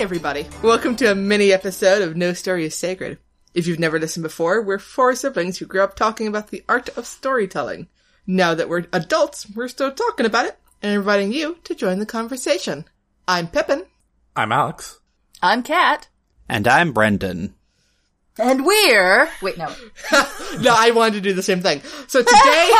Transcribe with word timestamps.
everybody. 0.00 0.46
Welcome 0.62 0.94
to 0.96 1.10
a 1.10 1.14
mini 1.16 1.52
episode 1.52 2.02
of 2.02 2.16
No 2.16 2.32
Story 2.32 2.64
is 2.64 2.76
Sacred. 2.76 3.18
If 3.52 3.66
you've 3.66 3.80
never 3.80 3.98
listened 3.98 4.22
before, 4.22 4.62
we're 4.62 4.78
four 4.78 5.16
siblings 5.16 5.58
who 5.58 5.66
grew 5.66 5.82
up 5.82 5.96
talking 5.96 6.28
about 6.28 6.50
the 6.50 6.62
art 6.68 6.88
of 6.96 7.04
storytelling. 7.04 7.88
Now 8.24 8.54
that 8.54 8.68
we're 8.68 8.86
adults, 8.92 9.50
we're 9.56 9.66
still 9.66 9.90
talking 9.90 10.24
about 10.24 10.46
it 10.46 10.56
and 10.82 10.94
inviting 10.94 11.32
you 11.32 11.58
to 11.64 11.74
join 11.74 11.98
the 11.98 12.06
conversation. 12.06 12.84
I'm 13.26 13.48
Pippin. 13.48 13.86
I'm 14.36 14.52
Alex. 14.52 15.00
I'm 15.42 15.64
Kat. 15.64 16.06
And 16.48 16.68
I'm 16.68 16.92
Brendan. 16.92 17.56
And 18.38 18.64
we're 18.64 19.28
wait 19.42 19.58
no. 19.58 19.66
No, 20.60 20.76
I 20.78 20.92
wanted 20.94 21.14
to 21.14 21.20
do 21.28 21.32
the 21.32 21.42
same 21.42 21.60
thing. 21.60 21.82
So 22.06 22.22
today, 22.22 22.72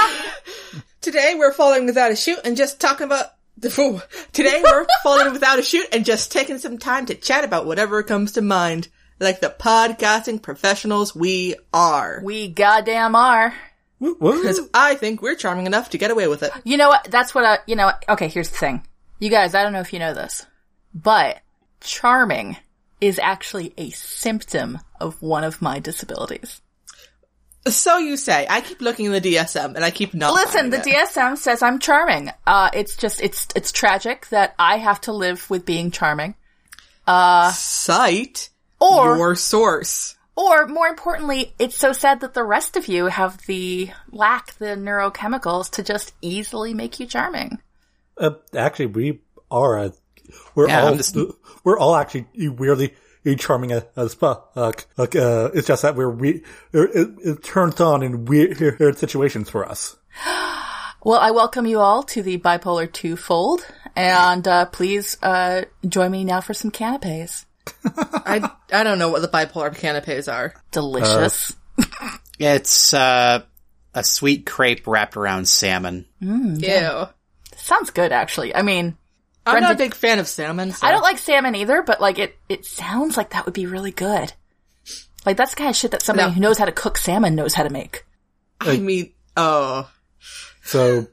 today 1.01 1.35
we're 1.37 1.53
falling 1.53 1.85
without 1.85 2.13
a 2.13 2.17
chute 2.17 2.43
and 2.45 2.57
just 2.57 2.81
talking 2.81 3.07
about 3.07 3.27
the 3.27 3.27
fool. 3.27 3.38
Today 4.33 4.63
we're 4.63 4.87
falling 5.03 5.33
without 5.33 5.59
a 5.59 5.63
chute 5.63 5.89
and 5.93 6.05
just 6.05 6.31
taking 6.31 6.59
some 6.59 6.79
time 6.79 7.07
to 7.07 7.15
chat 7.17 7.43
about 7.43 7.67
whatever 7.67 8.05
comes 8.05 8.33
to 8.33 8.43
mind, 8.43 8.87
like 9.19 9.41
the 9.41 9.53
podcasting 9.59 10.41
professionals 10.41 11.13
we 11.15 11.57
are. 11.73 12.21
We 12.23 12.47
goddamn 12.49 13.17
are. 13.17 13.53
Woo, 13.99 14.17
woo. 14.21 14.41
Because 14.41 14.61
I 14.73 14.95
think 14.95 15.23
we're 15.23 15.35
charming 15.35 15.67
enough 15.67 15.91
to 15.91 15.99
get 15.99 16.13
away 16.13 16.29
with 16.29 16.45
it. 16.45 16.53
You 16.63 16.77
know 16.77 16.89
what? 16.89 17.09
That's 17.11 17.35
what 17.35 17.45
I 17.45 17.59
you 17.67 17.75
know 17.75 17.87
what? 17.87 18.05
okay, 18.09 18.29
here's 18.29 18.51
the 18.51 18.59
thing. 18.59 18.87
You 19.19 19.29
guys, 19.29 19.57
I 19.57 19.65
don't 19.65 19.73
know 19.73 19.81
if 19.81 19.93
you 19.93 19.99
know 19.99 20.15
this, 20.15 20.47
but 20.95 21.41
charming 21.81 22.59
is 23.01 23.19
actually 23.19 23.75
a 23.77 23.91
symptom 23.91 24.79
of 25.01 25.21
one 25.21 25.43
of 25.43 25.61
my 25.61 25.81
disabilities. 25.81 26.61
So 27.71 27.99
you 27.99 28.17
say. 28.17 28.47
I 28.49 28.61
keep 28.61 28.81
looking 28.81 29.07
in 29.07 29.13
the 29.13 29.21
DSM 29.21 29.75
and 29.75 29.85
I 29.85 29.91
keep 29.91 30.15
not. 30.15 30.35
Listen, 30.35 30.71
the 30.71 30.79
it. 30.79 30.85
DSM 30.87 31.37
says 31.37 31.63
I'm 31.63 31.79
charming. 31.79 32.31
Uh, 32.47 32.71
it's 32.73 32.97
just, 32.97 33.21
it's, 33.23 33.49
it's 33.55 33.73
tragic 33.73 34.27
that 34.29 34.55
I 34.59 34.79
have 34.79 35.01
to 35.03 35.13
live 35.13 35.49
with 35.51 35.65
being 35.65 35.91
charming. 35.91 36.35
Cite 37.53 38.51
Or- 38.81 39.17
your 39.17 39.35
source. 39.37 40.15
Or 40.37 40.69
more 40.69 40.87
importantly, 40.87 41.53
it's 41.59 41.77
so 41.77 41.93
sad 41.93 42.21
that 42.21 42.33
the 42.33 42.45
rest 42.45 42.77
of 42.77 42.87
you 42.87 43.07
have 43.07 43.39
the, 43.47 43.91
lack 44.13 44.53
the 44.59 44.77
neurochemicals 44.77 45.71
to 45.73 45.83
just 45.83 46.15
easily 46.23 46.75
make 46.75 47.01
you 47.01 47.07
charming. 47.07 47.59
Uh, 48.17 48.31
actually, 48.55 48.87
we 48.87 49.21
are. 49.51 49.79
Uh, 49.79 49.91
we're 50.55 50.69
Yeah, 50.69 50.85
all. 50.85 50.95
Just- 50.97 51.17
We're 51.65 51.79
all 51.79 51.97
actually 51.97 52.29
weirdly 52.37 52.95
charming 53.37 53.73
as, 53.73 53.85
as 53.97 54.15
fuck. 54.15 54.53
Like, 54.55 55.17
uh, 55.17 55.51
it's 55.55 55.67
just 55.67 55.83
that 55.83 55.97
we're 55.97 56.11
we. 56.11 56.43
It, 56.73 57.15
it 57.25 57.43
turns 57.43 57.81
on 57.81 58.03
in 58.03 58.25
weird, 58.25 58.59
weird 58.79 58.99
situations 58.99 59.51
for 59.51 59.69
us. 59.69 59.97
Well, 61.05 61.21
I 61.21 61.31
welcome 61.31 61.65
you 61.65 61.79
all 61.79 62.03
to 62.03 62.23
the 62.25 62.39
bipolar 62.39 62.93
two 62.93 63.17
fold, 63.17 63.65
and 63.95 64.47
uh, 64.47 64.67
please 64.67 65.17
uh, 65.23 65.63
join 65.89 66.11
me 66.11 66.25
now 66.25 66.41
for 66.41 66.55
some 66.55 66.73
canapes. 66.73 67.47
I 67.85 68.51
I 68.73 68.83
don't 68.83 68.99
know 68.99 69.09
what 69.09 69.23
the 69.23 69.29
bipolar 69.29 69.75
canapes 69.75 70.27
are. 70.27 70.55
Delicious. 70.73 71.55
It's 72.41 72.93
uh, 72.93 73.45
a 73.95 74.05
sweet 74.05 74.45
crepe 74.45 74.89
wrapped 74.89 75.17
around 75.17 75.49
salmon. 75.49 76.07
Ew. 76.21 77.07
Sounds 77.57 77.91
good, 77.91 78.11
actually. 78.11 78.53
I 78.53 78.63
mean, 78.63 78.98
I'm 79.57 79.61
not 79.63 79.73
a 79.75 79.79
big 79.79 79.95
fan 79.95 80.19
of 80.19 80.29
salmon. 80.29 80.73
So. 80.73 80.87
I 80.87 80.91
don't 80.91 81.03
like 81.03 81.19
salmon 81.19 81.55
either, 81.55 81.83
but 81.83 82.01
like 82.01 82.19
it, 82.19 82.37
it 82.49 82.65
sounds 82.65 83.17
like 83.17 83.31
that 83.31 83.45
would 83.45 83.55
be 83.55 83.67
really 83.67 83.91
good. 83.91 84.33
Like 85.27 85.37
that's 85.37 85.51
the 85.53 85.57
kind 85.57 85.71
of 85.71 85.77
shit 85.77 85.91
that 85.91 86.03
somebody 86.03 86.29
No. 86.29 86.35
who 86.35 86.41
knows 86.41 86.59
how 86.59 86.65
to 86.65 86.73
cook 86.73 86.97
salmon 86.99 87.35
knows 87.35 87.55
how 87.55 87.63
to 87.63 87.71
make. 87.71 88.05
I 88.61 88.79
mean, 88.79 89.13
oh, 89.37 89.91
So, 90.63 91.07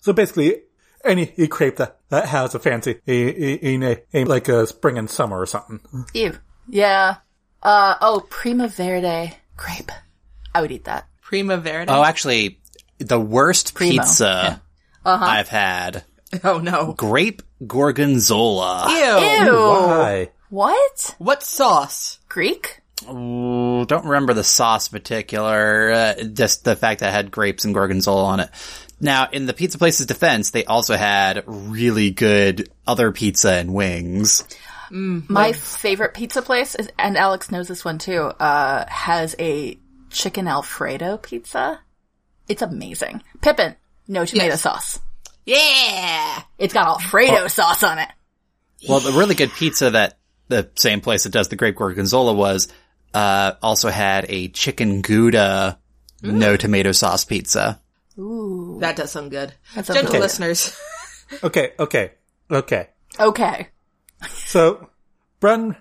so 0.00 0.12
basically, 0.12 0.62
any 1.04 1.26
crepe 1.48 1.76
that, 1.76 1.98
that 2.08 2.26
has 2.26 2.54
a 2.54 2.58
fancy 2.58 3.00
in 3.06 3.82
a, 3.82 3.98
a, 4.14 4.24
like 4.24 4.48
a 4.48 4.66
spring 4.66 4.98
and 4.98 5.08
summer 5.10 5.38
or 5.38 5.46
something. 5.46 5.80
Ew. 6.14 6.32
Yeah. 6.68 7.16
Uh 7.62 7.96
oh, 8.00 8.24
Prima 8.30 8.68
Verde 8.68 9.36
grape. 9.56 9.90
I 10.54 10.60
would 10.60 10.72
eat 10.72 10.84
that. 10.84 11.06
Prima 11.20 11.56
Verde. 11.58 11.90
Oh, 11.92 12.02
actually, 12.02 12.60
the 12.98 13.20
worst 13.20 13.74
Primo, 13.74 14.02
pizza 14.02 14.62
I've 15.04 15.48
had. 15.48 16.04
Oh, 16.44 16.58
no. 16.58 16.92
Grape 16.92 17.40
gorgonzola. 17.66 18.86
Ew. 18.88 19.46
Ew. 19.46 19.52
Why? 19.54 20.30
What? 20.50 21.14
What 21.18 21.42
sauce? 21.42 22.18
Greek? 22.28 22.80
Ooh, 23.08 23.84
don't 23.86 24.04
remember 24.06 24.34
the 24.34 24.44
sauce 24.44 24.88
particular. 24.88 25.90
Uh, 25.90 26.14
just 26.24 26.64
the 26.64 26.74
fact 26.76 27.00
that 27.00 27.10
it 27.10 27.12
had 27.12 27.30
grapes 27.30 27.64
and 27.64 27.74
gorgonzola 27.74 28.24
on 28.24 28.40
it. 28.40 28.50
Now, 29.00 29.28
in 29.30 29.46
the 29.46 29.52
pizza 29.54 29.78
place's 29.78 30.06
defense, 30.06 30.50
they 30.50 30.64
also 30.64 30.96
had 30.96 31.44
really 31.46 32.10
good 32.10 32.68
other 32.86 33.12
pizza 33.12 33.52
and 33.52 33.72
wings. 33.72 34.42
My 34.90 35.52
favorite 35.52 36.14
pizza 36.14 36.42
place 36.42 36.74
is, 36.74 36.88
and 36.98 37.16
Alex 37.16 37.50
knows 37.52 37.68
this 37.68 37.84
one 37.84 37.98
too, 37.98 38.22
uh, 38.22 38.84
has 38.88 39.36
a 39.38 39.78
chicken 40.10 40.48
Alfredo 40.48 41.18
pizza. 41.18 41.80
It's 42.48 42.62
amazing. 42.62 43.22
Pippin, 43.42 43.76
no 44.08 44.24
tomato 44.24 44.48
Yes. 44.54 44.62
sauce. 44.62 44.98
Yeah. 45.48 46.42
It's 46.58 46.74
got 46.74 46.86
Alfredo 46.86 47.48
sauce 47.48 47.82
on 47.82 47.98
it. 47.98 48.08
Well, 48.86 49.00
the 49.00 49.12
really 49.12 49.34
good 49.34 49.50
pizza 49.50 49.90
that 49.90 50.18
the 50.48 50.70
same 50.76 51.00
place 51.00 51.24
that 51.24 51.32
does 51.32 51.48
the 51.48 51.56
grape 51.56 51.76
gorgonzola 51.76 52.34
was, 52.34 52.68
uh, 53.14 53.52
also 53.62 53.88
had 53.88 54.26
a 54.28 54.48
chicken 54.48 55.00
Gouda 55.00 55.78
no 56.22 56.56
tomato 56.56 56.92
sauce 56.92 57.24
pizza. 57.24 57.80
Ooh. 58.18 58.76
That 58.80 58.96
does 58.96 59.10
sound 59.10 59.30
good. 59.30 59.54
That's 59.74 59.88
Gentle 59.88 60.10
okay. 60.10 60.20
listeners. 60.20 60.78
Okay, 61.42 61.72
okay, 61.78 62.12
okay. 62.50 62.88
Okay. 63.20 63.68
So, 64.28 64.88
Bren, 65.42 65.76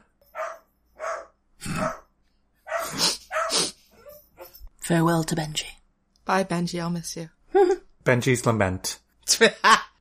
Farewell 4.81 5.23
to 5.23 5.35
Benji. 5.37 5.67
Bye, 6.25 6.43
Benji. 6.43 6.81
I'll 6.81 6.89
miss 6.89 7.15
you. 7.15 7.29
Benji's 8.03 8.45
lament. 8.45 8.99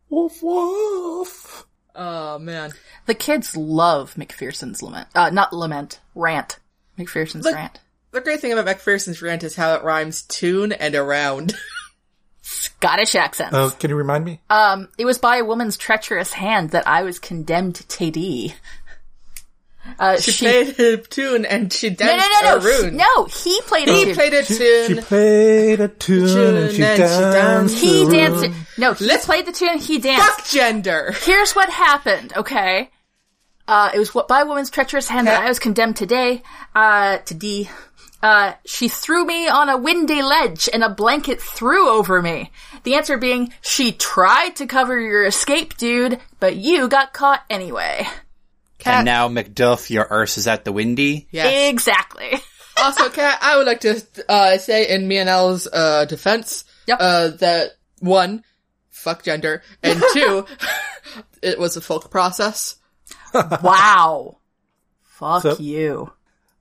Woof 0.08 0.42
woof. 0.42 1.66
oh, 1.94 2.38
man. 2.38 2.72
The 3.06 3.14
kids 3.14 3.56
love 3.56 4.14
McPherson's 4.14 4.82
lament. 4.82 5.08
Uh, 5.14 5.30
not 5.30 5.52
lament, 5.52 6.00
rant. 6.14 6.58
McPherson's 6.98 7.44
Look- 7.44 7.54
rant. 7.54 7.80
The 8.12 8.20
great 8.22 8.40
thing 8.40 8.52
about 8.52 8.64
McPherson's 8.66 9.20
rant 9.20 9.42
is 9.44 9.56
how 9.56 9.74
it 9.74 9.82
rhymes 9.84 10.22
tune 10.22 10.72
and 10.72 10.94
around. 10.94 11.54
Scottish 12.42 13.14
accents. 13.14 13.52
Uh, 13.54 13.70
can 13.70 13.90
you 13.90 13.96
remind 13.96 14.24
me? 14.24 14.40
Um, 14.48 14.88
it 14.96 15.04
was 15.04 15.18
by 15.18 15.38
a 15.38 15.44
woman's 15.44 15.76
treacherous 15.76 16.32
hand 16.32 16.70
that 16.70 16.86
I 16.86 17.02
was 17.02 17.18
condemned 17.18 17.74
to 17.74 18.10
D. 18.10 18.54
Uh, 19.98 20.16
She, 20.18 20.30
she, 20.32 20.44
played 20.44 20.78
a 20.80 20.96
tune 20.98 21.44
and 21.46 21.72
she 21.72 21.90
danced 21.90 22.28
no, 22.42 22.50
no, 22.50 22.56
a 22.56 22.58
no, 22.58 22.60
she- 22.60 22.84
rune. 22.86 22.96
no, 22.96 23.24
he 23.26 23.60
played 23.62 23.88
He 23.88 24.02
a 24.02 24.04
tune. 24.06 24.14
played 24.14 24.34
a 24.34 24.42
tune. 24.42 24.56
She 24.88 24.94
tune. 24.94 25.02
played 25.04 25.80
a 25.80 25.88
tune 25.88 26.56
and 26.56 26.70
she 26.70 26.76
Tune 26.76 26.86
and 26.86 26.96
she 26.96 26.98
danced. 26.98 27.20
danced. 27.20 27.74
He 27.78 28.02
a 28.02 28.10
danced. 28.10 28.42
rune. 28.42 28.52
it- 28.52 28.56
No, 28.78 28.92
he 28.94 29.04
Let's- 29.06 29.24
played 29.26 29.46
the 29.46 29.52
tune. 29.52 29.78
He 29.78 29.98
danced. 29.98 30.26
Fuck 30.26 30.46
gender. 30.48 31.14
Here's 31.22 31.52
what 31.54 31.70
happened. 31.70 32.32
Okay, 32.36 32.90
uh, 33.68 33.90
it 33.94 33.98
was 33.98 34.14
what 34.14 34.28
by 34.28 34.40
a 34.42 34.46
woman's 34.46 34.70
treacherous 34.70 35.08
hand 35.08 35.26
that 35.28 35.42
I 35.42 35.48
was 35.48 35.58
condemned 35.58 35.96
today. 35.96 36.42
Uh, 36.74 37.18
to 37.18 37.34
D. 37.34 37.68
Uh, 38.22 38.54
she 38.64 38.88
threw 38.88 39.24
me 39.24 39.46
on 39.46 39.68
a 39.68 39.76
windy 39.76 40.22
ledge 40.22 40.68
and 40.72 40.82
a 40.82 40.88
blanket 40.88 41.40
threw 41.40 41.88
over 41.88 42.20
me. 42.22 42.50
The 42.82 42.94
answer 42.94 43.18
being, 43.18 43.52
she 43.60 43.92
tried 43.92 44.56
to 44.56 44.66
cover 44.66 44.98
your 44.98 45.26
escape, 45.26 45.76
dude, 45.76 46.18
but 46.40 46.56
you 46.56 46.88
got 46.88 47.12
caught 47.12 47.44
anyway. 47.50 48.06
And 48.86 49.04
now, 49.04 49.28
Macduff, 49.28 49.90
your 49.90 50.06
arse 50.10 50.38
is 50.38 50.46
at 50.46 50.64
the 50.64 50.72
windy. 50.72 51.28
Yes. 51.30 51.70
Exactly. 51.72 52.32
also, 52.78 53.08
Kat, 53.10 53.38
I 53.42 53.56
would 53.56 53.66
like 53.66 53.80
to 53.80 54.02
uh, 54.28 54.58
say 54.58 54.88
in 54.88 55.06
me 55.08 55.18
and 55.18 55.28
Elle's 55.28 55.66
uh, 55.72 56.04
defense 56.04 56.64
Yep. 56.86 56.98
uh, 57.00 57.28
that 57.38 57.70
one, 58.00 58.44
fuck 58.90 59.22
gender, 59.22 59.62
and 59.82 60.00
two, 60.12 60.46
it 61.42 61.58
was 61.58 61.76
a 61.76 61.80
folk 61.80 62.10
process. 62.10 62.76
wow. 63.34 64.38
Fuck 65.02 65.42
So- 65.42 65.56
you. 65.58 66.12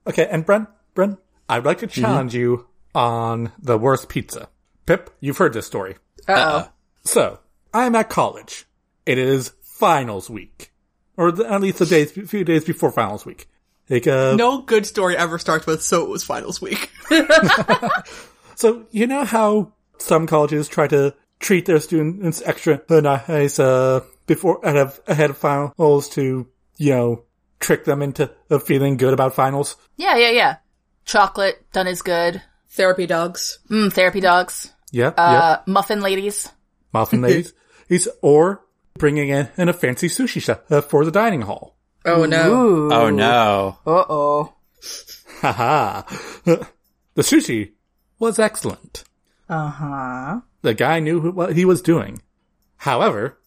Okay, 0.08 0.26
and 0.30 0.46
Bren, 0.46 0.68
Bren, 0.94 1.18
I'd 1.48 1.64
like 1.64 1.78
to 1.78 1.86
challenge 1.88 2.34
you 2.34 2.66
on 2.94 3.50
the 3.58 3.76
worst 3.76 4.08
pizza. 4.08 4.48
Pip, 4.86 5.10
you've 5.20 5.38
heard 5.38 5.52
this 5.52 5.66
story. 5.66 5.96
Uh-oh. 6.28 6.68
So, 7.04 7.40
I'm 7.74 7.94
at 7.96 8.08
college. 8.08 8.66
It 9.04 9.18
is 9.18 9.52
finals 9.62 10.30
week. 10.30 10.72
Or 11.16 11.32
the, 11.32 11.50
at 11.50 11.60
least 11.60 11.80
a 11.80 11.86
days, 11.86 12.12
few 12.12 12.44
days 12.44 12.64
before 12.64 12.92
finals 12.92 13.24
week. 13.24 13.48
Like, 13.88 14.06
uh, 14.06 14.34
No 14.36 14.62
good 14.62 14.84
story 14.86 15.16
ever 15.16 15.38
starts 15.38 15.66
with 15.66 15.82
"so 15.82 16.02
it 16.02 16.08
was 16.08 16.24
finals 16.24 16.60
week." 16.60 16.90
so 18.56 18.86
you 18.90 19.06
know 19.06 19.24
how 19.24 19.72
some 19.98 20.26
colleges 20.26 20.68
try 20.68 20.88
to 20.88 21.14
treat 21.38 21.66
their 21.66 21.80
students 21.80 22.42
extra 22.44 22.82
nice, 22.88 23.58
uh, 23.58 24.00
before, 24.26 24.60
ahead 24.62 24.76
of, 24.76 25.00
ahead 25.06 25.30
of 25.30 25.36
finals 25.36 26.08
to, 26.10 26.46
you 26.76 26.90
know, 26.90 27.22
trick 27.60 27.84
them 27.84 28.02
into 28.02 28.30
uh, 28.50 28.58
feeling 28.58 28.96
good 28.96 29.12
about 29.12 29.34
finals? 29.34 29.76
Yeah, 29.96 30.16
yeah, 30.16 30.30
yeah. 30.30 30.56
Chocolate, 31.04 31.64
done 31.72 31.86
is 31.86 32.02
good. 32.02 32.42
Therapy 32.70 33.06
dogs. 33.06 33.58
Mm, 33.70 33.92
therapy 33.92 34.20
dogs. 34.20 34.72
Yep, 34.92 35.14
yep. 35.16 35.18
Uh, 35.18 35.58
muffin 35.66 36.00
ladies. 36.00 36.50
Muffin 36.92 37.20
ladies. 37.20 37.54
He's, 37.88 38.08
or 38.22 38.64
bringing 38.98 39.28
in, 39.28 39.48
in 39.56 39.68
a 39.68 39.72
fancy 39.72 40.08
sushi 40.08 40.40
chef 40.40 40.70
uh, 40.70 40.80
for 40.80 41.04
the 41.04 41.10
dining 41.10 41.42
hall. 41.42 41.76
Oh 42.04 42.24
no. 42.24 42.52
Ooh. 42.52 42.92
Oh 42.92 43.10
no. 43.10 43.78
Uh 43.86 44.04
oh. 44.08 44.54
Haha. 45.40 46.02
the 46.44 47.22
sushi 47.22 47.72
was 48.18 48.38
excellent. 48.38 49.04
Uh 49.48 49.68
huh. 49.68 50.40
The 50.62 50.74
guy 50.74 51.00
knew 51.00 51.30
what 51.32 51.54
he 51.54 51.64
was 51.64 51.82
doing. 51.82 52.22
However, 52.76 53.38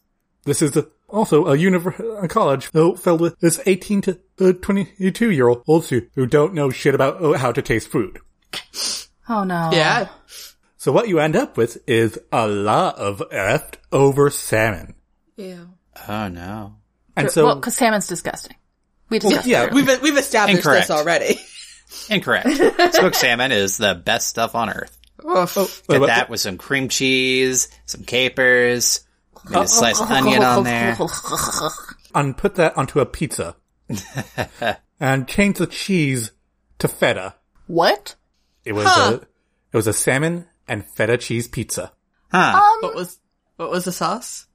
this 0.46 0.62
is 0.62 0.78
also 1.08 1.46
a, 1.48 1.58
univer- 1.58 2.24
a 2.24 2.28
college 2.28 2.68
filled 2.68 3.22
with 3.22 3.40
this 3.40 3.60
18 3.66 4.02
to 4.02 4.20
uh, 4.40 4.54
22 4.54 5.32
year 5.32 5.48
olds 5.50 5.90
who, 5.90 6.02
who 6.16 6.26
don't 6.26 6.54
know 6.54 6.70
shit 6.70 6.96
about 6.96 7.24
uh, 7.24 7.34
how 7.34 7.52
to 7.52 7.62
taste 7.62 7.90
food. 7.90 8.20
Oh 9.28 9.44
no. 9.44 9.70
Yeah. 9.72 10.10
So 10.78 10.92
what 10.92 11.10
you 11.10 11.20
end 11.20 11.36
up 11.36 11.58
with 11.58 11.78
is 11.88 12.18
a 12.32 12.48
lot 12.48 12.98
of 12.98 13.22
leftover 13.32 14.30
salmon. 14.30 14.96
Yeah. 15.40 15.64
Oh 16.08 16.28
no. 16.28 16.76
And 17.16 17.32
so, 17.32 17.46
well, 17.46 17.56
because 17.56 17.76
salmon's 17.76 18.08
disgusting. 18.08 18.56
We 19.10 19.20
discussed 19.20 19.48
yeah, 19.48 19.64
it. 19.66 19.74
We've 19.74 20.02
we've 20.02 20.18
established 20.18 20.58
Incorrect. 20.58 20.88
this 20.90 20.92
already. 20.98 21.40
Incorrect. 22.10 22.50
Smoked 22.96 23.16
salmon 23.16 23.52
is 23.52 23.78
the 23.78 23.96
best 23.96 24.28
stuff 24.28 24.54
on 24.54 24.70
earth. 24.70 24.98
Oof. 25.26 25.58
Oh, 25.58 25.66
Get 25.90 26.02
Wait, 26.02 26.08
that 26.08 26.30
with 26.30 26.40
some 26.42 26.58
cream 26.58 26.90
cheese, 26.90 27.70
some 27.86 28.04
capers, 28.04 29.02
maybe 29.50 29.64
a 29.64 29.68
sliced 29.68 30.02
onion 30.12 30.44
on 30.44 30.64
there. 30.66 30.98
and 32.14 32.38
put 32.38 32.56
that 32.56 32.78
onto 32.78 33.00
a 33.00 33.06
pizza. 33.06 33.56
and 35.00 35.28
change 35.28 35.58
the 35.58 35.68
cheese 35.68 36.32
to 36.80 36.88
feta. 36.88 37.36
What? 37.68 38.16
It 38.66 38.74
was 38.74 38.86
Huh. 38.88 39.12
a, 39.14 39.16
it 39.16 39.78
was 39.78 39.88
a 39.88 39.94
salmon 39.94 40.48
and 40.68 40.86
feta 40.86 41.18
cheese 41.18 41.48
pizza. 41.48 41.92
Huh. 42.32 42.62
Um, 42.62 42.80
what 42.82 42.96
was 42.96 43.20
what 43.56 43.72
was 43.72 43.86
the 43.86 43.92
sauce? 43.92 44.46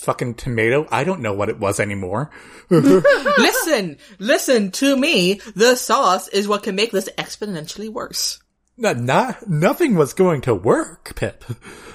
Fucking 0.00 0.34
tomato. 0.34 0.86
I 0.90 1.04
don't 1.04 1.20
know 1.20 1.32
what 1.32 1.48
it 1.48 1.58
was 1.58 1.80
anymore. 1.80 2.30
listen, 2.70 3.96
listen 4.18 4.70
to 4.72 4.96
me. 4.96 5.40
The 5.54 5.76
sauce 5.76 6.28
is 6.28 6.48
what 6.48 6.62
can 6.62 6.74
make 6.74 6.90
this 6.90 7.08
exponentially 7.16 7.90
worse. 7.90 8.40
Not, 8.76 8.98
not, 8.98 9.48
nothing 9.48 9.94
was 9.94 10.12
going 10.14 10.40
to 10.42 10.54
work, 10.54 11.14
Pip. 11.14 11.44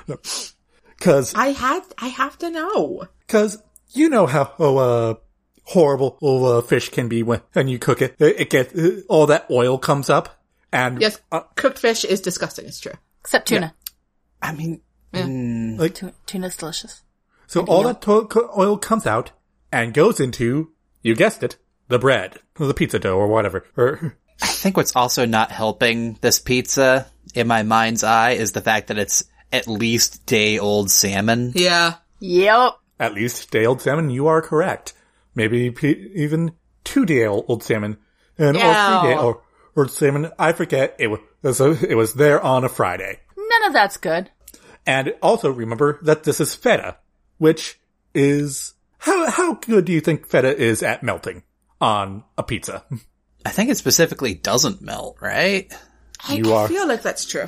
Cause, 1.00 1.34
I 1.34 1.48
had 1.54 1.82
I 1.98 2.08
have 2.08 2.38
to 2.40 2.50
know. 2.50 3.04
cause 3.28 3.62
you 3.92 4.10
know 4.10 4.26
how, 4.28 4.54
oh, 4.60 4.78
uh, 4.78 5.14
horrible 5.64 6.18
uh, 6.22 6.62
fish 6.62 6.90
can 6.90 7.08
be 7.08 7.24
when, 7.24 7.42
when 7.54 7.68
you 7.70 7.80
cook 7.80 8.02
it. 8.02 8.16
It, 8.20 8.40
it 8.42 8.50
gets, 8.50 8.76
uh, 8.76 9.02
all 9.08 9.28
that 9.28 9.46
oil 9.50 9.78
comes 9.78 10.10
up. 10.10 10.42
And, 10.74 11.00
Yes, 11.02 11.20
uh, 11.32 11.42
cooked 11.56 11.80
fish 11.80 12.04
is 12.04 12.20
disgusting. 12.22 12.66
It's 12.66 12.80
true. 12.80 12.94
Except 13.22 13.48
tuna. 13.48 13.74
I 14.42 14.54
mean, 14.54 14.82
like, 15.78 15.96
Tu- 15.96 16.14
Tuna's 16.26 16.56
delicious. 16.56 17.02
So 17.50 17.66
all 17.66 17.84
that 17.84 18.02
to- 18.04 18.50
oil 18.58 18.78
comes 18.78 19.08
out 19.08 19.32
and 19.72 19.94
goes 19.94 20.20
into, 20.20 20.72
you 21.02 21.16
guessed 21.16 21.42
it, 21.44 21.58
the 21.88 21.98
bread, 22.00 22.38
or 22.60 22.68
the 22.68 22.74
pizza 22.76 23.00
dough, 23.00 23.18
or 23.18 23.28
whatever. 23.28 23.66
Or, 23.76 24.16
I 24.42 24.46
think 24.46 24.78
what's 24.78 24.96
also 24.96 25.26
not 25.26 25.52
helping 25.52 26.18
this 26.22 26.40
pizza 26.40 27.08
in 27.34 27.48
my 27.48 27.64
mind's 27.64 28.04
eye 28.04 28.32
is 28.32 28.52
the 28.52 28.62
fact 28.62 28.88
that 28.88 29.00
it's 29.00 29.24
at 29.52 29.68
least 29.68 30.26
day 30.28 30.60
old 30.60 30.92
salmon. 30.92 31.52
Yeah. 31.56 31.96
Yep. 32.20 32.74
At 33.00 33.14
least 33.16 33.50
day 33.50 33.66
old 33.66 33.82
salmon, 33.82 34.10
you 34.12 34.28
are 34.28 34.42
correct. 34.42 34.94
Maybe 35.34 35.72
pe- 35.72 36.10
even 36.16 36.52
two 36.84 37.06
day 37.06 37.26
old 37.26 37.64
salmon, 37.64 37.98
and 38.38 38.58
or 38.58 38.60
three 38.62 39.10
day 39.10 39.16
Ew. 39.16 39.20
old, 39.20 39.38
old 39.76 39.92
salmon. 39.92 40.32
I 40.38 40.52
forget. 40.54 40.96
It 41.00 41.08
was 41.08 41.20
it 41.44 41.96
was 41.98 42.14
there 42.14 42.40
on 42.42 42.64
a 42.64 42.70
Friday. 42.70 43.20
None 43.38 43.64
of 43.68 43.74
that's 43.74 43.98
good. 43.98 44.30
And 44.86 45.14
also 45.22 45.50
remember 45.50 46.00
that 46.04 46.24
this 46.24 46.40
is 46.40 46.56
feta, 46.56 46.98
which 47.40 47.80
is 48.14 48.74
how 49.00 49.30
how 49.32 49.54
good 49.56 49.86
do 49.86 49.92
you 49.92 50.02
think 50.02 50.28
feta 50.28 50.56
is 50.56 50.84
at 50.84 51.02
melting 51.04 51.42
on 51.82 52.24
a 52.38 52.44
pizza? 52.44 52.84
I 53.46 53.50
think 53.50 53.70
it 53.72 53.78
specifically 53.78 54.34
doesn't 54.36 54.82
melt, 54.82 55.18
right? 55.22 55.74
I 56.28 56.36
You 56.36 56.54
are- 56.54 56.68
feel 56.68 56.88
like 56.88 57.02
that's 57.02 57.26
true. 57.26 57.48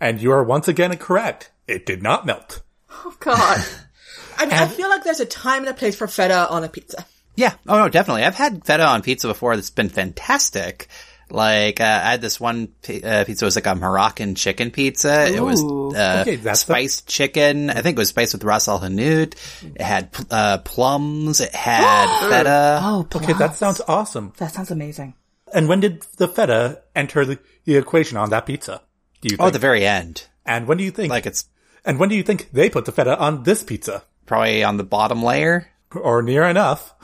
And 0.00 0.20
you 0.20 0.32
are 0.32 0.42
once 0.44 0.66
again 0.68 0.96
correct. 0.98 1.50
It 1.68 1.86
did 1.86 2.02
not 2.02 2.26
melt. 2.26 2.62
Oh 2.90 3.14
God. 3.20 3.64
I 4.38 4.46
mean, 4.46 4.54
I 4.54 4.66
feel 4.66 4.88
like 4.88 5.04
there's 5.04 5.20
a 5.20 5.26
time 5.26 5.60
and 5.60 5.68
a 5.68 5.74
place 5.74 5.94
for 5.96 6.06
feta 6.06 6.48
on 6.48 6.64
a 6.64 6.68
pizza. 6.68 7.04
Yeah. 7.36 7.54
Oh 7.68 7.78
no, 7.78 7.88
definitely. 7.88 8.24
I've 8.24 8.34
had 8.34 8.64
feta 8.64 8.84
on 8.84 9.02
pizza 9.02 9.28
before. 9.28 9.54
That's 9.54 9.70
been 9.70 9.88
fantastic. 9.90 10.88
Like 11.30 11.80
uh, 11.80 11.84
I 12.04 12.10
had 12.12 12.20
this 12.20 12.40
one 12.40 12.68
pi- 12.86 13.00
uh, 13.04 13.24
pizza. 13.24 13.44
It 13.44 13.46
was 13.46 13.56
like 13.56 13.66
a 13.66 13.74
Moroccan 13.74 14.34
chicken 14.34 14.70
pizza. 14.70 15.26
It 15.32 15.40
was 15.40 15.62
uh, 15.62 16.20
Okay, 16.22 16.36
that's 16.36 16.64
the- 16.64 16.72
spiced 16.74 17.06
chicken. 17.06 17.70
I 17.70 17.82
think 17.82 17.96
it 17.96 18.00
was 18.00 18.08
spiced 18.08 18.32
with 18.34 18.44
ras 18.44 18.66
al 18.68 18.80
hanout. 18.80 19.34
It 19.74 19.80
had 19.80 20.12
pl- 20.12 20.26
uh, 20.30 20.58
plums. 20.58 21.40
It 21.40 21.54
had 21.54 22.06
feta. 22.28 22.80
Oh, 22.82 23.06
Okay, 23.14 23.32
that 23.34 23.54
sounds 23.56 23.80
awesome. 23.86 24.32
that 24.38 24.52
sounds 24.52 24.70
amazing. 24.70 25.14
And 25.52 25.68
when 25.68 25.80
did 25.80 26.02
the 26.16 26.28
feta 26.28 26.82
enter 26.94 27.24
the, 27.24 27.38
the 27.64 27.76
equation 27.76 28.16
on 28.16 28.30
that 28.30 28.46
pizza? 28.46 28.82
Do 29.20 29.26
you 29.28 29.30
think? 29.36 29.40
Oh, 29.42 29.46
at 29.48 29.52
the 29.52 29.58
very 29.58 29.84
end. 29.86 30.24
and 30.46 30.66
when 30.66 30.78
do 30.78 30.84
you 30.84 30.90
think? 30.90 31.10
Like 31.10 31.26
it's 31.26 31.46
and 31.84 31.98
when 31.98 32.08
do 32.08 32.14
you 32.16 32.22
think 32.22 32.50
they 32.52 32.70
put 32.70 32.84
the 32.84 32.92
feta 32.92 33.18
on 33.18 33.42
this 33.44 33.62
pizza? 33.62 34.02
probably 34.26 34.62
on 34.62 34.76
the 34.76 34.84
bottom 34.84 35.22
layer. 35.24 35.66
Or 35.92 36.22
near 36.22 36.44
enough? 36.44 36.94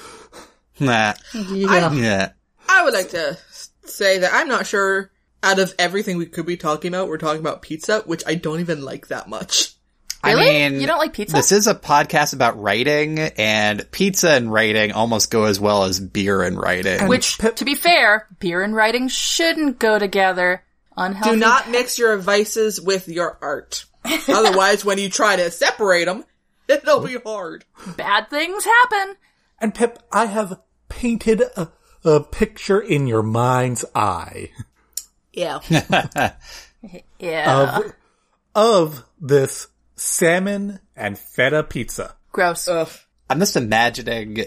Nah. 0.78 1.14
Yeah. 1.34 1.92
Yeah. 1.92 2.28
I 2.68 2.84
would 2.84 2.94
like 2.94 3.10
to 3.10 3.36
say 3.88 4.18
that 4.18 4.32
I'm 4.32 4.48
not 4.48 4.66
sure 4.66 5.10
out 5.42 5.58
of 5.58 5.74
everything 5.78 6.16
we 6.16 6.26
could 6.26 6.46
be 6.46 6.56
talking 6.56 6.88
about, 6.88 7.08
we're 7.08 7.18
talking 7.18 7.40
about 7.40 7.62
pizza, 7.62 8.02
which 8.06 8.22
I 8.26 8.34
don't 8.34 8.60
even 8.60 8.84
like 8.84 9.08
that 9.08 9.28
much. 9.28 9.74
Really? 10.24 10.64
I 10.64 10.68
mean, 10.70 10.80
You 10.80 10.86
don't 10.86 10.98
like 10.98 11.12
pizza? 11.12 11.36
This 11.36 11.52
is 11.52 11.66
a 11.66 11.74
podcast 11.74 12.34
about 12.34 12.60
writing, 12.60 13.18
and 13.18 13.88
pizza 13.92 14.30
and 14.30 14.52
writing 14.52 14.92
almost 14.92 15.30
go 15.30 15.44
as 15.44 15.60
well 15.60 15.84
as 15.84 16.00
beer 16.00 16.42
and 16.42 16.58
writing. 16.58 17.06
Which, 17.06 17.38
to 17.38 17.64
be 17.64 17.74
fair, 17.74 18.26
beer 18.40 18.62
and 18.62 18.74
writing 18.74 19.08
shouldn't 19.08 19.78
go 19.78 19.98
together. 19.98 20.64
Unhealthy. 20.96 21.30
Do 21.30 21.36
not 21.36 21.70
mix 21.70 21.98
your 21.98 22.16
vices 22.16 22.80
with 22.80 23.08
your 23.08 23.38
art. 23.40 23.84
Otherwise, 24.28 24.84
when 24.84 24.98
you 24.98 25.08
try 25.08 25.36
to 25.36 25.50
separate 25.50 26.06
them, 26.06 26.24
it'll 26.68 27.00
be 27.00 27.18
hard. 27.18 27.64
Bad 27.96 28.30
things 28.30 28.64
happen. 28.64 29.16
And 29.60 29.74
Pip, 29.74 29.98
I 30.10 30.26
have 30.26 30.60
painted 30.88 31.42
a, 31.56 31.70
a 32.06 32.20
picture 32.20 32.80
in 32.80 33.06
your 33.06 33.22
mind's 33.22 33.84
eye 33.94 34.50
Yeah. 35.32 35.60
Yeah. 37.18 37.78
of 37.78 37.92
of 38.54 39.04
this 39.20 39.66
salmon 39.96 40.78
and 40.94 41.18
feta 41.18 41.62
pizza. 41.62 42.14
Gross. 42.32 42.68
Ugh. 42.68 42.88
I'm 43.28 43.40
just 43.40 43.56
imagining 43.56 44.44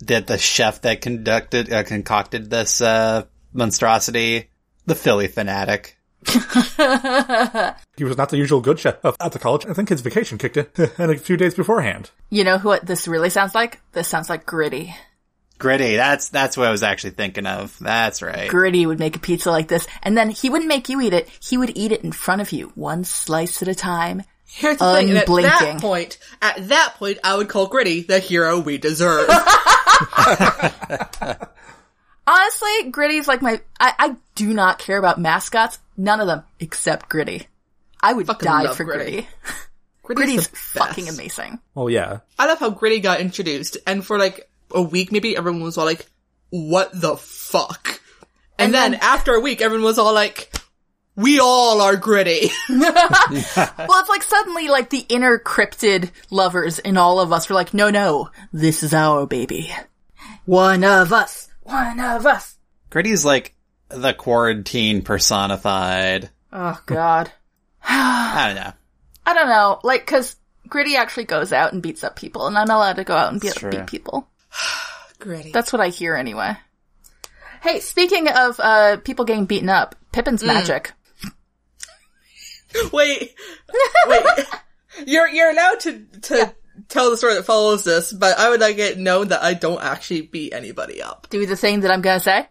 that 0.00 0.26
the 0.26 0.38
chef 0.38 0.82
that 0.82 1.00
conducted 1.00 1.72
uh, 1.72 1.82
concocted 1.84 2.50
this 2.50 2.80
uh, 2.80 3.24
monstrosity, 3.52 4.50
the 4.86 4.94
Phillie 4.94 5.28
Phanatic. 5.28 5.92
He 7.96 8.04
was 8.04 8.16
not 8.16 8.28
the 8.28 8.36
usual 8.36 8.60
good 8.60 8.78
chef 8.78 8.96
at 9.04 9.32
the 9.32 9.38
college. 9.40 9.66
I 9.66 9.72
think 9.72 9.88
his 9.88 10.02
vacation 10.02 10.38
kicked 10.38 10.56
in 10.56 10.66
and 10.98 11.10
a 11.10 11.18
few 11.18 11.36
days 11.36 11.54
beforehand. 11.54 12.10
You 12.30 12.44
know 12.44 12.58
who 12.58 12.68
what 12.68 12.86
this 12.86 13.08
really 13.08 13.30
sounds 13.30 13.54
like? 13.56 13.80
This 13.92 14.06
sounds 14.06 14.28
like 14.28 14.46
Gritty. 14.46 14.94
Gritty. 15.58 15.96
That's 15.96 16.28
that's 16.28 16.56
what 16.56 16.68
I 16.68 16.70
was 16.70 16.82
actually 16.82 17.10
thinking 17.10 17.46
of. 17.46 17.76
That's 17.80 18.22
right. 18.22 18.48
Gritty 18.48 18.86
would 18.86 18.98
make 18.98 19.16
a 19.16 19.18
pizza 19.18 19.50
like 19.50 19.68
this, 19.68 19.86
and 20.02 20.16
then 20.16 20.30
he 20.30 20.50
wouldn't 20.50 20.68
make 20.68 20.88
you 20.88 21.00
eat 21.00 21.12
it. 21.12 21.28
He 21.40 21.58
would 21.58 21.76
eat 21.76 21.92
it 21.92 22.04
in 22.04 22.12
front 22.12 22.40
of 22.40 22.52
you, 22.52 22.72
one 22.74 23.04
slice 23.04 23.62
at 23.62 23.68
a 23.68 23.74
time. 23.74 24.22
Here's 24.46 24.78
the 24.78 24.94
thing, 24.94 25.10
at 25.10 25.26
that 25.26 25.78
point, 25.80 26.18
at 26.40 26.68
that 26.68 26.94
point, 26.96 27.18
I 27.22 27.36
would 27.36 27.48
call 27.48 27.66
Gritty 27.66 28.02
the 28.02 28.18
hero 28.18 28.60
we 28.60 28.78
deserve. 28.78 29.28
Honestly, 32.26 32.90
Gritty's 32.90 33.28
like 33.28 33.42
my. 33.42 33.60
I, 33.80 33.94
I 33.98 34.16
do 34.34 34.54
not 34.54 34.78
care 34.78 34.98
about 34.98 35.20
mascots. 35.20 35.78
None 35.96 36.20
of 36.20 36.26
them 36.26 36.42
except 36.60 37.08
Gritty. 37.08 37.46
I 38.00 38.12
would 38.12 38.26
Fucking 38.26 38.46
die 38.46 38.74
for 38.74 38.84
Gritty. 38.84 39.12
Gritty. 39.12 39.28
Gritty's, 40.02 40.46
Gritty's 40.46 40.48
fucking 40.48 41.08
amazing. 41.08 41.58
Oh 41.76 41.88
yeah. 41.88 42.20
I 42.38 42.46
love 42.46 42.60
how 42.60 42.70
Gritty 42.70 43.00
got 43.00 43.20
introduced, 43.20 43.76
and 43.86 44.04
for 44.04 44.18
like 44.18 44.48
a 44.74 44.82
week, 44.82 45.12
maybe 45.12 45.36
everyone 45.36 45.62
was 45.62 45.78
all 45.78 45.84
like, 45.84 46.06
"What 46.50 46.90
the 46.92 47.16
fuck?" 47.16 48.00
And, 48.58 48.66
And 48.66 48.74
then, 48.74 48.90
then- 48.92 49.00
after 49.00 49.34
a 49.34 49.40
week, 49.40 49.60
everyone 49.60 49.84
was 49.84 49.98
all 49.98 50.12
like, 50.14 50.52
"We 51.16 51.38
all 51.40 51.80
are 51.80 51.96
Gritty." 51.96 52.50
Well, 52.70 54.00
it's 54.00 54.08
like 54.08 54.22
suddenly 54.22 54.68
like 54.68 54.90
the 54.90 55.04
inner 55.08 55.38
cryptid 55.38 56.10
lovers 56.30 56.78
in 56.78 56.96
all 56.96 57.20
of 57.20 57.32
us 57.32 57.48
were 57.48 57.54
like, 57.54 57.72
no, 57.74 57.90
no, 57.90 58.30
this 58.52 58.82
is 58.82 58.92
our 58.94 59.26
baby. 59.26 59.72
One 60.44 60.84
of 60.84 61.12
us. 61.12 61.48
One 61.62 61.98
of 62.00 62.26
us. 62.26 62.56
Gritty's 62.90 63.24
like 63.24 63.54
the 63.88 64.12
quarantine 64.14 65.02
personified. 65.02 66.30
Oh 66.52 66.78
god. 66.86 67.30
I 67.84 68.52
don't 68.54 68.62
know. 68.64 68.72
I 69.26 69.34
don't 69.34 69.48
know, 69.48 69.80
like, 69.82 70.06
cause 70.06 70.36
Gritty 70.68 70.96
actually 70.96 71.24
goes 71.24 71.52
out 71.52 71.72
and 71.72 71.82
beats 71.82 72.04
up 72.04 72.16
people, 72.16 72.46
and 72.46 72.56
I'm 72.58 72.70
allowed 72.70 72.96
to 72.96 73.04
go 73.04 73.14
out 73.14 73.32
and 73.32 73.40
beat, 73.40 73.58
beat 73.70 73.86
people. 73.86 74.28
Gritty. 75.18 75.52
That's 75.52 75.72
what 75.72 75.80
I 75.80 75.88
hear 75.88 76.14
anyway. 76.14 76.56
Hey, 77.62 77.80
speaking 77.80 78.28
of 78.28 78.60
uh 78.60 78.98
people 78.98 79.24
getting 79.24 79.46
beaten 79.46 79.68
up, 79.68 79.96
Pippin's 80.12 80.44
magic. 80.44 80.92
wait, 82.92 83.34
wait. 84.06 84.24
You're 85.06 85.28
you're 85.28 85.50
allowed 85.50 85.80
to 85.80 86.04
to 86.22 86.54
tell 86.88 87.10
the 87.10 87.16
story 87.16 87.34
that 87.34 87.44
follows 87.44 87.84
this, 87.84 88.12
but 88.12 88.36
I 88.38 88.50
would 88.50 88.60
like 88.60 88.78
it 88.78 88.98
known 88.98 89.28
that 89.28 89.42
I 89.42 89.54
don't 89.54 89.82
actually 89.82 90.22
beat 90.22 90.52
anybody 90.52 91.00
up. 91.00 91.28
Do 91.30 91.46
the 91.46 91.56
thing 91.56 91.80
that 91.80 91.90
I'm 91.92 92.00
gonna 92.00 92.18
say? 92.18 92.48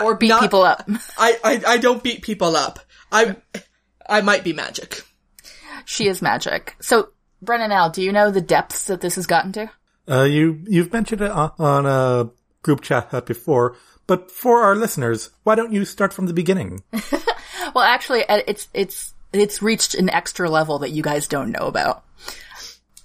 Or 0.00 0.16
beat 0.16 0.28
not- 0.28 0.40
people 0.40 0.62
up. 0.62 0.88
I, 1.18 1.38
I, 1.44 1.62
I 1.66 1.76
don't 1.78 2.02
beat 2.02 2.22
people 2.22 2.56
up. 2.56 2.80
I, 3.10 3.36
I 4.08 4.22
might 4.22 4.42
be 4.42 4.52
magic. 4.52 5.02
she 5.84 6.08
is 6.08 6.22
magic. 6.22 6.76
So, 6.80 7.10
Brennan 7.42 7.72
Al, 7.72 7.90
do 7.90 8.02
you 8.02 8.10
know 8.10 8.30
the 8.30 8.40
depths 8.40 8.84
that 8.84 9.00
this 9.00 9.16
has 9.16 9.26
gotten 9.26 9.52
to? 9.52 9.70
Uh, 10.08 10.24
you 10.24 10.60
you've 10.66 10.92
mentioned 10.92 11.20
it 11.20 11.30
on, 11.30 11.52
on 11.58 11.86
a 11.86 12.30
group 12.62 12.80
chat 12.80 13.26
before, 13.26 13.76
but 14.06 14.30
for 14.30 14.62
our 14.62 14.74
listeners, 14.74 15.30
why 15.44 15.54
don't 15.54 15.72
you 15.72 15.84
start 15.84 16.12
from 16.12 16.26
the 16.26 16.32
beginning? 16.32 16.82
Well, 17.74 17.84
actually, 17.84 18.28
uh, 18.28 18.40
it's 18.46 18.68
it's 18.74 19.14
it's 19.32 19.62
reached 19.62 19.94
an 19.94 20.10
extra 20.10 20.50
level 20.50 20.80
that 20.80 20.90
you 20.90 21.02
guys 21.02 21.28
don't 21.28 21.50
know 21.52 21.66
about. 21.66 22.04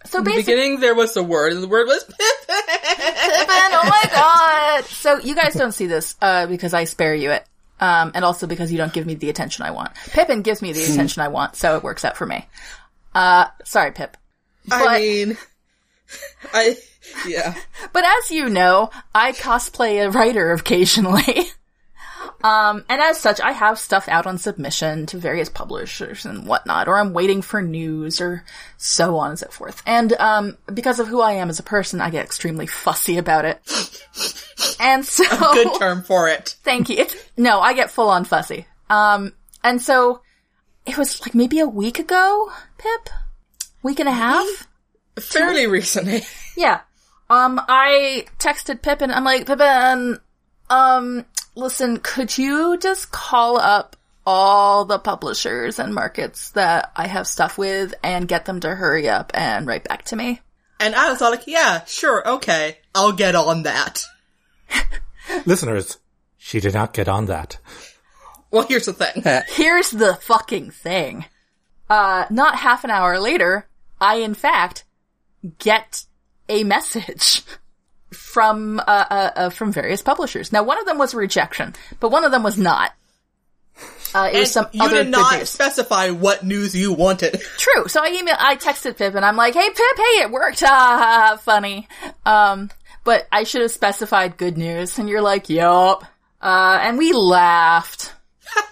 So 0.06 0.20
In 0.20 0.24
the 0.24 0.32
beginning, 0.36 0.80
there 0.80 0.96
was 0.96 1.13
the 1.13 1.24
word, 1.24 1.54
and 1.54 1.62
the 1.62 1.68
word 1.68 1.88
was 1.88 2.04
Pippin, 2.04 2.16
oh 2.50 3.84
my 3.84 4.04
god! 4.12 4.86
So 4.86 5.20
you 5.20 5.36
guys 5.36 5.54
don't 5.54 5.74
see 5.74 5.86
this 5.88 6.16
uh, 6.22 6.48
because 6.48 6.74
I 6.74 6.86
spare 6.86 7.13
you 7.13 7.32
it, 7.32 7.46
um, 7.80 8.12
and 8.16 8.24
also 8.25 8.48
because 8.48 8.72
you 8.72 8.77
don't 8.77 8.94
give 8.94 9.06
me 9.06 9.16
the 9.16 9.30
attention 9.30 9.66
I 9.66 9.72
want. 9.72 9.94
Pippin 10.12 10.42
gives 10.42 10.62
me 10.62 10.74
the 10.74 10.84
attention 10.84 11.22
I 11.22 11.27
want, 11.27 11.56
so 11.56 11.77
it 11.77 11.84
works 11.84 12.04
out 12.04 12.18
for 12.18 12.25
me. 12.25 12.46
Uh, 13.13 13.46
sorry, 13.63 13.92
Pip. 13.92 14.18
I 14.72 15.00
mean, 15.00 15.38
I, 16.54 16.78
yeah. 17.28 17.56
But 17.94 18.04
as 18.04 18.32
you 18.32 18.50
know, 18.50 18.90
I 19.14 19.32
cosplay 19.32 20.06
a 20.06 20.10
writer 20.12 20.52
occasionally. 20.52 21.46
um, 22.44 22.86
and 22.90 23.02
as 23.02 23.20
such, 23.20 23.40
I 23.42 23.52
have 23.52 23.80
stuff 23.80 24.08
out 24.08 24.26
on 24.28 24.38
submission 24.38 25.06
to 25.08 25.18
various 25.18 25.50
publishers 25.50 26.26
and 26.26 26.48
whatnot, 26.48 26.88
or 26.88 26.98
I'm 26.98 27.14
waiting 27.14 27.42
for 27.42 27.62
news 27.62 28.22
or 28.22 28.44
so 28.78 29.18
on 29.18 29.32
and 29.32 29.40
so 29.40 29.48
forth. 29.48 29.82
And, 29.86 30.14
um, 30.14 30.58
because 30.74 31.00
of 31.00 31.08
who 31.08 31.22
I 31.22 31.34
am 31.34 31.50
as 31.50 31.60
a 31.60 31.64
person, 31.64 32.02
I 32.02 32.10
get 32.10 32.26
extremely 32.26 32.68
fussy 32.68 33.18
about 33.18 33.46
it. 33.46 33.62
And 34.80 35.06
so, 35.06 35.24
Good 35.54 35.80
term 35.80 36.04
for 36.04 36.28
it. 36.30 36.56
thank 36.64 36.90
you. 36.90 36.98
It's, 36.98 37.16
no, 37.36 37.60
I 37.60 37.74
get 37.74 37.92
full 37.92 38.10
on 38.10 38.26
fussy. 38.26 38.68
Um, 38.90 39.34
and 39.64 39.82
so, 39.82 40.22
it 40.86 40.98
was 40.98 41.22
like 41.22 41.36
maybe 41.36 41.60
a 41.60 41.68
week 41.68 42.00
ago, 42.00 42.52
Pip? 42.78 43.10
Week 43.84 44.00
and 44.00 44.10
a 44.10 44.14
half? 44.14 44.68
Fairly 45.22 45.68
recently. 45.68 46.22
Yeah. 46.56 46.82
Um, 47.30 47.62
I 47.68 48.26
texted 48.40 48.82
Pippin. 48.82 49.12
I'm 49.12 49.24
like, 49.24 49.46
Pippin, 49.46 50.18
um, 50.72 51.26
listen, 51.56 51.98
could 51.98 52.36
you 52.36 52.80
just 52.80 53.12
call 53.12 53.60
up 53.60 53.96
all 54.26 54.84
the 54.86 54.98
publishers 54.98 55.78
and 55.78 55.94
markets 55.94 56.50
that 56.52 56.92
I 56.96 57.06
have 57.06 57.28
stuff 57.28 57.56
with 57.60 57.94
and 58.04 58.28
get 58.28 58.46
them 58.46 58.60
to 58.62 58.74
hurry 58.74 59.08
up 59.08 59.32
and 59.36 59.68
write 59.68 59.84
back 59.84 60.06
to 60.06 60.16
me? 60.16 60.42
And 60.80 60.96
I 60.96 61.12
was 61.12 61.22
all 61.22 61.30
like, 61.30 61.46
yeah, 61.46 61.86
sure, 61.86 62.28
okay, 62.28 62.80
I'll 62.96 63.12
get 63.12 63.36
on 63.36 63.62
that. 63.64 64.04
listeners, 65.46 65.98
she 66.38 66.60
did 66.60 66.74
not 66.74 66.94
get 66.94 67.08
on 67.08 67.28
that. 67.28 67.60
Well, 68.50 68.66
here's 68.68 68.86
the 68.86 68.94
thing. 68.94 69.24
Here's 69.50 69.92
the 69.92 70.16
fucking 70.16 70.72
thing. 70.72 71.26
Uh, 71.90 72.26
not 72.30 72.56
half 72.56 72.84
an 72.84 72.90
hour 72.90 73.20
later, 73.20 73.68
I 74.00 74.16
in 74.16 74.34
fact 74.34 74.86
get 75.60 76.06
a 76.50 76.63
message 76.63 77.44
from, 78.12 78.80
uh, 78.80 78.84
uh, 78.88 79.32
uh 79.36 79.50
from 79.50 79.72
various 79.72 80.01
publishers. 80.01 80.51
Now, 80.51 80.63
one 80.63 80.80
of 80.80 80.86
them 80.86 80.98
was 80.98 81.13
a 81.13 81.18
rejection, 81.18 81.75
but 82.00 82.10
one 82.10 82.24
of 82.24 82.32
them 82.32 82.44
was 82.44 82.58
not. 82.58 82.94
Uh, 84.16 84.30
it 84.32 84.39
was 84.39 84.51
some 84.51 84.68
you 84.72 84.82
other 84.82 85.04
did 85.04 85.12
not 85.12 85.48
specify 85.48 86.10
what 86.10 86.44
news 86.44 86.74
you 86.74 86.94
wanted. 86.94 87.39
True. 87.58 87.88
So 87.88 88.01
I 88.01 88.08
email, 88.08 88.36
I 88.39 88.56
texted 88.56 88.98
Pip 88.98 89.13
and 89.13 89.25
I'm 89.25 89.36
like, 89.36 89.54
"Hey 89.54 89.68
Pip, 89.68 89.98
hey, 89.98 90.22
it 90.22 90.32
worked." 90.32 90.62
Ha 90.62 91.38
funny. 91.42 91.88
Um, 92.25 92.72
but 93.04 93.27
I 93.32 93.44
should 93.44 93.62
have 93.62 93.72
specified 93.72 94.38
good 94.38 94.58
news, 94.58 94.98
and 94.98 95.10
you're 95.10 95.22
like, 95.22 95.50
"Yup." 95.50 96.06
Uh, 96.42 96.80
and 96.82 96.98
we 96.98 97.13
laughed. 97.13 98.13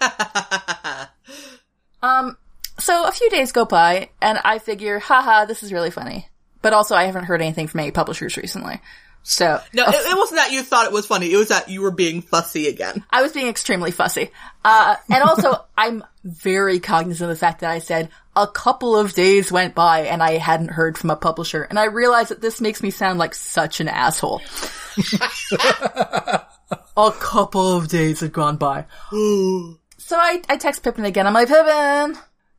um, 2.02 2.36
so 2.78 3.06
a 3.06 3.12
few 3.12 3.30
days 3.30 3.52
go 3.52 3.64
by, 3.64 4.10
and 4.20 4.38
I 4.44 4.58
figure, 4.58 4.98
haha, 4.98 5.46
this 5.46 5.62
is 5.62 5.72
really 5.72 5.90
funny. 5.90 6.28
But 6.62 6.72
also, 6.72 6.94
I 6.94 7.04
haven't 7.04 7.24
heard 7.24 7.42
anything 7.42 7.68
from 7.68 7.80
any 7.80 7.90
publishers 7.90 8.36
recently. 8.36 8.80
So 9.28 9.60
No, 9.72 9.84
it, 9.88 9.94
it 9.94 10.16
wasn't 10.16 10.38
that 10.38 10.52
you 10.52 10.62
thought 10.62 10.86
it 10.86 10.92
was 10.92 11.04
funny. 11.04 11.32
It 11.32 11.36
was 11.36 11.48
that 11.48 11.68
you 11.68 11.82
were 11.82 11.90
being 11.90 12.22
fussy 12.22 12.68
again. 12.68 13.04
I 13.10 13.22
was 13.22 13.32
being 13.32 13.48
extremely 13.48 13.90
fussy. 13.90 14.30
Uh, 14.64 14.94
and 15.10 15.24
also, 15.24 15.64
I'm 15.76 16.04
very 16.22 16.78
cognizant 16.78 17.28
of 17.28 17.36
the 17.36 17.40
fact 17.40 17.62
that 17.62 17.70
I 17.72 17.80
said 17.80 18.10
a 18.36 18.46
couple 18.46 18.96
of 18.96 19.14
days 19.14 19.50
went 19.50 19.74
by 19.74 20.02
and 20.02 20.22
I 20.22 20.38
hadn't 20.38 20.70
heard 20.70 20.96
from 20.96 21.10
a 21.10 21.16
publisher. 21.16 21.62
And 21.62 21.76
I 21.76 21.86
realize 21.86 22.28
that 22.28 22.40
this 22.40 22.60
makes 22.60 22.84
me 22.84 22.90
sound 22.90 23.18
like 23.18 23.34
such 23.34 23.80
an 23.80 23.88
asshole. 23.88 24.42
a 26.96 27.12
couple 27.18 27.76
of 27.76 27.88
days 27.88 28.20
had 28.20 28.32
gone 28.32 28.58
by. 28.58 28.84
so 29.10 30.16
I, 30.16 30.40
I 30.48 30.56
text 30.56 30.84
Pippin 30.84 31.04
again. 31.04 31.26
I'm 31.26 31.34
like, 31.34 31.48
Pippin, 31.48 32.16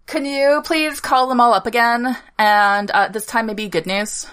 can 0.07 0.25
you 0.25 0.61
please 0.65 0.99
call 0.99 1.27
them 1.27 1.39
all 1.39 1.53
up 1.53 1.67
again? 1.67 2.17
And, 2.39 2.89
uh, 2.91 3.09
this 3.09 3.25
time 3.25 3.45
maybe 3.45 3.67
good 3.69 3.85
news. 3.85 4.25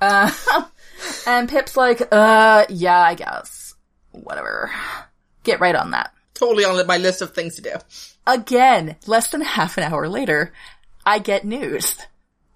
Uh, 0.00 0.30
and 1.26 1.48
Pip's 1.48 1.76
like, 1.76 2.00
uh, 2.12 2.66
yeah, 2.68 3.00
I 3.00 3.14
guess. 3.14 3.74
Whatever. 4.12 4.70
Get 5.42 5.60
right 5.60 5.74
on 5.74 5.90
that. 5.92 6.12
Totally 6.34 6.64
on 6.64 6.86
my 6.86 6.98
list 6.98 7.22
of 7.22 7.32
things 7.34 7.56
to 7.56 7.62
do. 7.62 7.72
Again, 8.26 8.96
less 9.06 9.30
than 9.30 9.40
half 9.40 9.76
an 9.78 9.84
hour 9.84 10.08
later, 10.08 10.52
I 11.04 11.18
get 11.18 11.44
news. 11.44 11.96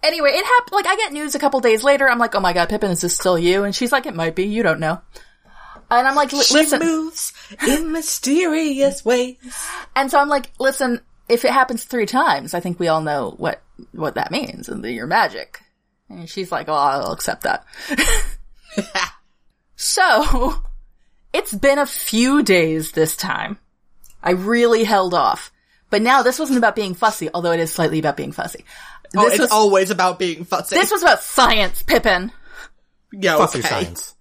Anyway, 0.03 0.31
it 0.31 0.45
happened, 0.45 0.73
like, 0.73 0.87
I 0.87 0.97
get 0.97 1.13
news 1.13 1.35
a 1.35 1.39
couple 1.39 1.61
days 1.61 1.83
later. 1.83 2.09
I'm 2.09 2.19
like, 2.19 2.35
oh 2.35 2.41
my 2.41 2.53
god, 2.53 2.69
Pippin, 2.69 2.91
is 2.91 3.01
this 3.01 3.15
still 3.15 3.39
you? 3.39 3.65
And 3.65 3.75
she's 3.75 3.93
like, 3.93 4.07
it 4.07 4.15
might 4.15 4.35
be, 4.35 4.45
you 4.45 4.63
don't 4.63 4.81
know. 4.81 5.01
And 5.91 6.09
I'm 6.09 6.15
like, 6.15 6.33
"Li- 6.33 6.43
She 6.43 6.79
moves 6.79 7.33
in 7.69 7.93
mysterious 7.93 9.05
ways. 9.05 9.37
And 9.95 10.11
so 10.11 10.19
I'm 10.19 10.29
like, 10.29 10.51
listen, 10.59 11.01
if 11.33 11.45
it 11.45 11.51
happens 11.53 11.85
three 11.85 12.07
times, 12.07 12.55
I 12.55 12.61
think 12.61 12.79
we 12.79 12.89
all 12.89 13.01
know 13.03 13.35
what, 13.39 13.63
what 13.93 14.15
that 14.17 14.31
means 14.31 14.69
and 14.69 14.85
that 14.85 14.93
you're 14.93 15.07
magic. 15.07 15.61
And 16.09 16.29
she's 16.29 16.53
like, 16.53 16.69
oh, 16.69 16.75
I'll 16.75 17.13
accept 17.13 17.43
that. 17.45 17.65
so, 19.77 20.55
it's 21.33 21.53
been 21.55 21.79
a 21.79 21.87
few 21.87 22.43
days 22.43 22.93
this 22.93 23.17
time. 23.17 23.59
I 24.23 24.33
really 24.33 24.85
held 24.85 25.15
off. 25.15 25.51
But 25.91 26.03
now 26.03 26.23
this 26.23 26.39
wasn't 26.39 26.59
about 26.59 26.77
being 26.77 26.95
fussy, 26.95 27.29
although 27.35 27.53
it 27.53 27.61
is 27.61 27.73
slightly 27.73 27.99
about 27.99 28.17
being 28.17 28.33
fussy. 28.33 28.65
Oh, 29.17 29.25
This 29.25 29.35
it's 29.35 29.41
was, 29.43 29.51
always 29.51 29.91
about 29.91 30.19
being 30.19 30.45
fussy. 30.45 30.75
this 30.77 30.91
was 30.91 31.03
about 31.03 31.23
science, 31.23 31.83
Pippin. 31.83 32.33
yeah, 33.13 33.37
Fussy 33.37 33.59
okay. 33.59 33.69
science. 33.69 34.15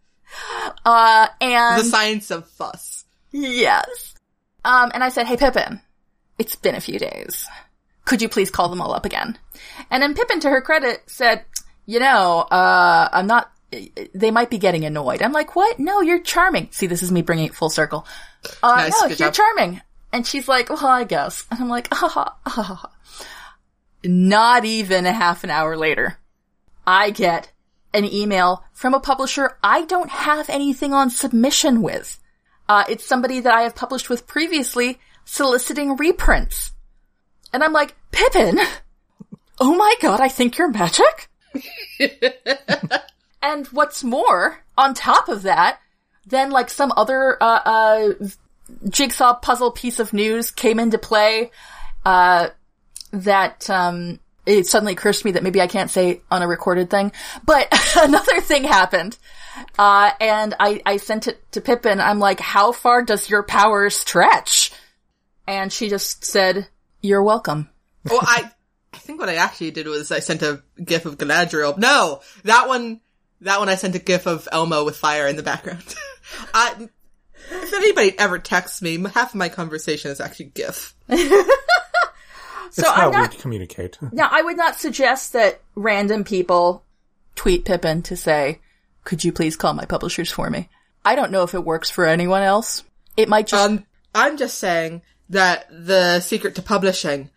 Uh, 0.86 1.28
and 1.40 1.80
The 1.80 1.86
science 1.86 2.32
of 2.32 2.48
fuss. 2.50 3.06
yes. 3.32 4.16
Um, 4.66 4.92
and 4.94 5.04
I 5.04 5.10
said, 5.10 5.28
hey 5.28 5.38
Pippin, 5.38 5.82
it's 6.42 6.56
been 6.56 6.74
a 6.76 6.82
few 6.82 6.98
days. 6.98 7.48
Could 8.06 8.22
you 8.22 8.28
please 8.28 8.50
call 8.50 8.68
them 8.68 8.82
all 8.82 8.94
up 8.94 9.06
again? 9.06 9.38
And 9.92 10.02
then 10.02 10.16
Pippin, 10.16 10.40
to 10.40 10.50
her 10.50 10.60
credit, 10.62 11.04
said, 11.06 11.46
you 11.86 12.00
know, 12.00 12.40
uh, 12.40 13.08
I'm 13.12 13.28
not, 13.28 13.52
they 14.16 14.32
might 14.32 14.50
be 14.50 14.58
getting 14.58 14.84
annoyed. 14.86 15.22
I'm 15.22 15.34
like, 15.34 15.56
what? 15.56 15.78
No, 15.80 16.02
you're 16.02 16.20
charming. 16.20 16.68
See, 16.72 16.88
this 16.88 17.04
is 17.04 17.12
me 17.12 17.22
bringing 17.22 17.46
it 17.46 17.54
full 17.54 17.70
circle. 17.70 18.08
Uh, 18.64 18.76
Nice, 18.76 19.00
no, 19.02 19.08
you're 19.08 19.18
job. 19.18 19.34
charming. 19.36 19.82
And 20.12 20.26
she's 20.26 20.48
like, 20.48 20.70
well, 20.72 20.88
I 20.88 21.04
guess. 21.04 21.46
And 21.52 21.60
I'm 21.62 21.70
like, 21.70 21.94
ha 21.94 22.08
ha, 22.08 22.36
ha 22.46 22.64
ha, 22.64 22.74
ha. 22.74 22.92
Not 24.04 24.66
even 24.66 25.06
a 25.06 25.12
half 25.14 25.44
an 25.44 25.52
hour 25.52 25.78
later, 25.78 26.18
I 26.88 27.12
get 27.12 27.52
an 27.94 28.06
email 28.06 28.64
from 28.74 28.96
a 28.96 29.00
publisher 29.00 29.58
I 29.64 29.86
don't 29.86 30.10
have 30.10 30.50
anything 30.50 30.92
on 30.92 31.12
submission 31.12 31.84
with. 31.84 32.20
Uh, 32.68 32.84
it's 32.90 33.06
somebody 33.06 33.42
that 33.42 33.54
I 33.54 33.62
have 33.62 33.76
published 33.76 34.10
with 34.10 34.26
previously 34.26 35.00
soliciting 35.26 35.96
reprints. 35.96 36.72
And 37.54 37.64
I'm 37.64 37.74
like, 37.74 37.96
Pippin? 38.12 38.60
Oh 39.60 39.76
my 39.76 39.94
god, 40.02 40.20
I 40.20 40.28
think 40.28 40.58
you're 40.58 40.70
magic? 40.70 41.30
and 43.44 43.68
what's 43.68 44.04
more, 44.04 44.64
on 44.78 44.94
top 44.94 45.30
of 45.30 45.44
that, 45.44 45.80
then 46.26 46.52
like 46.52 46.70
some 46.70 46.94
other, 46.96 47.38
uh, 47.42 47.62
uh, 47.66 48.14
jigsaw 48.90 49.36
puzzle 49.36 49.72
piece 49.72 50.00
of 50.00 50.14
news 50.14 50.52
came 50.52 50.80
into 50.80 50.98
play, 50.98 51.52
uh, 52.06 52.50
that, 53.12 53.70
um, 53.70 54.20
it 54.46 54.66
suddenly 54.66 54.94
occurs 54.94 55.20
to 55.20 55.26
me 55.28 55.32
that 55.34 55.44
maybe 55.44 55.62
I 55.62 55.68
can't 55.68 55.92
say 55.92 56.22
on 56.32 56.42
a 56.42 56.48
recorded 56.48 56.90
thing, 56.90 57.12
but 57.46 57.68
another 57.98 58.42
thing 58.42 58.64
happened. 58.64 59.18
Uh, 59.78 60.12
and 60.20 60.56
I, 60.60 60.82
I 60.86 60.98
sent 60.98 61.28
it 61.28 61.40
to 61.52 61.62
Pippin. 61.62 62.00
I'm 62.00 62.20
like, 62.20 62.40
how 62.40 62.72
far 62.72 63.04
does 63.04 63.30
your 63.30 63.44
power 63.44 63.90
stretch? 63.90 64.61
And 65.48 65.72
she 65.72 65.90
just 65.90 66.24
said, 66.24 66.68
you're 67.02 67.24
welcome. 67.24 67.70
well, 68.10 68.20
I, 68.22 68.52
I 68.94 68.98
think 68.98 69.20
what 69.20 69.30
I 69.30 69.36
actually 69.36 69.72
did 69.72 69.88
was 69.88 70.12
I 70.12 70.20
sent 70.20 70.42
a 70.42 70.62
gif 70.84 71.06
of 71.06 71.18
Galadriel. 71.18 71.78
No, 71.78 72.22
that 72.44 72.68
one, 72.68 73.02
that 73.42 73.60
one 73.60 73.70
I 73.70 73.76
sent 73.76 73.96
a 73.96 74.00
gif 74.00 74.28
of 74.28 74.48
Elmo 74.52 74.86
with 74.86 74.98
fire 74.98 75.28
in 75.28 75.36
the 75.36 75.44
background. 75.44 75.96
I, 76.54 76.88
if 77.52 77.74
anybody 77.74 78.18
ever 78.18 78.40
texts 78.40 78.82
me, 78.82 78.98
half 79.02 79.30
of 79.32 79.36
my 79.36 79.50
conversation 79.50 80.12
is 80.12 80.22
actually 80.22 80.52
gif. 80.54 80.96
It's 82.68 82.78
So 82.78 82.90
how 82.90 83.08
I'm 83.08 83.12
not, 83.12 83.32
we 83.32 83.38
communicate. 83.38 83.98
now 84.14 84.30
I 84.32 84.42
would 84.42 84.56
not 84.56 84.78
suggest 84.80 85.34
that 85.34 85.60
random 85.76 86.24
people 86.24 86.86
tweet 87.36 87.66
Pippin 87.66 88.02
to 88.04 88.16
say, 88.16 88.60
could 89.04 89.26
you 89.26 89.34
please 89.34 89.58
call 89.58 89.74
my 89.74 89.84
publishers 89.84 90.32
for 90.32 90.50
me? 90.50 90.70
I 91.04 91.16
don't 91.16 91.32
know 91.32 91.44
if 91.44 91.54
it 91.54 91.66
works 91.66 91.90
for 91.92 92.06
anyone 92.06 92.44
else. 92.44 92.86
It 93.18 93.28
might 93.28 93.48
just, 93.48 93.70
Um, 93.70 93.86
I'm 94.16 94.38
just 94.38 94.58
saying 94.58 95.02
that 95.32 95.68
the 95.70 96.20
secret 96.20 96.56
to 96.56 96.62
publishing 96.62 97.30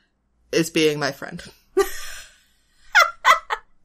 is 0.53 0.71
being 0.71 0.99
my 0.99 1.13
friend. 1.13 1.43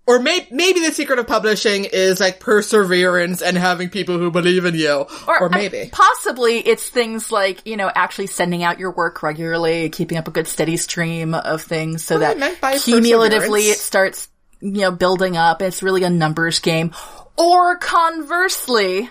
or 0.07 0.19
may- 0.19 0.47
maybe 0.51 0.79
the 0.79 0.91
secret 0.91 1.19
of 1.19 1.27
publishing 1.27 1.85
is 1.85 2.19
like 2.19 2.39
perseverance 2.39 3.41
and 3.43 3.55
having 3.55 3.89
people 3.89 4.17
who 4.17 4.31
believe 4.31 4.65
in 4.65 4.73
you. 4.73 5.05
Or, 5.27 5.45
I- 5.45 5.55
maybe. 5.55 5.89
possibly 5.91 6.57
it's 6.57 6.87
things 6.89 7.31
like, 7.31 7.65
you 7.67 7.77
know, 7.77 7.91
actually 7.93 8.27
sending 8.27 8.63
out 8.63 8.79
your 8.79 8.91
work 8.91 9.21
regularly, 9.21 9.89
keeping 9.89 10.17
up 10.17 10.27
a 10.27 10.31
good 10.31 10.47
steady 10.47 10.77
stream 10.77 11.35
of 11.35 11.61
things 11.61 12.03
so 12.03 12.19
What 12.19 12.39
that 12.39 12.81
cumulatively 12.83 13.61
it 13.61 13.77
starts, 13.77 14.27
you 14.59 14.81
know, 14.81 14.91
building 14.91 15.37
up. 15.37 15.61
It's 15.61 15.83
really 15.83 16.03
a 16.03 16.09
numbers 16.09 16.59
game. 16.59 16.93
Or 17.37 17.77
conversely, 17.77 19.09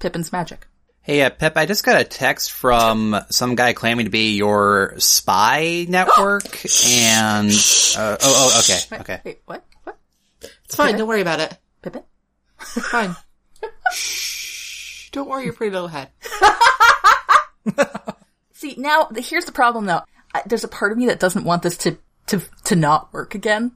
Pippin's 0.00 0.32
magic. 0.32 0.66
Hey, 1.10 1.22
uh, 1.22 1.30
Pep, 1.30 1.56
I 1.56 1.66
just 1.66 1.82
got 1.82 2.00
a 2.00 2.04
text 2.04 2.52
from 2.52 3.20
some 3.30 3.56
guy 3.56 3.72
claiming 3.72 4.04
to 4.04 4.12
be 4.12 4.36
your 4.36 4.94
spy 4.98 5.84
network, 5.88 6.44
and 6.86 7.50
uh, 7.50 8.16
oh, 8.20 8.22
oh, 8.22 8.60
okay, 8.60 8.78
okay. 9.00 9.20
Wait, 9.24 9.40
what? 9.44 9.64
What? 9.82 9.98
it's 10.66 10.76
fine. 10.76 10.96
Don't 10.96 11.08
worry 11.08 11.20
about 11.20 11.40
it. 11.40 11.58
Pippin? 11.82 12.04
It's 12.60 12.86
fine. 12.86 13.16
Shh. 13.92 15.10
Don't 15.10 15.28
worry 15.28 15.46
your 15.46 15.52
pretty 15.52 15.72
little 15.72 15.88
head. 15.88 16.10
See, 18.52 18.76
now, 18.78 19.08
here's 19.16 19.46
the 19.46 19.50
problem 19.50 19.86
though. 19.86 20.02
I, 20.32 20.42
there's 20.46 20.62
a 20.62 20.68
part 20.68 20.92
of 20.92 20.98
me 20.98 21.06
that 21.06 21.18
doesn't 21.18 21.42
want 21.42 21.64
this 21.64 21.76
to, 21.78 21.98
to, 22.28 22.40
to 22.66 22.76
not 22.76 23.12
work 23.12 23.34
again. 23.34 23.72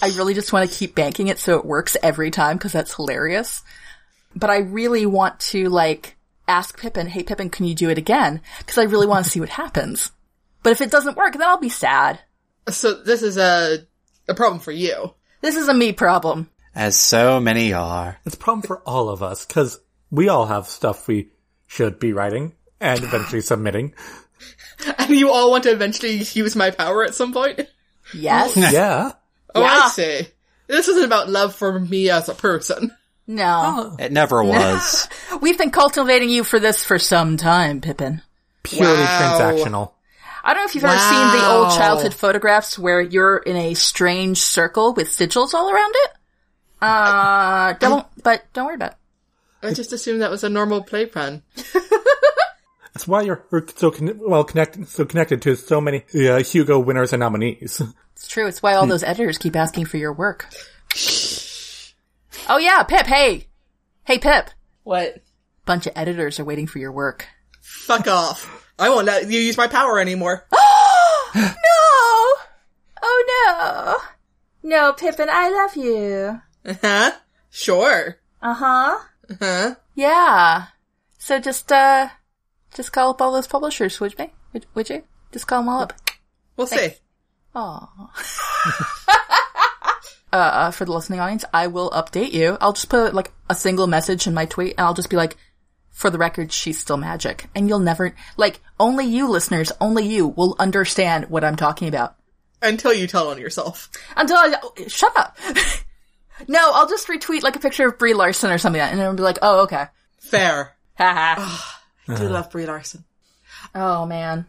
I 0.00 0.06
really 0.16 0.32
just 0.32 0.50
want 0.50 0.70
to 0.70 0.74
keep 0.74 0.94
banking 0.94 1.26
it 1.26 1.38
so 1.38 1.58
it 1.58 1.66
works 1.66 1.98
every 2.02 2.30
time 2.30 2.56
because 2.56 2.72
that's 2.72 2.94
hilarious. 2.94 3.60
But 4.34 4.48
I 4.48 4.60
really 4.60 5.04
want 5.04 5.40
to 5.40 5.68
like 5.68 6.16
ask 6.50 6.78
Pippin, 6.78 7.06
hey 7.06 7.22
Pippin, 7.22 7.50
can 7.50 7.66
you 7.66 7.74
do 7.74 7.88
it 7.90 7.98
again? 7.98 8.40
Because 8.58 8.78
I 8.78 8.84
really 8.84 9.06
want 9.06 9.24
to 9.24 9.30
see 9.30 9.40
what 9.40 9.48
happens. 9.48 10.10
But 10.62 10.72
if 10.72 10.80
it 10.80 10.90
doesn't 10.90 11.16
work, 11.16 11.32
then 11.32 11.42
I'll 11.42 11.58
be 11.58 11.68
sad. 11.68 12.20
So 12.68 13.02
this 13.02 13.22
is 13.22 13.36
a 13.36 13.78
a 14.28 14.34
problem 14.34 14.60
for 14.60 14.72
you. 14.72 15.14
This 15.40 15.56
is 15.56 15.68
a 15.68 15.74
me 15.74 15.92
problem. 15.92 16.50
As 16.74 16.96
so 16.96 17.40
many 17.40 17.72
are. 17.72 18.18
It's 18.24 18.34
a 18.36 18.38
problem 18.38 18.62
for 18.62 18.80
all 18.80 19.08
of 19.08 19.22
us 19.22 19.44
because 19.46 19.80
we 20.10 20.28
all 20.28 20.46
have 20.46 20.66
stuff 20.68 21.08
we 21.08 21.30
should 21.66 21.98
be 21.98 22.12
writing 22.12 22.52
and 22.80 23.02
eventually 23.02 23.40
submitting. 23.42 23.94
And 24.96 25.10
you 25.10 25.30
all 25.30 25.50
want 25.50 25.64
to 25.64 25.70
eventually 25.70 26.22
use 26.32 26.56
my 26.56 26.70
power 26.70 27.04
at 27.04 27.14
some 27.14 27.34
point? 27.34 27.68
Yes? 28.14 28.56
Yeah. 28.72 29.12
Oh, 29.54 29.60
Yeah. 29.60 29.80
I 29.84 29.88
see. 29.90 30.26
This 30.68 30.88
isn't 30.88 31.04
about 31.04 31.28
love 31.28 31.54
for 31.54 31.78
me 31.78 32.08
as 32.08 32.30
a 32.30 32.34
person. 32.34 32.90
No. 33.30 33.96
It 33.98 34.10
never 34.10 34.42
was. 34.42 35.08
We've 35.40 35.56
been 35.56 35.70
cultivating 35.70 36.30
you 36.30 36.42
for 36.42 36.58
this 36.58 36.82
for 36.82 36.98
some 36.98 37.36
time, 37.36 37.80
Pippin. 37.80 38.22
Purely 38.64 38.94
Wow. 39.02 39.38
transactional. 39.38 39.92
I 40.42 40.52
don't 40.52 40.62
know 40.62 40.66
if 40.68 40.74
you've 40.74 40.84
ever 40.84 40.98
seen 40.98 41.40
the 41.40 41.46
old 41.48 41.68
Wow. 41.68 41.76
childhood 41.76 42.14
photographs 42.14 42.78
where 42.78 43.00
you're 43.00 43.36
in 43.36 43.56
a 43.56 43.74
strange 43.74 44.38
circle 44.38 44.94
with 44.94 45.08
sigils 45.08 45.54
all 45.54 45.70
around 45.70 45.94
it. 45.96 46.10
Uh, 46.82 47.74
don't, 47.74 48.06
but 48.24 48.44
don't 48.52 48.66
worry 48.66 48.74
about 48.74 48.92
it. 48.92 48.96
I 49.68 49.74
just 49.74 49.92
assumed 49.92 50.22
that 50.22 50.30
was 50.30 50.42
a 50.42 50.48
normal 50.48 50.82
playpen. 50.82 51.42
That's 52.94 53.06
why 53.06 53.22
you're 53.22 53.44
you're 53.52 53.64
so 53.76 53.90
con- 53.92 54.18
well 54.20 54.42
connected, 54.44 54.88
so 54.88 55.04
connected 55.04 55.40
to 55.42 55.54
so 55.56 55.80
many 55.80 56.04
uh, 56.28 56.42
Hugo 56.42 56.78
winners 56.80 57.12
and 57.12 57.20
nominees. 57.20 57.80
It's 58.16 58.26
true. 58.26 58.46
It's 58.48 58.62
why 58.62 58.74
all 58.74 58.86
those 58.86 59.02
editors 59.04 59.38
keep 59.38 59.54
asking 59.54 59.84
for 59.86 59.98
your 59.98 60.12
work. 60.12 60.46
Oh 62.52 62.58
yeah, 62.58 62.82
Pip, 62.82 63.06
hey! 63.06 63.46
Hey 64.02 64.18
Pip! 64.18 64.50
What? 64.82 65.22
Bunch 65.66 65.86
of 65.86 65.92
editors 65.94 66.40
are 66.40 66.44
waiting 66.44 66.66
for 66.66 66.80
your 66.80 66.90
work. 66.90 67.28
Fuck 67.60 68.08
off. 68.08 68.66
I 68.76 68.88
won't 68.88 69.06
let 69.06 69.30
you 69.30 69.38
use 69.38 69.56
my 69.56 69.68
power 69.68 70.00
anymore. 70.00 70.48
Oh 70.50 71.30
no! 71.36 71.46
Oh 73.04 74.02
no! 74.64 74.68
No, 74.68 74.92
Pippin, 74.92 75.28
I 75.30 75.48
love 75.48 75.76
you. 75.76 76.40
Uh 76.64 76.74
huh? 76.82 77.12
Sure. 77.50 78.18
Uh-huh. 78.42 78.98
Uh 79.30 79.34
huh? 79.40 79.74
Yeah. 79.94 80.64
So 81.18 81.38
just, 81.38 81.70
uh, 81.70 82.08
just 82.74 82.90
call 82.90 83.10
up 83.10 83.22
all 83.22 83.30
those 83.30 83.46
publishers, 83.46 84.00
would 84.00 84.16
you? 84.18 84.28
Would, 84.54 84.66
would 84.74 84.90
you? 84.90 85.04
Just 85.30 85.46
call 85.46 85.60
them 85.60 85.68
all 85.68 85.82
up. 85.82 85.92
We'll 86.56 86.66
see. 86.66 86.94
Aw. 87.54 88.10
uh, 90.32 90.70
for 90.70 90.84
the 90.84 90.92
listening 90.92 91.20
audience, 91.20 91.44
I 91.52 91.66
will 91.68 91.90
update 91.90 92.32
you. 92.32 92.56
I'll 92.60 92.72
just 92.72 92.88
put 92.88 93.14
like 93.14 93.32
a 93.48 93.54
single 93.54 93.86
message 93.86 94.26
in 94.26 94.34
my 94.34 94.46
tweet 94.46 94.74
and 94.78 94.86
I'll 94.86 94.94
just 94.94 95.10
be 95.10 95.16
like, 95.16 95.36
for 95.90 96.08
the 96.08 96.18
record, 96.18 96.52
she's 96.52 96.78
still 96.78 96.96
magic. 96.96 97.48
And 97.54 97.68
you'll 97.68 97.78
never, 97.78 98.14
like, 98.36 98.60
only 98.78 99.04
you 99.04 99.28
listeners, 99.28 99.72
only 99.80 100.06
you 100.06 100.28
will 100.28 100.56
understand 100.58 101.28
what 101.28 101.44
I'm 101.44 101.56
talking 101.56 101.88
about. 101.88 102.16
Until 102.62 102.94
you 102.94 103.06
tell 103.06 103.28
on 103.28 103.38
yourself. 103.38 103.90
Until 104.16 104.36
I, 104.36 104.54
shut 104.86 105.16
up. 105.16 105.36
no, 106.48 106.70
I'll 106.72 106.88
just 106.88 107.08
retweet 107.08 107.42
like 107.42 107.56
a 107.56 107.60
picture 107.60 107.86
of 107.86 107.98
Brie 107.98 108.14
Larson 108.14 108.50
or 108.50 108.58
something 108.58 108.80
and 108.80 109.00
I'll 109.00 109.14
be 109.14 109.22
like, 109.22 109.38
oh, 109.42 109.62
okay. 109.62 109.86
Fair. 110.18 110.74
Haha. 110.94 111.76
I 112.08 112.16
do 112.16 112.28
love 112.28 112.50
Brie 112.50 112.66
Larson. 112.66 113.04
oh 113.74 114.06
man. 114.06 114.46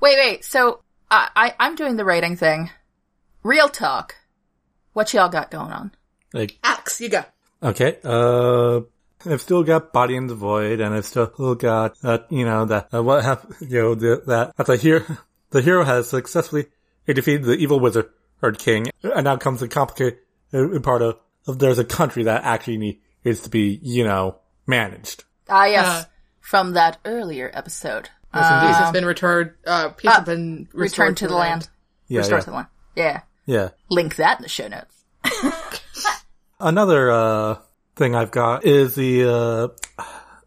Wait, 0.00 0.16
wait, 0.18 0.44
so, 0.44 0.80
I, 1.10 1.28
I, 1.34 1.54
I'm 1.58 1.76
doing 1.76 1.96
the 1.96 2.04
writing 2.04 2.36
thing. 2.36 2.70
Real 3.42 3.68
talk. 3.68 4.16
What 4.94 5.12
y'all 5.12 5.28
got 5.28 5.50
going 5.50 5.70
on? 5.72 5.92
like, 6.32 6.58
Alex, 6.64 7.00
you 7.00 7.08
go. 7.10 7.22
okay, 7.62 7.98
uh, 8.02 8.80
I've 9.30 9.40
still 9.40 9.62
got 9.62 9.92
Body 9.92 10.16
in 10.16 10.26
the 10.26 10.34
Void, 10.34 10.80
and 10.80 10.94
I've 10.94 11.04
still 11.04 11.54
got, 11.54 11.96
uh, 12.02 12.18
you 12.30 12.44
know, 12.44 12.64
that, 12.64 12.88
uh, 12.92 13.02
what 13.02 13.22
hap- 13.24 13.52
you 13.60 13.80
know, 13.80 13.94
the, 13.94 14.22
that, 14.26 14.56
that 14.56 14.66
the 14.66 14.76
hero, 14.76 15.04
the 15.50 15.62
hero 15.62 15.84
has 15.84 16.08
successfully 16.08 16.66
defeated 17.06 17.44
the 17.44 17.52
evil 17.56 17.78
wizard, 17.80 18.10
or 18.42 18.52
king, 18.52 18.88
and 19.02 19.24
now 19.24 19.36
comes 19.36 19.60
the 19.60 19.68
complicated 19.68 20.18
uh, 20.52 20.78
part 20.80 21.02
of, 21.02 21.18
of 21.46 21.58
there's 21.58 21.78
a 21.78 21.84
country 21.84 22.24
that 22.24 22.42
actually 22.44 22.78
need- 22.78 23.00
needs 23.24 23.40
to 23.40 23.50
be, 23.50 23.78
you 23.82 24.04
know, 24.04 24.38
managed. 24.66 25.24
Ah, 25.48 25.66
yes. 25.66 25.86
Uh, 25.86 26.04
from 26.40 26.72
that 26.72 26.98
earlier 27.04 27.50
episode. 27.54 28.10
Yes, 28.34 28.50
indeed. 28.52 28.74
Has 28.74 28.92
been 28.92 29.06
returned. 29.06 29.52
Uh, 29.64 29.90
peace 29.90 30.10
has 30.10 30.24
been 30.26 30.68
restored 30.72 31.10
Return 31.10 31.14
to 31.14 31.28
the 31.28 31.36
land. 31.36 31.68
Yeah, 32.08 32.18
Restore 32.18 32.38
yeah, 32.38 32.40
to 32.44 32.50
the 32.50 32.56
land. 32.56 32.66
Yeah. 32.96 33.20
Yeah. 33.46 33.70
Link 33.90 34.16
that 34.16 34.38
in 34.38 34.42
the 34.42 34.48
show 34.48 34.68
notes. 34.68 35.04
Another, 36.60 37.10
uh, 37.10 37.58
thing 37.96 38.14
I've 38.14 38.30
got 38.30 38.64
is 38.64 38.94
the, 38.94 39.28
uh, 39.30 39.68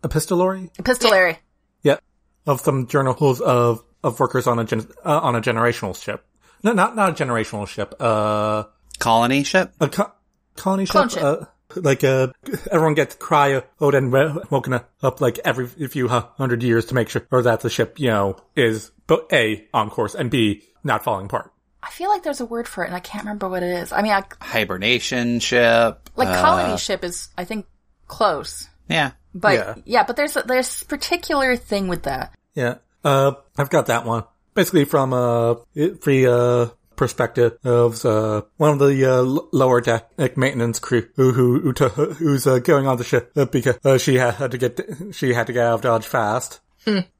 epistolary? 0.04 0.72
Epistolary. 0.80 1.40
Yeah, 1.84 1.98
of 2.46 2.62
some 2.62 2.88
journals 2.88 3.42
of 3.42 3.84
of 4.04 4.20
workers 4.20 4.48
on 4.48 4.60
a 4.60 4.64
gen, 4.64 4.88
uh, 5.04 5.20
on 5.20 5.36
a 5.36 5.42
generational 5.42 6.00
ship. 6.00 6.26
No, 6.64 6.74
not 6.74 6.96
not 6.96 7.10
a 7.20 7.24
generational 7.24 7.68
ship. 7.68 7.96
Uh, 8.00 8.64
Colony 9.00 9.44
ship? 9.44 9.74
a 9.80 9.90
co- 9.90 10.12
colony 10.56 10.86
ship. 10.86 10.92
Clone 10.92 11.10
ship. 11.10 11.24
Uh, 11.24 11.46
like 11.76 12.04
uh, 12.04 12.28
everyone 12.72 12.94
gets 12.94 13.16
cryo 13.16 13.64
and 13.80 14.12
woken 14.50 14.80
up 15.02 15.22
like 15.22 15.40
every 15.44 15.68
few 15.68 16.08
hu- 16.08 16.28
hundred 16.38 16.64
years 16.64 16.86
to 16.86 16.96
make 16.96 17.10
sure 17.10 17.28
or 17.32 17.42
that 17.42 17.60
the 17.60 17.70
ship 17.70 18.00
you 18.00 18.08
know 18.08 18.38
is 18.56 18.92
but 19.06 19.28
a 19.32 19.68
on 19.74 19.90
course 19.90 20.16
and 20.16 20.32
b 20.32 20.64
not 20.84 21.04
falling 21.04 21.26
apart. 21.26 21.52
I 21.88 21.92
feel 21.92 22.10
like 22.10 22.24
there's 22.24 22.42
a 22.42 22.46
word 22.46 22.68
for 22.68 22.84
it 22.84 22.88
and 22.88 22.96
I 22.96 23.00
can't 23.00 23.24
remember 23.24 23.48
what 23.48 23.64
it 23.64 23.72
is. 23.72 23.92
I 23.92 24.02
mean, 24.02 24.12
I, 24.12 24.24
Hibernation 24.42 25.40
ship? 25.40 26.10
like 26.16 26.28
uh, 26.28 26.42
colony 26.42 26.78
ship 26.78 27.04
is, 27.04 27.30
I 27.38 27.46
think, 27.46 27.66
close. 28.08 28.68
Yeah. 28.90 29.12
But 29.34 29.54
Yeah. 29.54 29.76
yeah, 29.86 30.04
but 30.04 30.16
there's 30.16 30.36
a, 30.36 30.42
there's 30.42 30.82
a 30.82 30.86
particular 30.86 31.56
thing 31.56 31.88
with 31.88 32.04
that. 32.04 32.34
Yeah, 32.56 32.76
uh, 33.04 33.34
I've 33.58 33.70
got 33.70 33.86
that 33.88 34.06
one 34.06 34.24
basically 34.54 34.86
from 34.86 35.14
a 35.14 35.58
free 36.02 36.26
uh 36.26 36.68
perspective 36.96 37.58
of 37.64 38.04
uh, 38.04 38.42
one 38.58 38.72
of 38.72 38.80
the 38.80 39.06
uh, 39.06 39.22
lower 39.54 39.80
deck 39.80 40.10
maintenance 40.36 40.80
crew 40.80 41.08
who 41.16 41.32
who, 41.32 41.60
who 41.60 41.74
t- 41.74 41.86
who's 42.18 42.48
uh, 42.48 42.58
going 42.58 42.88
on 42.88 42.98
the 42.98 43.04
ship 43.04 43.32
uh, 43.36 43.46
because 43.46 43.78
uh, 43.86 43.98
she 44.00 44.16
had, 44.16 44.34
had 44.34 44.52
to 44.52 44.58
get 44.58 44.80
she 45.12 45.34
had 45.34 45.46
to 45.48 45.54
get 45.54 45.66
out 45.68 45.76
of 45.76 45.82
dodge 45.82 46.06
fast. 46.08 46.60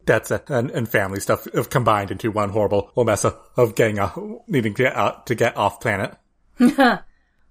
That's 0.06 0.32
it, 0.32 0.50
and, 0.50 0.72
and 0.72 0.88
family 0.88 1.20
stuff 1.20 1.48
have 1.54 1.70
combined 1.70 2.12
into 2.12 2.32
one 2.32 2.50
horrible 2.50 2.92
mess 2.96 3.26
of, 3.26 3.38
of 3.58 3.76
getting 3.76 4.00
uh, 4.00 4.12
needing 4.48 4.74
to 4.76 4.84
get 4.84 4.96
out 4.96 5.28
to 5.28 5.36
get 5.36 5.58
off 5.58 5.82
planet. 5.82 6.16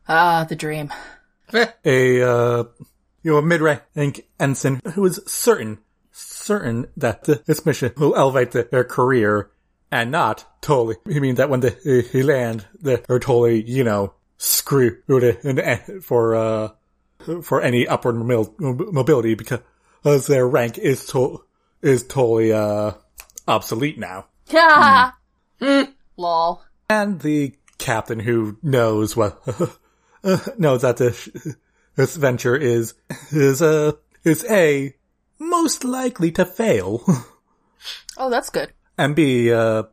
Ah, 0.08 0.46
the 0.48 0.54
dream. 0.54 0.92
A 1.84 2.22
uh, 2.22 2.64
you 3.24 3.32
know 3.32 3.42
mid 3.42 3.60
rank 3.60 3.82
ensign 4.38 4.80
who 4.94 5.04
is 5.04 5.18
certain 5.26 5.78
certain 6.12 6.86
that 6.96 7.24
th- 7.24 7.42
this 7.44 7.66
mission 7.66 7.92
will 7.96 8.14
elevate 8.14 8.52
the, 8.52 8.68
their 8.70 8.84
career 8.84 9.50
and 9.90 10.10
not 10.10 10.46
totally. 10.60 10.96
You 11.06 11.20
mean 11.20 11.34
that 11.36 11.50
when 11.50 11.60
they, 11.60 12.02
he 12.02 12.22
land, 12.22 12.66
they're 12.80 12.98
totally, 12.98 13.62
you 13.68 13.84
know, 13.84 14.14
screwed 14.38 15.02
in- 15.08 16.00
for, 16.02 16.34
uh, 16.34 16.68
for 17.42 17.62
any 17.62 17.86
upward 17.86 18.16
mobil- 18.16 18.92
mobility 18.92 19.34
because 19.34 20.26
their 20.26 20.46
rank 20.46 20.78
is 20.78 21.06
to- 21.06 21.44
is 21.86 22.02
totally, 22.02 22.52
uh, 22.52 22.92
obsolete 23.48 23.98
now. 23.98 24.26
Yeah. 24.48 25.12
Lol. 26.16 26.62
And 26.88 27.20
the 27.20 27.54
captain 27.78 28.20
who 28.20 28.58
knows 28.62 29.16
what, 29.16 29.40
knows 30.58 30.82
that 30.82 30.96
the, 30.98 31.12
sh- 31.12 31.28
this 31.96 32.16
venture 32.16 32.56
is 32.56 32.94
is 33.32 33.62
uh 33.62 33.92
is 34.24 34.44
a 34.50 34.94
most 35.38 35.82
likely 35.84 36.30
to 36.32 36.44
fail, 36.44 37.02
Oh, 38.18 38.30
that's 38.30 38.50
good. 38.50 38.72
and 38.98 39.14
b 39.16 39.52
uh 39.52 39.84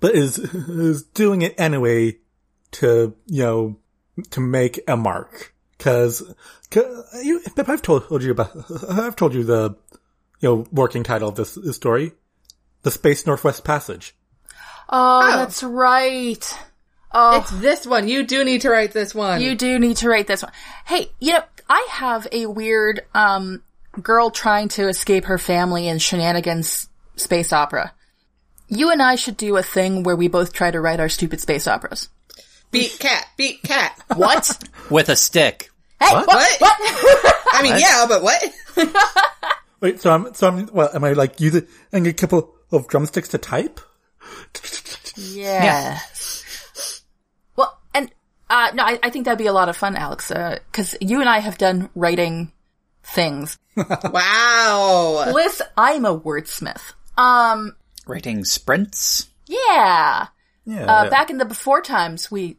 but 0.00 0.14
is 0.14 0.38
is 0.38 1.02
doing 1.04 1.42
it 1.42 1.54
anyway 1.58 2.16
to 2.72 3.14
you 3.26 3.42
know 3.42 3.76
to 4.30 4.40
make 4.40 4.80
a 4.88 4.96
mark 4.96 5.54
because 5.78 6.22
you 7.22 7.40
I've 7.56 7.82
told 7.82 8.22
you 8.22 8.30
about 8.32 8.50
I've 8.88 9.16
told 9.16 9.34
you 9.34 9.44
the 9.44 9.76
you 10.42 10.48
know 10.48 10.66
working 10.72 11.02
title 11.04 11.30
of 11.30 11.36
this, 11.36 11.54
this 11.54 11.76
story, 11.76 12.12
the 12.82 12.90
Space 12.90 13.26
Northwest 13.26 13.64
Passage. 13.64 14.14
Oh, 14.90 15.36
that's 15.36 15.62
right. 15.62 16.58
Oh, 17.14 17.40
It's 17.40 17.50
this 17.50 17.86
one. 17.86 18.08
You 18.08 18.24
do 18.26 18.44
need 18.44 18.62
to 18.62 18.70
write 18.70 18.92
this 18.92 19.14
one. 19.14 19.40
you 19.40 19.54
do 19.54 19.78
need 19.78 19.96
to 19.98 20.08
write 20.08 20.26
this 20.26 20.42
one. 20.42 20.52
Hey, 20.84 21.10
you 21.20 21.32
know, 21.32 21.42
I 21.68 21.86
have 21.90 22.26
a 22.32 22.46
weird, 22.46 23.02
um, 23.14 23.62
girl 24.00 24.30
trying 24.30 24.68
to 24.68 24.88
escape 24.88 25.26
her 25.26 25.38
family 25.38 25.86
in 25.88 25.98
shenanigans 25.98 26.88
space 27.16 27.52
opera. 27.52 27.92
You 28.68 28.90
and 28.90 29.02
I 29.02 29.16
should 29.16 29.36
do 29.36 29.56
a 29.58 29.62
thing 29.62 30.02
where 30.02 30.16
we 30.16 30.28
both 30.28 30.52
try 30.54 30.70
to 30.70 30.80
write 30.80 31.00
our 31.00 31.10
stupid 31.10 31.40
space 31.40 31.66
operas. 31.68 32.08
beat 32.70 32.96
cat, 32.98 33.26
beat 33.36 33.62
cat. 33.62 33.98
What? 34.16 34.50
With 34.90 35.08
a 35.10 35.16
stick. 35.16 35.70
hey, 36.00 36.12
What? 36.14 36.26
what? 36.26 36.60
What? 36.60 36.76
I 37.52 37.60
mean, 37.62 37.76
yeah, 37.78 38.06
but 38.08 38.22
what? 38.22 38.42
Wait, 39.82 40.00
so 40.00 40.10
I'm 40.12 40.32
so 40.32 40.46
I'm 40.46 40.68
well, 40.72 40.88
am 40.94 41.02
I 41.04 41.12
like 41.12 41.40
using 41.40 41.66
a 41.92 42.12
couple 42.12 42.54
of 42.70 42.86
drumsticks 42.86 43.28
to 43.30 43.38
type? 43.38 43.80
Yeah. 45.16 45.98
Well, 47.56 47.78
and 47.92 48.10
uh, 48.48 48.70
no, 48.74 48.84
I, 48.84 48.98
I 49.02 49.10
think 49.10 49.24
that'd 49.24 49.38
be 49.38 49.46
a 49.46 49.52
lot 49.52 49.68
of 49.68 49.76
fun, 49.76 49.96
Alex, 49.96 50.30
uh, 50.30 50.58
because 50.70 50.96
you 51.00 51.20
and 51.20 51.28
I 51.28 51.40
have 51.40 51.58
done 51.58 51.90
writing 51.94 52.52
things. 53.02 53.58
Wow. 53.76 55.32
Liz, 55.32 55.62
I'm 55.76 56.04
a 56.04 56.18
wordsmith. 56.18 56.92
Um, 57.16 57.74
Writing 58.06 58.44
sprints. 58.44 59.30
yeah. 59.46 60.28
Yeah. 60.64 60.84
Uh, 60.86 61.10
back 61.10 61.28
in 61.30 61.38
the 61.38 61.44
before 61.44 61.82
times, 61.82 62.30
we 62.30 62.58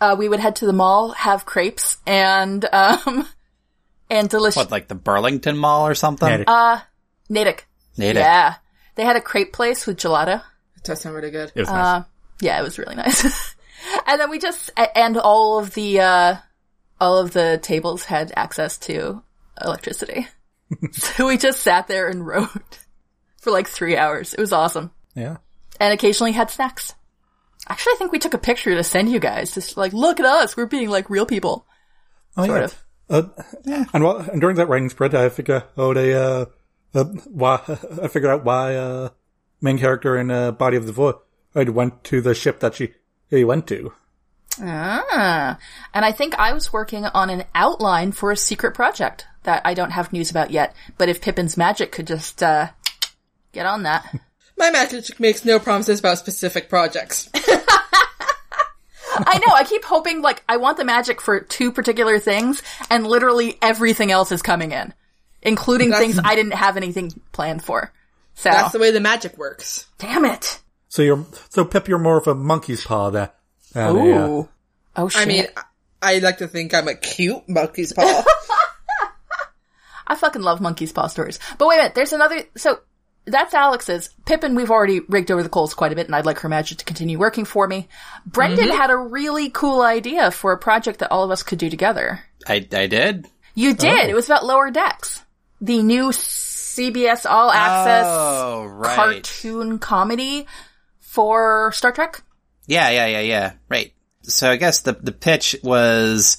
uh, 0.00 0.14
we 0.16 0.28
would 0.28 0.38
head 0.40 0.54
to 0.56 0.66
the 0.66 0.72
mall, 0.72 1.10
have 1.12 1.44
crepes, 1.44 1.96
and 2.06 2.64
um, 2.72 3.26
and 4.10 4.28
delicious 4.28 4.56
What, 4.56 4.70
like 4.70 4.88
the 4.88 4.94
Burlington 4.94 5.56
Mall 5.56 5.86
or 5.86 5.94
something? 5.94 6.28
Natick. 6.28 6.48
uh, 6.48 6.80
Natick. 7.28 7.66
Natick. 7.96 8.20
Yeah, 8.22 8.54
they 8.94 9.04
had 9.04 9.16
a 9.16 9.20
crepe 9.20 9.52
place 9.52 9.86
with 9.86 9.96
gelato. 9.98 10.42
It 10.76 10.84
does 10.84 11.00
sound 11.00 11.16
really 11.16 11.30
good. 11.30 11.50
it 11.54 11.60
was 11.60 11.68
nice. 11.68 12.04
Yeah, 12.40 12.58
it 12.60 12.62
was 12.62 12.78
really 12.78 12.94
nice. 12.94 13.54
and 14.06 14.20
then 14.20 14.30
we 14.30 14.38
just 14.38 14.70
and 14.94 15.16
all 15.18 15.58
of 15.58 15.74
the 15.74 16.00
uh 16.00 16.36
all 17.00 17.18
of 17.18 17.32
the 17.32 17.58
tables 17.62 18.04
had 18.04 18.32
access 18.36 18.78
to 18.78 19.22
electricity. 19.62 20.26
so 20.92 21.26
we 21.26 21.36
just 21.38 21.60
sat 21.60 21.88
there 21.88 22.08
and 22.08 22.26
wrote 22.26 22.78
for 23.40 23.50
like 23.50 23.68
3 23.68 23.96
hours. 23.96 24.34
It 24.34 24.40
was 24.40 24.52
awesome. 24.52 24.90
Yeah. 25.14 25.36
And 25.78 25.92
occasionally 25.92 26.32
had 26.32 26.50
snacks. 26.50 26.94
Actually, 27.68 27.92
I 27.92 27.96
think 27.96 28.12
we 28.12 28.18
took 28.18 28.34
a 28.34 28.38
picture 28.38 28.74
to 28.74 28.82
send 28.84 29.10
you 29.10 29.18
guys. 29.20 29.52
Just 29.54 29.76
like, 29.76 29.92
look 29.92 30.20
at 30.20 30.26
us. 30.26 30.56
We're 30.56 30.66
being 30.66 30.88
like 30.88 31.10
real 31.10 31.26
people. 31.26 31.66
Oh, 32.36 32.46
Sort 32.46 32.58
yeah. 32.58 32.64
of. 32.64 32.84
Uh, 33.08 33.22
And, 33.92 34.02
while, 34.02 34.16
and 34.16 34.40
during 34.40 34.56
that 34.56 34.68
writing 34.68 34.88
sprint, 34.90 35.14
I 35.14 35.28
figured 35.28 35.64
out 35.76 35.96
a, 35.96 36.12
uh, 36.14 36.44
uh, 36.94 37.04
why, 37.04 37.60
I 38.02 38.08
figured 38.08 38.32
out 38.32 38.44
why, 38.44 38.74
uh, 38.74 39.08
main 39.60 39.78
character 39.78 40.16
in, 40.16 40.30
uh, 40.30 40.52
Body 40.52 40.76
of 40.76 40.86
the 40.86 40.92
Void 40.92 41.16
went 41.54 42.04
to 42.04 42.20
the 42.20 42.34
ship 42.34 42.60
that 42.60 42.74
she, 42.74 42.94
he 43.30 43.44
went 43.44 43.66
to. 43.68 43.92
Ah. 44.60 45.58
And 45.92 46.04
I 46.04 46.12
think 46.12 46.34
I 46.36 46.52
was 46.52 46.72
working 46.72 47.04
on 47.04 47.30
an 47.30 47.44
outline 47.54 48.12
for 48.12 48.30
a 48.30 48.36
secret 48.36 48.74
project 48.74 49.26
that 49.42 49.62
I 49.64 49.74
don't 49.74 49.90
have 49.90 50.12
news 50.12 50.30
about 50.30 50.50
yet. 50.50 50.74
But 50.98 51.08
if 51.08 51.20
Pippin's 51.20 51.56
magic 51.56 51.92
could 51.92 52.06
just, 52.06 52.42
uh, 52.42 52.68
get 53.52 53.66
on 53.66 53.82
that. 53.84 54.18
My 54.58 54.70
magic 54.70 55.20
makes 55.20 55.44
no 55.44 55.58
promises 55.58 56.00
about 56.00 56.18
specific 56.18 56.70
projects. 56.70 57.28
I 59.26 59.38
know. 59.38 59.52
I 59.54 59.64
keep 59.64 59.84
hoping, 59.84 60.22
like, 60.22 60.42
I 60.48 60.56
want 60.58 60.76
the 60.76 60.84
magic 60.84 61.20
for 61.20 61.40
two 61.40 61.72
particular 61.72 62.18
things, 62.18 62.62
and 62.90 63.06
literally 63.06 63.58
everything 63.62 64.10
else 64.10 64.32
is 64.32 64.42
coming 64.42 64.72
in, 64.72 64.92
including 65.42 65.90
That's- 65.90 66.06
things 66.14 66.20
I 66.24 66.34
didn't 66.34 66.54
have 66.54 66.76
anything 66.76 67.12
planned 67.32 67.62
for. 67.64 67.92
So, 68.34 68.50
That's 68.50 68.72
the 68.72 68.78
way 68.78 68.90
the 68.90 69.00
magic 69.00 69.38
works. 69.38 69.86
damn 69.98 70.24
it. 70.26 70.60
So 70.88 71.02
you're, 71.02 71.24
so 71.50 71.64
Pip, 71.64 71.88
you're 71.88 71.98
more 71.98 72.18
of 72.18 72.26
a 72.26 72.34
monkey's 72.34 72.84
paw 72.84 73.10
there. 73.10 73.30
than 73.72 73.84
a, 73.84 73.90
uh, 73.90 74.28
Ooh. 74.28 74.48
Oh 74.96 75.08
shit. 75.08 75.22
I 75.22 75.24
mean, 75.26 75.46
I- 75.56 75.62
I 76.02 76.18
like 76.18 76.38
to 76.38 76.48
think 76.48 76.72
I'm 76.74 76.88
a 76.88 76.94
cute 76.94 77.48
monkey's 77.48 77.92
paw. 77.96 78.22
I 80.06 80.14
fucking 80.14 80.42
love 80.42 80.60
monkey's 80.60 80.92
paw 80.92 81.06
stories. 81.08 81.38
But 81.58 81.66
wait 81.68 81.76
a 81.76 81.78
minute, 81.78 81.94
there's 81.94 82.12
another. 82.12 82.42
So 82.56 82.80
that's 83.26 83.54
Alex's. 83.54 84.10
Pippin, 84.24 84.54
we've 84.54 84.70
already 84.70 85.00
rigged 85.00 85.30
over 85.30 85.42
the 85.42 85.48
coals 85.48 85.74
quite 85.74 85.92
a 85.92 85.96
bit, 85.96 86.06
and 86.06 86.14
I'd 86.14 86.26
like 86.26 86.40
her 86.40 86.48
magic 86.48 86.78
to 86.78 86.84
continue 86.84 87.18
working 87.18 87.44
for 87.44 87.66
me. 87.66 87.88
Brendan 88.24 88.68
mm-hmm. 88.68 88.76
had 88.76 88.90
a 88.90 88.96
really 88.96 89.50
cool 89.50 89.82
idea 89.82 90.30
for 90.30 90.52
a 90.52 90.58
project 90.58 91.00
that 91.00 91.10
all 91.10 91.24
of 91.24 91.30
us 91.30 91.42
could 91.42 91.58
do 91.58 91.68
together. 91.68 92.20
I, 92.46 92.66
I 92.72 92.86
did. 92.86 93.26
You 93.54 93.74
did. 93.74 94.06
Oh. 94.06 94.08
It 94.08 94.14
was 94.14 94.26
about 94.26 94.44
lower 94.44 94.70
decks, 94.70 95.24
the 95.60 95.82
new 95.82 96.10
CBS 96.10 97.28
All 97.28 97.50
Access 97.50 98.06
Oh, 98.08 98.66
right. 98.66 98.94
cartoon 98.94 99.78
comedy 99.78 100.46
for 101.00 101.72
Star 101.72 101.92
Trek. 101.92 102.22
Yeah, 102.66 102.90
yeah, 102.90 103.06
yeah, 103.06 103.20
yeah. 103.20 103.52
Right. 103.68 103.92
So 104.22 104.50
I 104.50 104.56
guess 104.56 104.80
the 104.80 104.92
the 104.92 105.12
pitch 105.12 105.56
was 105.62 106.38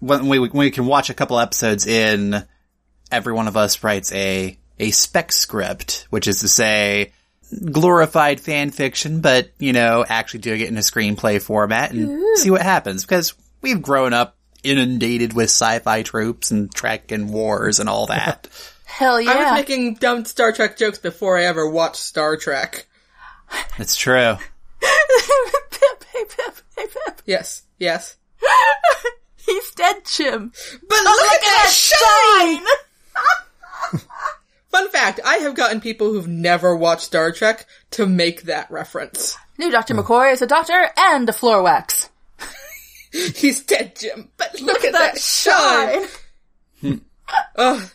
when 0.00 0.28
we 0.28 0.38
when 0.38 0.52
we 0.52 0.70
can 0.70 0.86
watch 0.86 1.10
a 1.10 1.14
couple 1.14 1.40
episodes 1.40 1.86
in, 1.86 2.44
every 3.10 3.32
one 3.32 3.48
of 3.48 3.56
us 3.56 3.82
writes 3.82 4.12
a 4.12 4.58
a 4.78 4.90
spec 4.90 5.32
script, 5.32 6.06
which 6.10 6.26
is 6.26 6.40
to 6.40 6.48
say 6.48 7.12
glorified 7.70 8.40
fan 8.40 8.70
fiction, 8.70 9.20
but 9.20 9.50
you 9.58 9.72
know, 9.72 10.04
actually 10.06 10.40
doing 10.40 10.60
it 10.60 10.68
in 10.68 10.76
a 10.76 10.80
screenplay 10.80 11.40
format 11.40 11.92
and 11.92 12.38
see 12.38 12.50
what 12.50 12.62
happens 12.62 13.04
because 13.04 13.34
we've 13.60 13.82
grown 13.82 14.12
up 14.12 14.36
inundated 14.62 15.34
with 15.34 15.44
sci-fi 15.44 16.02
tropes 16.02 16.50
and 16.50 16.74
Trek 16.74 17.12
and 17.12 17.30
wars 17.30 17.80
and 17.80 17.88
all 17.88 18.06
that. 18.06 18.48
Hell 18.84 19.20
yeah. 19.20 19.30
I 19.30 19.36
was 19.36 19.60
making 19.60 19.94
dumb 19.96 20.24
Star 20.24 20.52
Trek 20.52 20.76
jokes 20.76 20.98
before 20.98 21.36
I 21.38 21.44
ever 21.44 21.68
watched 21.68 21.96
Star 21.96 22.36
Trek. 22.36 22.86
it's 23.78 23.96
true. 23.96 24.36
Pip, 24.80 26.04
hey 26.12 26.24
Pip, 26.28 26.54
hey 26.76 26.86
Pip. 26.86 27.22
Yes, 27.26 27.62
yes. 27.78 28.16
He's 29.36 29.70
dead, 29.72 29.96
Jim. 30.06 30.52
But 30.88 30.98
look, 31.04 31.22
at 31.22 31.40
that 31.40 31.66
oh, 31.66 32.64
shine! 33.92 34.00
Fun 34.74 34.88
fact, 34.88 35.20
I 35.24 35.36
have 35.36 35.54
gotten 35.54 35.80
people 35.80 36.10
who've 36.10 36.26
never 36.26 36.74
watched 36.74 37.02
Star 37.02 37.30
Trek 37.30 37.64
to 37.92 38.06
make 38.06 38.42
that 38.42 38.68
reference. 38.72 39.36
New 39.56 39.70
Dr. 39.70 39.94
McCoy 39.94 40.32
is 40.32 40.42
a 40.42 40.48
doctor 40.48 40.90
and 40.96 41.28
a 41.28 41.32
floor 41.32 41.62
wax. 41.62 42.10
He's 43.12 43.62
dead, 43.62 43.94
Jim, 43.94 44.32
but 44.36 44.60
look, 44.60 44.84
at, 44.84 44.90
that, 44.90 45.16
shine! 45.16 46.08
Ugh. 47.54 47.88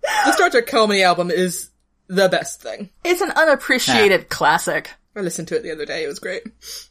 The 0.00 0.32
Star 0.32 0.48
Trek 0.48 0.66
Comedy 0.66 1.02
album 1.02 1.30
is 1.30 1.68
the 2.06 2.30
best 2.30 2.62
thing. 2.62 2.88
It's 3.04 3.20
an 3.20 3.32
unappreciated 3.32 4.30
classic. 4.30 4.92
I 5.14 5.20
listened 5.20 5.48
to 5.48 5.56
it 5.56 5.62
the 5.62 5.72
other 5.72 5.84
day, 5.84 6.04
it 6.04 6.08
was 6.08 6.20
great. 6.20 6.42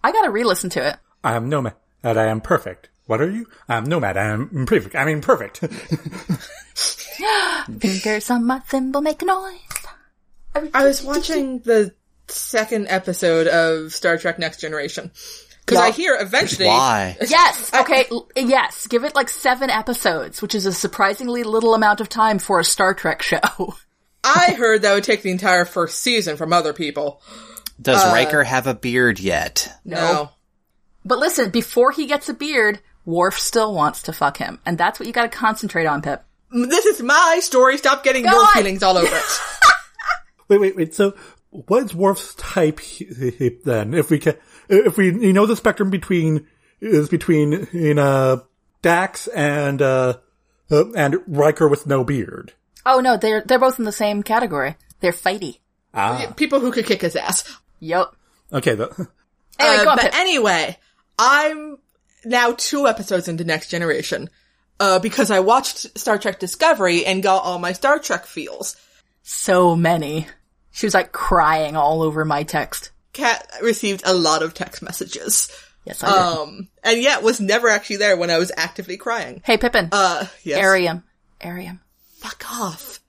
I 0.03 0.11
gotta 0.11 0.29
re-listen 0.29 0.69
to 0.69 0.89
it. 0.89 0.97
I 1.23 1.35
am 1.35 1.49
nomad. 1.49 1.73
And 2.03 2.19
I 2.19 2.25
am 2.25 2.39
perfect. 2.39 2.89
What 3.05 3.21
are 3.21 3.29
you? 3.29 3.41
Um, 3.67 3.83
I'm 3.83 3.85
nomad. 3.85 4.17
I 4.17 4.25
am 4.27 4.65
perfect. 4.65 4.95
I 4.95 5.05
mean 5.05 5.21
perfect. 5.21 5.57
Fingers 7.79 8.29
on 8.29 8.45
my 8.45 8.59
thimble 8.59 9.01
make 9.01 9.21
a 9.21 9.25
noise. 9.25 9.59
I 10.73 10.85
was 10.85 11.03
watching 11.03 11.59
the 11.59 11.93
second 12.27 12.87
episode 12.87 13.47
of 13.47 13.93
Star 13.93 14.17
Trek 14.17 14.39
Next 14.39 14.61
Generation. 14.61 15.11
Cause 15.65 15.77
I 15.77 15.91
hear 15.91 16.17
eventually, 16.19 16.67
Why? 16.67 17.15
Yes, 17.25 17.73
okay, 17.73 18.05
l- 18.11 18.27
yes. 18.35 18.85
Give 18.87 19.05
it 19.05 19.15
like 19.15 19.29
seven 19.29 19.69
episodes, 19.69 20.41
which 20.41 20.55
is 20.55 20.65
a 20.65 20.73
surprisingly 20.73 21.43
little 21.43 21.73
amount 21.73 22.01
of 22.01 22.09
time 22.09 22.37
for 22.37 22.59
a 22.59 22.65
Star 22.65 22.93
Trek 22.93 23.21
show. 23.21 23.39
I 24.25 24.55
heard 24.57 24.81
that 24.81 24.93
would 24.93 25.05
take 25.05 25.21
the 25.21 25.31
entire 25.31 25.63
first 25.63 26.01
season 26.01 26.35
from 26.35 26.51
other 26.51 26.73
people. 26.73 27.21
Does 27.81 28.03
uh, 28.03 28.11
Riker 28.13 28.43
have 28.43 28.67
a 28.67 28.73
beard 28.73 29.21
yet? 29.21 29.71
No. 29.85 30.31
But 31.05 31.19
listen, 31.19 31.49
before 31.49 31.91
he 31.91 32.07
gets 32.07 32.27
a 32.27 32.33
beard, 32.33 32.81
Worf 33.05 33.37
still 33.39 33.73
wants 33.73 34.03
to 34.03 34.13
fuck 34.13 34.37
him. 34.37 34.59
And 34.65 34.77
that's 34.77 34.99
what 34.99 35.07
you 35.07 35.13
gotta 35.13 35.29
concentrate 35.29 35.85
on, 35.85 36.01
Pip. 36.01 36.23
This 36.51 36.85
is 36.85 37.01
my 37.01 37.39
story, 37.41 37.77
stop 37.77 38.03
getting 38.03 38.23
Go 38.23 38.31
your 38.31 38.41
on. 38.41 38.53
feelings 38.53 38.83
all 38.83 38.97
over 38.97 39.15
it. 39.15 39.23
wait, 40.47 40.59
wait, 40.61 40.75
wait. 40.75 40.93
So 40.95 41.15
what's 41.49 41.93
Worf's 41.93 42.35
type 42.35 42.79
he- 42.79 43.05
he- 43.37 43.57
then? 43.65 43.93
If 43.93 44.09
we 44.09 44.19
can, 44.19 44.35
if 44.69 44.97
we, 44.97 45.07
you 45.13 45.33
know, 45.33 45.45
the 45.45 45.55
spectrum 45.55 45.89
between, 45.89 46.47
is 46.79 47.09
between, 47.09 47.53
in, 47.73 47.97
uh, 47.99 48.37
Dax 48.81 49.27
and, 49.27 49.81
uh, 49.81 50.17
uh, 50.69 50.91
and 50.93 51.17
Riker 51.27 51.67
with 51.67 51.87
no 51.87 52.03
beard. 52.03 52.53
Oh 52.85 52.99
no, 52.99 53.15
they're, 53.17 53.41
they're 53.41 53.59
both 53.59 53.79
in 53.79 53.85
the 53.85 53.91
same 53.93 54.23
category. 54.23 54.75
They're 54.99 55.11
fighty. 55.13 55.59
Ah. 55.93 56.33
people 56.35 56.59
who 56.59 56.71
could 56.71 56.85
kick 56.85 57.01
his 57.01 57.15
ass. 57.15 57.43
Yep. 57.79 58.15
Okay, 58.51 58.75
the, 58.75 58.87
Anyway, 59.59 59.77
Uh, 59.77 59.83
go 59.85 59.89
on, 59.91 59.95
but 59.97 60.05
Pip. 60.05 60.15
anyway, 60.15 60.77
I'm 61.19 61.77
now 62.25 62.53
two 62.57 62.87
episodes 62.87 63.27
into 63.27 63.43
Next 63.43 63.69
Generation. 63.69 64.29
uh, 64.79 64.99
because 64.99 65.29
I 65.31 65.39
watched 65.39 65.97
Star 65.97 66.17
Trek 66.17 66.39
Discovery 66.39 67.05
and 67.05 67.21
got 67.23 67.43
all 67.43 67.59
my 67.59 67.73
Star 67.73 67.99
Trek 67.99 68.25
feels. 68.25 68.75
So 69.21 69.75
many. 69.75 70.27
She 70.71 70.85
was 70.87 70.93
like 70.95 71.11
crying 71.11 71.75
all 71.75 72.01
over 72.01 72.25
my 72.25 72.43
text. 72.43 72.89
Kat 73.13 73.47
received 73.61 74.01
a 74.05 74.13
lot 74.13 74.41
of 74.41 74.53
text 74.55 74.81
messages. 74.81 75.51
Yes, 75.85 76.03
I 76.03 76.07
did. 76.07 76.17
Um, 76.17 76.67
and 76.83 77.01
yet 77.01 77.21
was 77.23 77.39
never 77.39 77.67
actually 77.69 77.97
there 77.97 78.17
when 78.17 78.31
I 78.31 78.39
was 78.39 78.51
actively 78.57 78.97
crying. 78.97 79.41
hey, 79.45 79.57
Pippin. 79.57 79.89
Uh, 79.91 80.25
yes. 80.43 80.59
Airiam. 80.59 81.03
Airiam. 81.41 81.79
Fuck 82.17 82.43
off. 82.51 82.99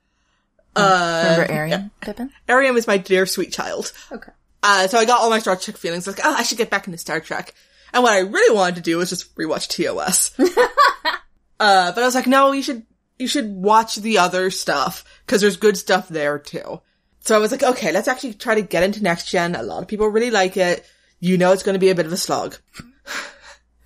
Uh, 0.76 1.36
Remember 1.38 1.52
Airiam, 1.52 1.90
Pippin? 2.00 2.30
Airiam 2.48 2.76
is 2.76 2.86
my 2.86 2.98
dear 2.98 3.26
sweet 3.26 3.52
child. 3.52 3.92
Okay. 4.10 4.32
Uh, 4.62 4.88
so 4.88 4.98
I 4.98 5.04
got 5.04 5.20
all 5.20 5.30
my 5.30 5.38
Star 5.38 5.56
Trek 5.56 5.76
feelings 5.76 6.06
like, 6.06 6.20
oh, 6.24 6.34
I 6.36 6.42
should 6.42 6.58
get 6.58 6.68
back 6.70 6.86
into 6.86 6.98
Star 6.98 7.20
Trek. 7.20 7.54
And 7.94 8.02
what 8.02 8.12
I 8.12 8.18
really 8.18 8.54
wanted 8.54 8.74
to 8.74 8.80
do 8.80 8.98
was 8.98 9.08
just 9.08 9.34
rewatch 9.36 9.68
TOS. 9.68 10.32
uh, 11.60 11.92
but 11.92 12.02
I 12.02 12.04
was 12.04 12.16
like, 12.16 12.26
no, 12.26 12.50
you 12.50 12.60
should, 12.60 12.84
you 13.20 13.28
should 13.28 13.54
watch 13.54 13.94
the 13.94 14.18
other 14.18 14.50
stuff, 14.50 15.04
cause 15.28 15.40
there's 15.40 15.56
good 15.56 15.76
stuff 15.76 16.08
there 16.08 16.40
too. 16.40 16.80
So 17.20 17.36
I 17.36 17.38
was 17.38 17.52
like, 17.52 17.62
okay, 17.62 17.92
let's 17.92 18.08
actually 18.08 18.34
try 18.34 18.56
to 18.56 18.62
get 18.62 18.82
into 18.82 19.00
next 19.00 19.30
gen. 19.30 19.54
A 19.54 19.62
lot 19.62 19.80
of 19.80 19.88
people 19.88 20.08
really 20.08 20.32
like 20.32 20.56
it. 20.56 20.84
You 21.20 21.38
know 21.38 21.52
it's 21.52 21.62
gonna 21.62 21.78
be 21.78 21.90
a 21.90 21.94
bit 21.94 22.04
of 22.04 22.12
a 22.12 22.16
slog. 22.16 22.56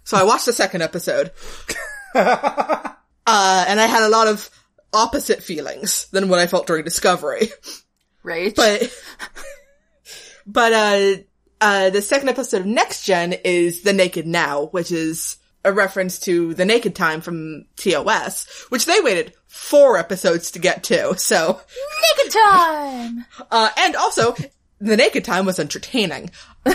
so 0.05 0.17
I 0.17 0.25
watched 0.25 0.47
the 0.47 0.55
second 0.55 0.81
episode. 0.81 1.31
uh, 2.15 2.95
and 3.27 3.79
I 3.79 3.87
had 3.87 4.05
a 4.05 4.09
lot 4.09 4.27
of 4.27 4.49
opposite 4.95 5.43
feelings 5.43 6.09
than 6.13 6.31
what 6.31 6.39
I 6.39 6.47
felt 6.47 6.67
during 6.67 6.85
Discovery. 6.85 7.51
Right? 8.23 8.55
But, 8.57 8.91
but, 10.47 10.73
uh, 10.73 11.23
uh, 11.61 11.91
the 11.91 12.03
second 12.03 12.29
episode 12.29 12.61
of 12.61 12.67
Next 12.67 13.05
Gen 13.05 13.33
is 13.33 13.83
The 13.83 13.93
Naked 13.93 14.27
Now, 14.27 14.67
which 14.67 14.93
is 14.93 15.37
a 15.65 15.73
reference 15.73 16.19
to 16.21 16.55
The 16.55 16.65
Naked 16.65 16.95
Time 16.95 17.21
from 17.21 17.65
TOS, 17.77 18.47
which 18.69 18.87
they 18.87 19.01
waited 19.01 19.35
four 19.47 19.97
episodes 19.99 20.53
to 20.53 20.59
get 20.59 20.85
to. 20.85 21.19
So, 21.19 21.61
Naked 22.19 22.33
time! 22.33 23.27
uh, 23.51 23.71
and 23.79 23.97
also, 23.97 24.35
The 24.81 24.97
Naked 24.97 25.25
Time 25.25 25.47
was 25.47 25.59
entertaining. 25.59 26.31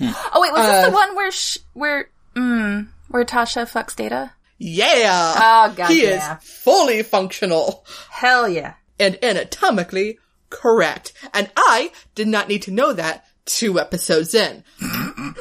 Oh 0.00 0.40
wait, 0.40 0.52
was 0.52 0.64
this 0.64 0.86
the 0.86 0.92
one 0.92 1.16
where 1.16 1.30
sh- 1.32 1.58
where 1.72 2.08
mm, 2.36 2.86
where 3.08 3.24
Tasha 3.24 3.64
fucks 3.68 3.96
Data? 3.96 4.30
Yeah! 4.56 5.34
Oh, 5.36 5.74
God 5.76 5.90
He 5.90 6.04
yeah. 6.04 6.36
is 6.38 6.44
fully 6.44 7.02
functional 7.02 7.84
Hell 8.10 8.48
yeah! 8.48 8.74
and 9.00 9.18
anatomically 9.24 10.18
correct. 10.50 11.12
And 11.34 11.50
I 11.56 11.92
did 12.14 12.28
not 12.28 12.48
need 12.48 12.62
to 12.62 12.70
know 12.70 12.92
that 12.92 13.24
two 13.44 13.78
episodes 13.80 14.34
in. 14.34 14.64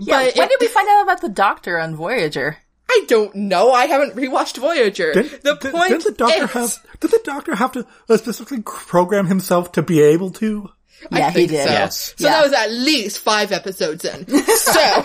Yeah. 0.00 0.24
But 0.24 0.36
when 0.36 0.44
it- 0.48 0.50
did 0.50 0.60
we 0.60 0.66
find 0.68 0.88
out 0.88 1.02
about 1.04 1.20
the 1.20 1.28
Doctor 1.28 1.78
on 1.78 1.94
Voyager? 1.94 2.58
I 2.90 3.04
don't 3.06 3.34
know. 3.34 3.70
I 3.70 3.86
haven't 3.86 4.16
rewatched 4.16 4.58
Voyager. 4.58 5.12
Did, 5.12 5.42
the 5.42 5.54
did- 5.54 5.72
point 5.72 5.90
did 5.90 6.02
the 6.02 6.12
doctor 6.12 6.44
is, 6.44 6.50
have? 6.52 6.86
Did 7.00 7.10
the 7.10 7.20
doctor 7.22 7.54
have 7.54 7.72
to 7.72 7.86
uh, 8.08 8.16
specifically 8.16 8.62
program 8.62 9.26
himself 9.26 9.72
to 9.72 9.82
be 9.82 10.00
able 10.00 10.30
to? 10.32 10.68
I 11.12 11.18
Yeah, 11.18 11.30
he 11.30 11.34
think 11.34 11.50
did. 11.50 11.64
So. 11.66 11.70
Yes. 11.70 12.14
So 12.16 12.26
Yeah. 12.26 12.30
that 12.32 12.44
was 12.44 12.52
at 12.54 12.70
least 12.72 13.18
five 13.20 13.52
episodes 13.52 14.04
in. 14.04 14.26
so 14.46 15.04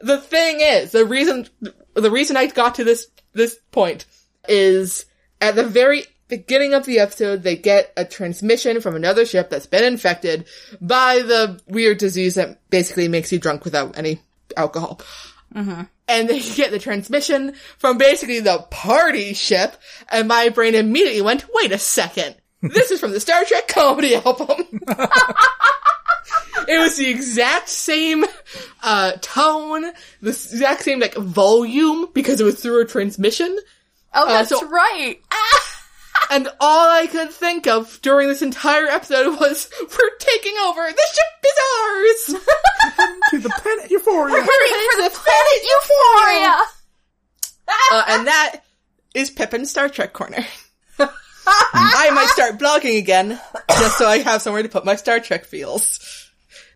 the 0.00 0.18
thing 0.18 0.60
is, 0.60 0.92
the 0.92 1.04
reason 1.04 1.48
the 1.94 2.10
reason 2.10 2.36
I 2.36 2.46
got 2.46 2.76
to 2.76 2.84
this 2.84 3.08
this 3.34 3.58
point 3.72 4.06
is 4.48 5.04
at 5.40 5.54
the 5.56 5.64
very 5.64 6.04
beginning 6.28 6.74
of 6.74 6.86
the 6.86 7.00
episode, 7.00 7.42
they 7.42 7.56
get 7.56 7.92
a 7.96 8.04
transmission 8.04 8.80
from 8.80 8.94
another 8.94 9.26
ship 9.26 9.50
that's 9.50 9.66
been 9.66 9.84
infected 9.84 10.46
by 10.80 11.20
the 11.20 11.60
weird 11.66 11.98
disease 11.98 12.36
that 12.36 12.60
basically 12.70 13.08
makes 13.08 13.32
you 13.32 13.38
drunk 13.38 13.64
without 13.64 13.98
any 13.98 14.20
alcohol. 14.56 15.00
Mm-hmm. 15.54 15.82
And 16.06 16.28
they 16.28 16.40
get 16.54 16.70
the 16.70 16.78
transmission 16.78 17.54
from 17.78 17.98
basically 17.98 18.40
the 18.40 18.58
party 18.70 19.34
ship, 19.34 19.76
and 20.10 20.28
my 20.28 20.50
brain 20.50 20.74
immediately 20.74 21.22
went, 21.22 21.46
wait 21.54 21.72
a 21.72 21.78
second. 21.78 22.36
This 22.60 22.90
is 22.90 23.00
from 23.00 23.12
the 23.12 23.20
Star 23.20 23.44
Trek 23.44 23.68
comedy 23.68 24.16
album. 24.16 24.48
it 26.68 26.78
was 26.78 26.96
the 26.96 27.08
exact 27.08 27.68
same, 27.68 28.24
uh, 28.82 29.12
tone, 29.20 29.82
the 30.20 30.30
exact 30.30 30.82
same, 30.82 30.98
like, 30.98 31.14
volume, 31.14 32.08
because 32.12 32.40
it 32.40 32.44
was 32.44 32.60
through 32.60 32.82
a 32.82 32.84
transmission. 32.84 33.56
Oh, 34.12 34.24
uh, 34.24 34.26
that's 34.26 34.48
so- 34.48 34.68
right. 34.68 35.20
Ah! 35.30 35.77
And 36.30 36.48
all 36.60 36.90
I 36.90 37.06
could 37.06 37.30
think 37.30 37.66
of 37.66 38.00
during 38.02 38.28
this 38.28 38.42
entire 38.42 38.86
episode 38.86 39.38
was, 39.40 39.70
we're 39.80 40.16
taking 40.18 40.54
over, 40.64 40.82
the 40.86 41.06
ship 41.12 41.44
is 41.44 41.58
ours! 41.80 42.44
To 43.30 43.38
the 43.38 43.50
planet 43.50 43.90
Euphoria. 43.90 44.34
Hurry 44.36 44.44
for 44.46 45.02
the 45.02 45.10
planet 45.10 45.62
Euphoria. 45.62 46.62
uh, 47.92 48.04
and 48.08 48.26
that 48.26 48.60
is 49.14 49.30
Pippin's 49.30 49.70
Star 49.70 49.88
Trek 49.90 50.14
corner. 50.14 50.44
I 51.46 52.10
might 52.14 52.28
start 52.30 52.58
blogging 52.58 52.98
again, 52.98 53.38
just 53.68 53.98
so 53.98 54.06
I 54.06 54.18
have 54.18 54.40
somewhere 54.42 54.62
to 54.62 54.68
put 54.70 54.84
my 54.86 54.96
Star 54.96 55.20
Trek 55.20 55.44
feels. 55.44 56.30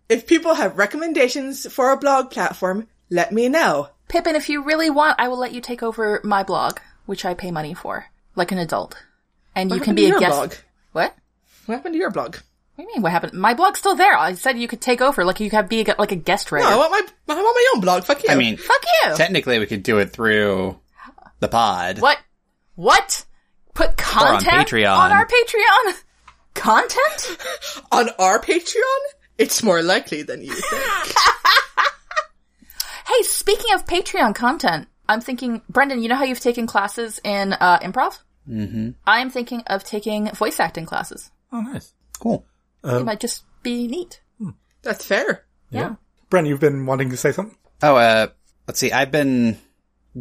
If 0.09 0.27
people 0.27 0.53
have 0.53 0.77
recommendations 0.77 1.65
for 1.71 1.91
a 1.91 1.97
blog 1.97 2.29
platform, 2.29 2.87
let 3.09 3.31
me 3.31 3.49
know. 3.49 3.89
Pippin, 4.09 4.35
if 4.35 4.49
you 4.49 4.63
really 4.63 4.89
want, 4.91 5.19
I 5.19 5.27
will 5.27 5.39
let 5.39 5.53
you 5.53 5.61
take 5.61 5.81
over 5.81 6.21
my 6.23 6.43
blog, 6.43 6.79
which 7.07 7.25
I 7.25 7.33
pay 7.33 7.49
money 7.51 7.73
for, 7.73 8.05
like 8.35 8.51
an 8.51 8.59
adult, 8.59 8.95
and 9.55 9.69
you 9.69 9.75
What 9.77 9.83
can 9.83 9.91
happened 9.91 9.95
be 9.97 10.01
to 10.03 10.07
a 10.07 10.11
your 10.11 10.19
guest. 10.19 10.31
blog? 10.35 10.53
What? 10.91 11.15
What 11.65 11.75
happened 11.75 11.93
to 11.95 11.99
your 11.99 12.11
blog? 12.11 12.35
What 12.75 12.77
do 12.77 12.81
you 12.83 12.87
mean? 12.95 13.01
What 13.03 13.11
happened? 13.11 13.33
My 13.33 13.53
blog's 13.53 13.79
still 13.79 13.95
there. 13.95 14.17
I 14.17 14.33
said 14.33 14.57
you 14.57 14.67
could 14.67 14.81
take 14.81 14.99
over, 15.01 15.23
like 15.23 15.39
you 15.39 15.49
could 15.49 15.69
be 15.69 15.81
a, 15.81 15.95
like 15.99 16.11
a 16.11 16.15
guest 16.15 16.51
writer. 16.51 16.67
No, 16.67 16.73
I 16.73 16.77
want 16.89 16.91
my 17.27 17.33
I 17.35 17.41
want 17.41 17.55
my 17.55 17.71
own 17.75 17.81
blog. 17.81 18.03
Fuck 18.03 18.23
you. 18.23 18.29
I 18.31 18.35
mean, 18.35 18.57
Fuck 18.57 18.83
you. 19.05 19.15
technically 19.15 19.59
we 19.59 19.65
could 19.67 19.83
do 19.83 19.99
it 19.99 20.11
through 20.11 20.79
the 21.39 21.47
pod. 21.47 21.99
What? 21.99 22.17
What? 22.75 23.25
Put 23.75 23.97
content 23.97 24.67
Patreon. 24.67 24.95
on 24.97 25.11
our 25.11 25.27
Patreon? 25.27 26.03
Content? 26.55 27.37
on 27.91 28.09
our 28.19 28.39
Patreon, 28.39 28.99
it's 29.37 29.61
more 29.63 29.81
likely 29.81 30.23
than 30.23 30.41
you 30.43 30.53
think. 30.53 30.83
Hey, 33.05 33.21
speaking 33.23 33.73
of 33.75 33.85
Patreon 33.85 34.33
content, 34.33 34.87
I'm 35.09 35.19
thinking, 35.21 35.61
Brendan, 35.69 36.01
you 36.01 36.07
know 36.09 36.15
how 36.15 36.23
you've 36.23 36.39
taken 36.39 36.65
classes 36.67 37.19
in 37.23 37.51
uh, 37.53 37.79
improv? 37.79 38.17
Mm-hmm. 38.49 38.91
I'm 39.05 39.29
thinking 39.29 39.61
of 39.67 39.83
taking 39.83 40.29
voice 40.31 40.59
acting 40.59 40.85
classes. 40.85 41.31
Oh, 41.51 41.61
nice. 41.61 41.93
Cool. 42.19 42.45
it 42.83 43.05
might 43.05 43.19
just 43.19 43.43
be 43.61 43.87
neat. 43.87 44.21
That's 44.81 45.05
fair. 45.05 45.45
Yeah. 45.69 45.95
Brent, 46.29 46.47
you've 46.47 46.59
been 46.59 46.85
wanting 46.85 47.09
to 47.11 47.17
say 47.17 47.31
something. 47.31 47.57
Oh, 47.81 47.95
uh, 47.95 48.27
let's 48.67 48.79
see. 48.79 48.91
I've 48.91 49.11
been 49.11 49.57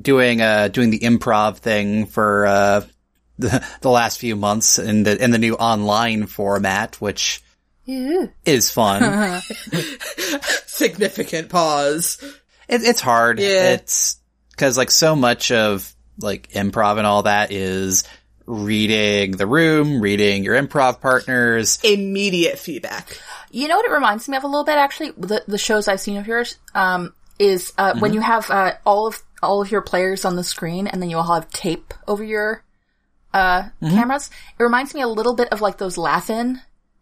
doing 0.00 0.40
uh 0.40 0.68
doing 0.68 0.88
the 0.88 1.00
improv 1.00 1.58
thing 1.58 2.06
for 2.06 2.46
uh 2.46 2.80
the, 3.38 3.64
the 3.82 3.90
last 3.90 4.18
few 4.18 4.36
months 4.36 4.78
in 4.78 5.02
the 5.02 5.22
in 5.22 5.30
the 5.30 5.38
new 5.38 5.54
online 5.54 6.26
format, 6.26 7.00
which 7.00 7.42
yeah. 7.84 8.26
is 8.44 8.70
fun. 8.70 9.42
Significant 10.66 11.48
pause. 11.48 12.18
it, 12.68 12.82
it's 12.82 13.00
hard. 13.00 13.38
Yeah. 13.38 13.72
It's 13.72 14.18
because 14.50 14.78
like 14.78 14.90
so 14.90 15.16
much 15.16 15.50
of 15.50 15.92
like 16.22 16.48
improv 16.52 16.98
and 16.98 17.06
all 17.06 17.24
that 17.24 17.52
is 17.52 18.04
reading 18.46 19.32
the 19.32 19.46
room, 19.46 20.00
reading 20.00 20.44
your 20.44 20.60
improv 20.60 21.00
partners. 21.00 21.78
Immediate 21.82 22.58
feedback. 22.58 23.18
You 23.50 23.68
know 23.68 23.76
what 23.76 23.86
it 23.86 23.92
reminds 23.92 24.28
me 24.28 24.36
of 24.36 24.44
a 24.44 24.46
little 24.46 24.64
bit, 24.64 24.76
actually? 24.76 25.12
The, 25.12 25.44
the 25.46 25.58
shows 25.58 25.88
I've 25.88 26.00
seen 26.00 26.16
of 26.16 26.26
yours, 26.26 26.58
um, 26.74 27.14
is, 27.38 27.72
uh, 27.78 27.98
when 27.98 28.12
you 28.12 28.20
have, 28.20 28.50
uh, 28.50 28.72
all 28.84 29.06
of, 29.06 29.22
all 29.42 29.62
of 29.62 29.70
your 29.70 29.82
players 29.82 30.24
on 30.24 30.36
the 30.36 30.44
screen 30.44 30.86
and 30.86 31.00
then 31.00 31.10
you 31.10 31.16
all 31.16 31.34
have 31.34 31.50
tape 31.50 31.94
over 32.08 32.24
your, 32.24 32.64
uh, 33.32 33.68
cameras. 33.80 34.30
It 34.58 34.62
reminds 34.62 34.94
me 34.94 35.02
a 35.02 35.08
little 35.08 35.34
bit 35.34 35.48
of 35.48 35.60
like 35.60 35.78
those 35.78 35.96
laugh-in 35.98 36.60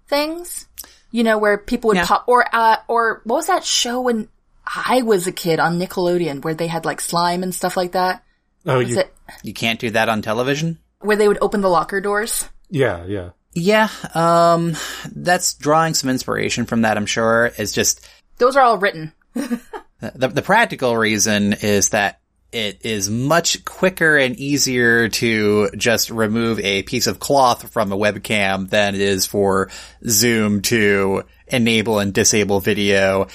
things. 0.09 0.67
You 1.13 1.25
know, 1.25 1.39
where 1.39 1.59
people 1.59 1.89
would 1.89 1.97
Yeah. 1.97 2.07
pop, 2.07 2.25
or, 2.29 2.45
uh, 2.53 2.77
or 2.87 3.21
what 3.25 3.37
was 3.37 3.47
that 3.49 3.65
show 3.65 4.01
when 4.01 4.29
I 4.65 5.03
was 5.03 5.27
a 5.27 5.33
kid 5.33 5.59
on 5.59 5.81
Nickelodeon 5.81 6.45
where 6.45 6.55
they 6.55 6.69
had 6.69 6.85
like 6.85 7.01
slime 7.01 7.43
and 7.43 7.53
stuff 7.53 7.77
like 7.77 7.93
that? 7.93 8.23
Oh, 8.67 8.79
Was 8.79 8.91
you, 8.91 8.99
it, 9.01 9.15
You 9.43 9.53
can't 9.53 9.81
do 9.81 9.91
that 9.91 10.09
on 10.09 10.23
television. 10.23 10.79
where 11.01 11.17
they 11.17 11.29
would 11.29 11.39
open 11.41 11.61
the 11.61 11.69
locker 11.71 12.01
doors? 12.01 12.49
yeah, 12.69 13.05
yeah. 13.07 13.31
Yeah, 13.53 13.89
um, 14.15 14.77
that's 15.11 15.55
drawing 15.55 15.95
some 15.95 16.09
inspiration 16.09 16.67
from 16.67 16.83
that. 16.83 16.97
I'm 16.97 17.07
sure. 17.07 17.51
It's 17.59 17.73
just 17.73 18.09
Those 18.39 18.55
are 18.57 18.63
all 18.63 18.79
written. 18.79 19.13
The, 20.01 20.29
the 20.29 20.41
practical 20.41 20.97
reason 20.97 21.53
is 21.53 21.91
that 21.91 22.21
it 22.53 22.87
is 22.87 23.11
much 23.11 23.67
quicker 23.67 24.17
and 24.17 24.35
easier 24.35 25.11
to 25.11 25.69
just 25.77 26.09
remove 26.09 26.59
a 26.61 26.83
piece 26.85 27.07
of 27.07 27.19
cloth 27.21 27.71
from 27.71 27.93
a 27.93 27.99
webcam 27.99 28.71
than 28.71 28.95
it 28.95 29.03
is 29.03 29.27
for 29.27 29.71
Zoom 30.09 30.63
to 30.63 31.25
enable 31.49 31.99
and 31.99 32.15
disable 32.15 32.61
video. 32.61 33.27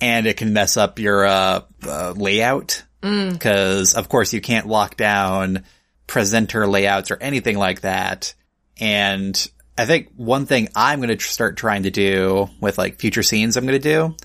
And 0.00 0.26
it 0.26 0.36
can 0.36 0.52
mess 0.52 0.76
up 0.76 0.98
your, 0.98 1.24
uh, 1.24 1.60
uh 1.86 2.14
layout. 2.16 2.82
Mm. 3.02 3.40
Cause 3.40 3.94
of 3.94 4.08
course 4.08 4.32
you 4.32 4.40
can't 4.40 4.66
lock 4.66 4.96
down 4.96 5.64
presenter 6.06 6.66
layouts 6.66 7.10
or 7.10 7.16
anything 7.20 7.56
like 7.56 7.82
that. 7.82 8.34
And 8.78 9.50
I 9.78 9.86
think 9.86 10.10
one 10.16 10.46
thing 10.46 10.68
I'm 10.74 10.98
going 10.98 11.08
to 11.08 11.16
tr- 11.16 11.28
start 11.28 11.56
trying 11.56 11.84
to 11.84 11.90
do 11.90 12.48
with 12.60 12.76
like 12.76 12.98
future 12.98 13.22
scenes 13.22 13.56
I'm 13.56 13.64
going 13.66 13.80
to 13.80 13.88
do 13.88 14.16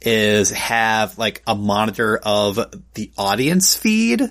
is 0.00 0.50
have 0.50 1.18
like 1.18 1.42
a 1.46 1.54
monitor 1.54 2.18
of 2.22 2.58
the 2.94 3.10
audience 3.18 3.74
feed 3.74 4.22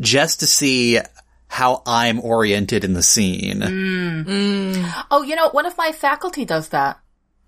just 0.00 0.40
to 0.40 0.46
see 0.46 0.98
how 1.46 1.82
I'm 1.86 2.20
oriented 2.20 2.84
in 2.84 2.92
the 2.92 3.02
scene. 3.02 3.60
Mm. 3.60 4.24
Mm. 4.24 5.04
Oh, 5.10 5.22
you 5.22 5.34
know, 5.34 5.48
one 5.50 5.66
of 5.66 5.76
my 5.78 5.92
faculty 5.92 6.44
does 6.44 6.70
that. 6.70 7.00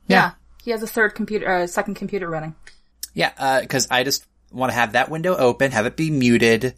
Yeah. 0.07 0.33
He 0.63 0.71
has 0.71 0.83
a 0.83 0.87
third 0.87 1.15
computer, 1.15 1.49
uh, 1.49 1.67
second 1.67 1.95
computer 1.95 2.29
running. 2.29 2.55
Yeah, 3.13 3.33
uh, 3.39 3.61
because 3.61 3.89
I 3.91 4.05
just 4.05 4.25
want 4.51 4.71
to 4.71 4.79
have 4.79 4.93
that 4.93 5.11
window 5.11 5.37
open, 5.37 5.73
have 5.73 5.87
it 5.87 5.97
be 5.97 6.11
muted, 6.11 6.75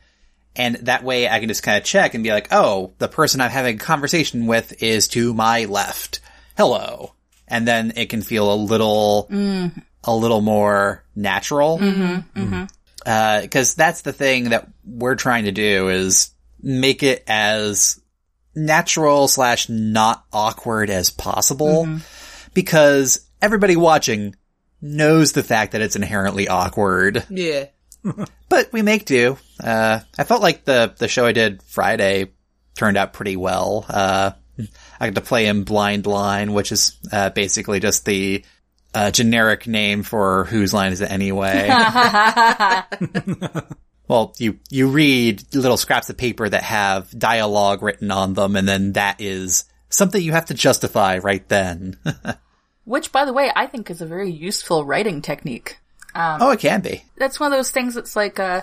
and 0.55 0.77
that 0.77 1.05
way 1.05 1.29
I 1.29 1.39
can 1.39 1.49
just 1.49 1.63
kind 1.63 1.79
of 1.79 1.85
check 1.85 2.15
and 2.15 2.23
be 2.23 2.31
like, 2.31 2.49
oh, 2.51 2.93
the 2.99 3.09
person 3.09 3.41
I'm 3.41 3.51
having 3.51 3.77
a 3.77 3.79
conversation 3.79 4.47
with 4.47 4.83
is 4.83 5.09
to 5.09 5.33
my 5.33 5.65
left. 5.65 6.21
Hello. 6.57 7.15
And 7.49 7.67
then 7.67 7.95
it 7.97 8.11
can 8.11 8.23
feel 8.23 8.53
a 8.53 8.57
little, 8.57 9.29
mm-hmm. 9.31 9.79
a 10.05 10.15
little 10.15 10.41
more 10.41 11.05
natural. 11.15 11.79
Mm-hmm, 11.79 12.41
mm-hmm. 12.41 12.65
uh, 13.07 13.41
because 13.43 13.75
that's 13.75 14.03
the 14.03 14.13
thing 14.13 14.51
that 14.51 14.69
we're 14.85 15.15
trying 15.15 15.45
to 15.45 15.53
do 15.53 15.89
is 15.89 16.31
make 16.61 17.03
it 17.03 17.25
as 17.27 18.01
natural 18.55 19.29
slash 19.29 19.69
not 19.69 20.25
awkward 20.33 20.91
as 20.91 21.11
possible. 21.11 21.89
Because 22.55 23.27
everybody 23.41 23.77
watching 23.77 24.37
knows 24.83 25.33
the 25.33 25.43
fact 25.45 25.73
that 25.73 25.81
it's 25.81 25.97
inherently 25.97 26.49
awkward, 26.49 27.25
Yeah. 27.31 27.67
but 28.49 28.73
we 28.73 28.83
make 28.83 29.05
do. 29.05 29.39
Uh, 29.63 30.01
I 30.19 30.25
felt 30.25 30.43
like 30.43 30.65
the, 30.65 30.93
the 30.99 31.07
show 31.09 31.25
I 31.25 31.33
did 31.33 31.63
Friday 31.63 32.33
turned 32.75 32.97
out 32.97 33.13
pretty 33.13 33.37
well. 33.37 33.87
Uh, 33.89 34.33
I 35.01 35.07
got 35.07 35.15
to 35.15 35.21
play 35.21 35.47
in 35.47 35.63
Blind 35.65 36.07
Line, 36.07 36.53
which 36.53 36.73
is, 36.73 36.99
uh, 37.13 37.31
basically 37.31 37.79
just 37.81 38.05
the, 38.05 38.45
uh, 38.93 39.11
generic 39.13 39.67
name 39.69 40.03
for 40.03 40.45
whose 40.47 40.75
line 40.75 40.93
is 40.93 41.01
it 41.01 41.11
anyway. 41.11 41.69
well, 44.09 44.35
you, 44.39 44.59
you 44.69 44.89
read 44.89 45.43
little 45.55 45.77
scraps 45.77 46.11
of 46.11 46.17
paper 46.19 46.49
that 46.49 46.65
have 46.65 47.17
dialogue 47.17 47.83
written 47.83 48.11
on 48.11 48.35
them, 48.35 48.57
and 48.57 48.69
then 48.69 48.93
that 48.93 49.21
is 49.21 49.65
something 49.89 50.21
you 50.21 50.33
have 50.33 50.47
to 50.47 50.55
justify 50.55 51.19
right 51.19 51.49
then. 51.49 51.97
Which, 52.85 53.13
by 53.13 53.25
the 53.25 53.33
way, 53.33 53.51
I 53.55 53.67
think 53.67 53.91
is 53.91 54.03
a 54.03 54.07
very 54.07 54.31
useful 54.31 54.85
writing 54.85 55.23
technique. 55.23 55.79
oh, 56.41 56.51
it 56.51 56.61
can 56.61 56.81
be. 56.81 57.05
That's 57.17 57.41
one 57.41 57.53
of 57.53 57.59
those 57.59 57.71
things 57.71 57.95
that's 57.95 58.17
like, 58.17 58.39
uh, 58.39 58.63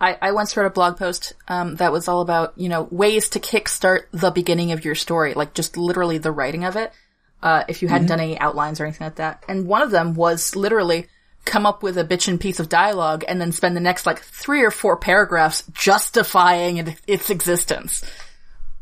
I, 0.00 0.16
I 0.20 0.32
once 0.32 0.56
wrote 0.56 0.66
a 0.66 0.70
blog 0.70 0.96
post, 0.96 1.32
um, 1.48 1.76
that 1.76 1.92
was 1.92 2.08
all 2.08 2.20
about, 2.20 2.54
you 2.56 2.68
know, 2.68 2.88
ways 2.90 3.30
to 3.30 3.40
kickstart 3.40 4.04
the 4.12 4.30
beginning 4.30 4.72
of 4.72 4.84
your 4.84 4.94
story, 4.94 5.34
like 5.34 5.54
just 5.54 5.76
literally 5.76 6.18
the 6.18 6.32
writing 6.32 6.64
of 6.64 6.76
it, 6.76 6.92
uh, 7.42 7.64
if 7.68 7.82
you 7.82 7.88
hadn't 7.88 8.08
done 8.08 8.20
any 8.20 8.38
outlines 8.38 8.80
or 8.80 8.84
anything 8.84 9.06
like 9.06 9.16
that. 9.16 9.42
And 9.48 9.66
one 9.66 9.82
of 9.82 9.90
them 9.90 10.14
was 10.14 10.54
literally 10.54 11.08
come 11.44 11.64
up 11.64 11.82
with 11.82 11.96
a 11.96 12.04
bitchin' 12.04 12.40
piece 12.40 12.60
of 12.60 12.68
dialogue 12.68 13.24
and 13.26 13.40
then 13.40 13.52
spend 13.52 13.76
the 13.76 13.80
next 13.80 14.04
like 14.04 14.20
three 14.20 14.62
or 14.62 14.70
four 14.70 14.96
paragraphs 14.96 15.62
justifying 15.72 16.76
it, 16.78 17.00
its 17.06 17.30
existence. 17.30 18.04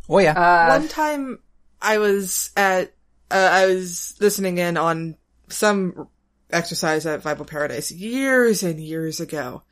Oh 0.09 0.19
yeah. 0.19 0.69
One 0.69 0.89
time 0.89 1.39
I 1.81 1.99
was 1.99 2.51
at, 2.57 2.93
uh, 3.31 3.49
I 3.53 3.67
was 3.67 4.15
listening 4.21 4.59
in 4.59 4.77
on 4.77 5.17
some 5.49 6.09
exercise 6.51 7.07
at 7.07 7.23
Viable 7.23 7.45
Paradise 7.45 7.91
years 7.91 8.63
and 8.63 8.81
years 8.81 9.21
ago. 9.21 9.63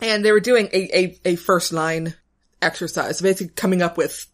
And 0.00 0.24
they 0.24 0.32
were 0.32 0.40
doing 0.40 0.68
a, 0.72 0.98
a, 0.98 1.20
a 1.24 1.36
first 1.36 1.72
line 1.72 2.14
exercise, 2.62 3.20
basically 3.20 3.52
coming 3.54 3.82
up 3.82 3.96
with 3.96 4.26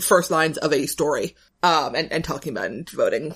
first 0.00 0.30
lines 0.30 0.58
of 0.58 0.72
a 0.72 0.86
story. 0.86 1.36
Um, 1.64 1.94
and, 1.94 2.10
and 2.10 2.24
talking 2.24 2.56
about 2.56 2.72
and 2.72 2.90
voting, 2.90 3.32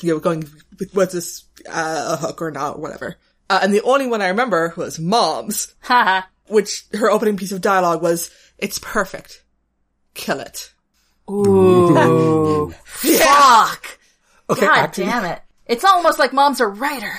you 0.00 0.14
know, 0.14 0.20
going, 0.20 0.48
was 0.94 1.10
this, 1.10 1.44
uh, 1.68 2.16
a 2.16 2.16
hook 2.16 2.40
or 2.40 2.52
not, 2.52 2.76
or 2.76 2.80
whatever. 2.80 3.16
Uh, 3.50 3.58
and 3.64 3.74
the 3.74 3.82
only 3.82 4.06
one 4.06 4.22
I 4.22 4.28
remember 4.28 4.72
was 4.76 5.00
Mom's, 5.00 5.74
Haha. 5.80 6.22
which 6.46 6.84
her 6.92 7.10
opening 7.10 7.36
piece 7.36 7.50
of 7.50 7.60
dialogue 7.60 8.00
was, 8.00 8.30
it's 8.58 8.78
perfect. 8.78 9.42
Kill 10.14 10.38
it. 10.38 10.72
Ooh. 11.30 12.70
Fuck. 12.84 13.98
Okay, 14.50 14.66
God 14.66 14.78
actually, 14.78 15.04
damn 15.04 15.24
it. 15.24 15.42
It's 15.66 15.84
almost 15.84 16.18
like 16.18 16.32
mom's 16.32 16.60
a 16.60 16.66
writer. 16.66 17.12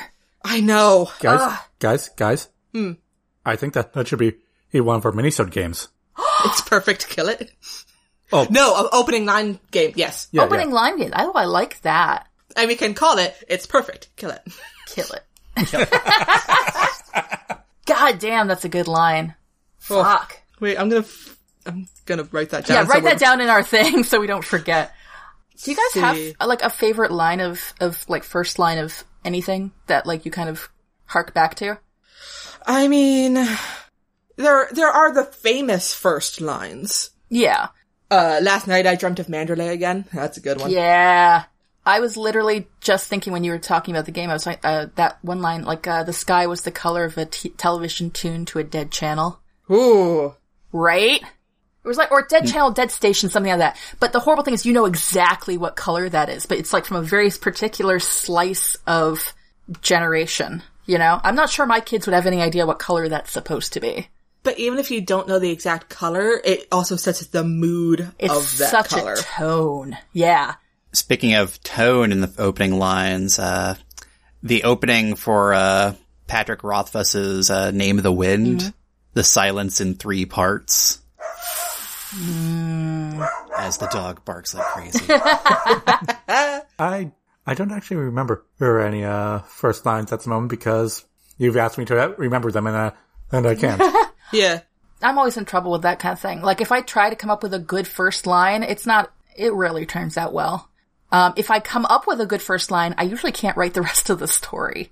I 0.43 0.62
know. 0.62 1.10
guys, 1.19 1.58
guys, 1.80 2.10
guys. 2.10 2.50
Hmm. 2.74 2.93
I 3.45 3.56
think 3.56 3.74
that 3.74 3.93
that 3.93 4.08
should 4.08 4.19
be 4.19 4.34
be 4.72 4.82
one 4.82 4.98
of 4.98 5.06
our 5.06 5.12
minisode 5.12 5.52
games. 5.52 5.89
It's 6.45 6.62
perfect. 6.62 7.10
Kill 7.10 7.28
it. 7.28 7.52
Oh. 8.32 8.48
no, 8.50 8.88
opening 8.93 9.26
line 9.26 9.60
game. 9.72 9.91
Yes, 9.95 10.28
Yeah, 10.32 10.43
Opening 10.43 10.69
yeah. 10.69 10.76
line 10.76 10.98
game. 10.98 11.12
Oh, 11.15 11.32
I 11.36 11.45
like 11.45 11.82
that. 11.82 12.28
and 12.56 12.67
we 12.67 12.76
can 12.76 12.93
call 12.93 13.17
it. 13.17 13.36
It's 13.50 13.65
perfect. 13.65 14.10
Kill 14.15 14.30
it. 14.32 14.41
Kill 14.88 15.08
it. 15.12 15.24
God 17.86 18.19
damn, 18.19 18.48
that's 18.48 18.65
a 18.65 18.69
good 18.69 18.88
line. 18.88 19.36
Oh. 19.89 20.04
Fuck. 20.04 20.41
Wait, 20.60 20.78
I'm 20.80 20.89
gonna. 20.89 21.02
f- 21.02 21.38
I'm 21.65 21.88
gonna 22.10 22.28
write 22.32 22.50
that 22.50 22.65
down. 22.65 22.76
Yeah, 22.76 22.82
write 22.82 22.95
somewhere. 22.98 23.13
that 23.13 23.19
down 23.19 23.39
in 23.39 23.48
our 23.48 23.63
thing 23.63 24.04
so 24.10 24.19
we 24.19 24.28
don't 24.28 24.43
forget. 24.43 24.93
Do 25.63 25.72
you 25.72 25.78
guys 25.78 25.91
See. 25.91 26.00
have 26.00 26.48
like 26.48 26.62
a 26.62 26.69
favorite 26.69 27.12
line 27.12 27.39
of 27.39 27.74
of 27.80 28.04
like 28.10 28.24
first 28.24 28.60
line 28.60 28.78
of 28.78 29.06
anything 29.24 29.72
that 29.88 30.06
like 30.06 30.26
you 30.26 30.32
kind 30.32 30.50
of 30.50 30.69
hark 31.06 31.34
back 31.34 31.56
to? 31.56 31.80
I 32.65 32.88
mean, 32.89 33.36
there 34.36 34.67
there 34.72 34.89
are 34.89 35.13
the 35.13 35.24
famous 35.24 35.93
first 35.93 36.41
lines. 36.41 37.12
Yeah. 37.30 37.69
Uh, 38.12 38.39
last 38.41 38.67
night 38.67 38.88
I 38.88 38.95
dreamt 38.95 39.19
of 39.19 39.28
Manderley 39.28 39.69
again. 39.69 40.06
That's 40.12 40.38
a 40.38 40.41
good 40.41 40.60
one. 40.60 40.72
Yeah. 40.72 41.43
I 41.86 42.00
was 42.02 42.17
literally 42.17 42.67
just 42.82 43.08
thinking 43.08 43.34
when 43.34 43.43
you 43.43 43.52
were 43.52 43.60
talking 43.60 43.95
about 43.95 44.06
the 44.06 44.12
game, 44.12 44.30
I 44.30 44.34
was 44.34 44.45
like, 44.45 44.60
uh, 44.63 44.88
that 44.95 45.17
one 45.24 45.41
line, 45.41 45.63
like, 45.63 45.88
uh, 45.88 46.04
the 46.04 46.13
sky 46.13 46.45
was 46.45 46.62
the 46.62 46.72
color 46.72 47.04
of 47.06 47.17
a 47.17 47.26
t- 47.26 47.50
television 47.50 48.12
tuned 48.12 48.48
to 48.50 48.60
a 48.60 48.63
dead 48.63 48.91
channel. 48.91 49.39
Ooh. 49.72 50.36
Right? 50.72 51.22
It 51.84 51.88
was 51.88 51.98
like, 51.98 52.12
or 52.12 52.26
dead 52.30 52.46
channel, 52.48 52.72
dead 52.72 52.92
station, 52.92 53.30
something 53.30 53.50
like 53.52 53.60
that. 53.60 53.78
But 54.00 54.12
the 54.12 54.20
horrible 54.20 54.44
thing 54.44 54.54
is 54.54 54.65
you 54.65 54.74
know 54.74 54.86
exactly 54.86 55.58
what 55.58 55.76
color 55.76 56.10
that 56.10 56.30
is, 56.30 56.46
but 56.46 56.58
it's 56.58 56.74
like 56.74 56.86
from 56.86 56.98
a 56.98 57.02
very 57.02 57.30
particular 57.32 58.00
slice 58.00 58.76
of 58.86 59.34
generation. 59.82 60.62
You 60.86 60.98
know? 60.98 61.22
I'm 61.24 61.36
not 61.36 61.50
sure 61.50 61.65
my 61.65 61.80
kids 61.80 62.06
would 62.08 62.13
have 62.13 62.26
any 62.26 62.42
idea 62.42 62.65
what 62.65 62.80
color 62.80 63.08
that's 63.08 63.32
supposed 63.32 63.74
to 63.74 63.80
be. 63.80 64.08
But 64.44 64.58
even 64.58 64.80
if 64.80 64.89
you 64.89 65.02
don't 65.02 65.28
know 65.28 65.39
the 65.39 65.52
exact 65.52 65.89
color, 65.89 66.39
it 66.44 66.68
also 66.72 66.96
sets 66.96 67.26
the 67.28 67.44
mood 67.44 68.12
It's 68.18 68.34
of 68.34 68.58
that 68.58 68.70
such 68.72 68.89
color. 68.89 69.13
a 69.13 69.18
tone. 69.18 69.98
Yeah. 70.13 70.56
Speaking 70.94 71.36
of 71.36 71.62
tone 71.62 72.12
in 72.12 72.22
the 72.22 72.34
opening 72.38 72.80
lines, 72.80 73.38
uh, 73.38 73.76
the 74.42 74.63
opening 74.63 75.15
for, 75.15 75.54
uh, 75.54 75.94
Patrick 76.28 76.63
Rothfuss's, 76.63 77.52
uh, 77.52 77.72
Name 77.72 77.98
of 77.98 78.04
the 78.04 78.12
Wind, 78.12 78.74
the 79.13 79.24
silence 79.24 79.82
in 79.82 79.96
three 79.96 80.26
parts. 80.26 81.00
As 83.58 83.78
the 83.78 83.88
dog 83.91 84.26
barks 84.26 84.54
like 84.56 84.65
crazy. 84.65 85.06
I 86.80 87.12
I 87.45 87.54
don't 87.54 87.72
actually 87.72 87.98
remember 87.98 88.45
any 88.60 89.04
uh 89.04 89.39
first 89.39 89.86
lines 89.86 90.12
at 90.12 90.22
the 90.22 90.30
moment 90.30 90.50
because 90.50 91.06
you've 91.38 91.58
asked 91.58 91.78
me 91.78 91.86
to 91.86 92.15
remember 92.17 92.52
them 92.52 92.67
and 92.67 92.76
uh, 92.76 92.91
and 93.32 93.48
I 93.48 93.56
can't. 93.56 93.82
yeah. 94.34 94.62
I'm 95.02 95.17
always 95.17 95.38
in 95.38 95.45
trouble 95.45 95.72
with 95.72 95.84
that 95.84 96.00
kind 96.00 96.13
of 96.13 96.19
thing. 96.19 96.41
Like 96.41 96.62
if 96.62 96.72
I 96.72 96.82
try 96.82 97.10
to 97.10 97.15
come 97.15 97.30
up 97.30 97.43
with 97.43 97.54
a 97.54 97.60
good 97.60 97.88
first 97.88 98.28
line, 98.28 98.63
it's 98.63 98.86
not, 98.86 99.12
it 99.38 99.54
rarely 99.54 99.86
turns 99.86 100.17
out 100.17 100.34
well. 100.34 100.69
Um, 101.12 101.34
if 101.38 101.50
I 101.50 101.60
come 101.60 101.86
up 101.86 102.06
with 102.06 102.19
a 102.22 102.26
good 102.26 102.41
first 102.41 102.69
line, 102.69 102.95
I 102.98 103.04
usually 103.04 103.32
can't 103.32 103.58
write 103.58 103.74
the 103.74 103.82
rest 103.89 104.10
of 104.10 104.19
the 104.19 104.28
story. 104.28 104.91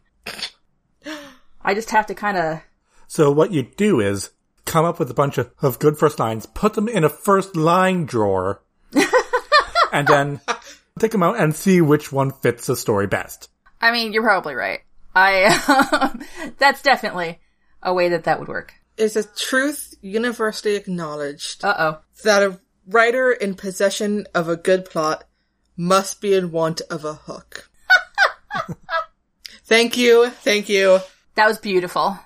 I 1.61 1.74
just 1.74 1.91
have 1.91 2.05
to 2.07 2.15
kind 2.15 2.38
of, 2.38 2.61
so 3.07 3.32
what 3.32 3.51
you 3.51 3.63
do 3.63 3.99
is 3.99 4.30
come 4.68 4.86
up 4.86 4.99
with 4.99 5.09
a 5.09 5.15
bunch 5.15 5.38
of, 5.38 5.51
of 5.61 5.80
good 5.80 5.97
first 5.97 6.20
lines, 6.20 6.45
put 6.45 6.76
them 6.76 6.88
in 6.88 7.03
a 7.03 7.09
first 7.09 7.55
line 7.55 8.05
drawer, 8.05 8.61
and 9.91 10.07
then 10.07 10.41
take 10.99 11.11
them 11.11 11.24
out 11.24 11.39
and 11.39 11.55
see 11.55 11.82
which 11.82 12.11
one 12.11 12.32
fits 12.32 12.68
the 12.68 12.76
story 12.76 13.07
best. 13.07 13.49
I 13.82 13.91
mean, 13.91 14.13
you're 14.13 14.24
probably 14.24 14.53
right. 14.53 14.82
I, 15.15 16.13
that's 16.57 16.84
definitely 16.84 17.39
a 17.82 17.93
way 17.93 18.09
that 18.09 18.26
that 18.26 18.39
would 18.39 18.47
work. 18.47 18.74
Is 18.97 19.15
a 19.15 19.24
truth 19.24 19.95
universally 20.01 20.76
acknowledged 20.76 21.63
Uh 21.63 21.76
oh. 21.78 21.99
that 22.24 22.43
a 22.43 22.59
writer 22.88 23.32
in 23.32 23.55
possession 23.55 24.26
of 24.34 24.49
a 24.49 24.55
good 24.55 24.86
plot 24.86 25.24
must 25.76 26.20
be 26.22 26.34
in 26.34 26.51
want 26.51 26.82
of 26.89 27.05
a 27.05 27.13
hook. 27.13 27.70
thank 29.65 29.97
you, 29.97 30.30
thank 30.30 30.68
you. 30.70 30.99
That 31.36 31.47
was 31.47 31.59
beautiful. 31.59 32.18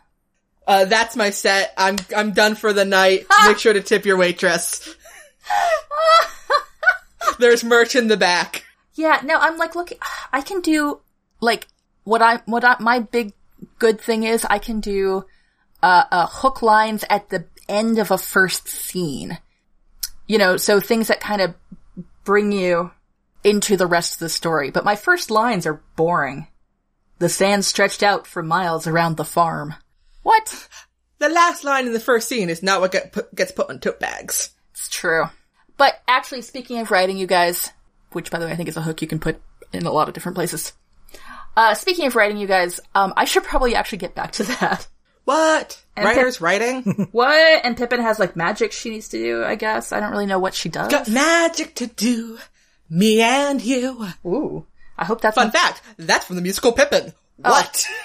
Uh, 0.68 0.86
that's 0.86 1.16
my 1.16 1.32
set. 1.32 1.74
I'm 1.78 1.98
I'm 2.16 2.34
done 2.34 2.56
for 2.56 2.74
the 2.74 2.86
night. 2.86 3.26
Make 3.46 3.58
sure 3.58 3.74
to 3.74 3.82
tip 3.82 4.06
your 4.06 4.18
waitress. 4.18 4.96
There's 7.40 7.64
merch 7.64 7.96
in 7.96 8.08
the 8.08 8.18
back. 8.18 8.66
Yeah, 8.94 9.22
no, 9.24 9.38
I'm 9.38 9.58
like, 9.58 9.76
looking. 9.76 9.98
I 10.32 10.42
can 10.42 10.62
do, 10.62 11.00
like, 11.40 11.68
what 12.04 12.22
I, 12.22 12.42
what 12.46 12.64
I, 12.64 12.76
my 12.80 13.00
big 13.00 13.34
good 13.80 14.00
thing 14.00 14.24
is 14.24 14.46
I 14.46 14.60
can 14.60 14.80
do, 14.80 15.26
uh, 15.82 16.04
uh, 16.12 16.28
hook 16.28 16.62
lines 16.62 17.04
at 17.10 17.30
the 17.30 17.46
end 17.70 18.00
of 18.00 18.12
a 18.12 18.18
first 18.18 18.68
scene. 18.68 19.38
You 20.28 20.38
know, 20.38 20.58
so 20.58 20.80
things 20.80 21.08
that 21.08 21.20
kind 21.20 21.42
of 21.42 21.56
bring 22.24 22.52
you 22.52 22.92
into 23.44 23.76
the 23.78 23.88
rest 23.88 24.14
of 24.14 24.20
the 24.20 24.30
story. 24.30 24.72
But 24.72 24.86
my 24.86 24.96
first 24.96 25.32
lines 25.32 25.66
are 25.66 25.82
boring. 25.96 26.48
The 27.20 27.30
sand 27.30 27.66
stretched 27.66 28.04
out 28.04 28.28
for 28.28 28.44
miles 28.44 28.88
around 28.88 29.18
the 29.18 29.26
farm. 29.26 29.76
What? 30.24 30.68
The 31.20 31.30
last 31.30 31.64
line 31.64 31.86
in 31.88 31.94
the 31.94 32.00
first 32.00 32.28
scene 32.28 32.50
is 32.50 32.64
not 32.64 32.82
what 32.82 32.92
get 32.92 33.12
put, 33.12 33.34
gets 33.36 33.52
put 33.52 33.70
on 33.70 33.80
tote 33.80 34.00
bags. 34.00 34.50
It's 34.72 34.90
true. 34.90 35.26
But 35.78 36.02
actually, 36.08 36.42
speaking 36.42 36.80
of 36.80 36.92
writing, 36.92 37.18
you 37.18 37.28
guys, 37.28 37.70
which 38.12 38.32
by 38.32 38.40
the 38.40 38.46
way 38.46 38.52
I 38.52 38.56
think 38.56 38.70
is 38.70 38.78
a 38.78 38.82
hook 38.82 39.02
you 39.02 39.08
can 39.08 39.20
put 39.20 39.42
in 39.74 39.86
a 39.86 39.92
lot 39.92 40.08
of 40.08 40.14
different 40.14 40.36
places. 40.36 40.74
Uh, 41.56 41.74
speaking 41.74 42.06
of 42.08 42.16
writing, 42.16 42.38
you 42.38 42.48
guys, 42.48 42.80
um, 42.96 43.14
I 43.18 43.26
should 43.26 43.44
probably 43.44 43.76
actually 43.76 43.98
get 44.00 44.16
back 44.16 44.32
to 44.34 44.44
that. 44.60 44.88
What? 45.26 45.82
And 45.96 46.06
Writers 46.06 46.42
writing? 46.42 47.10
what? 47.12 47.62
And 47.66 47.78
Pippin 47.78 48.02
has 48.02 48.18
like 48.20 48.36
magic 48.36 48.72
she 48.72 48.90
needs 48.90 49.10
to 49.10 49.18
do, 49.18 49.44
I 49.44 49.56
guess. 49.56 49.92
I 49.92 50.00
don't 50.00 50.12
really 50.12 50.26
know 50.26 50.40
what 50.40 50.54
she 50.54 50.70
does. 50.70 50.90
Got 50.92 51.10
magic 51.10 51.76
to 51.76 51.88
do. 51.88 52.40
Me 52.90 53.22
and 53.22 53.62
you. 53.62 54.08
Ooh. 54.26 54.66
I 54.98 55.06
hope 55.06 55.22
that's 55.22 55.36
Fun 55.36 55.48
on- 55.48 55.52
fact, 55.52 55.82
that's 55.98 56.26
from 56.26 56.36
the 56.38 56.42
musical 56.42 56.72
Pippin. 56.72 57.14
What? 57.38 57.86
Oh 57.88 57.96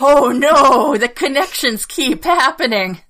no, 0.00 0.96
the 0.96 1.08
connections 1.08 1.86
keep 1.86 2.24
happening. 2.24 3.00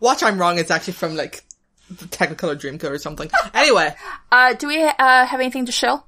Watch 0.00 0.22
I'm 0.22 0.38
wrong, 0.38 0.58
it's 0.58 0.70
actually 0.70 0.94
from 0.94 1.16
like 1.16 1.42
the 1.90 2.06
Technicolor 2.06 2.56
Dreamcoat 2.56 2.90
or 2.90 2.98
something. 2.98 3.30
Anyway. 3.54 3.94
Uh, 4.30 4.54
do 4.54 4.68
we, 4.68 4.82
uh, 4.82 5.26
have 5.26 5.40
anything 5.40 5.66
to 5.66 5.72
show? 5.72 6.02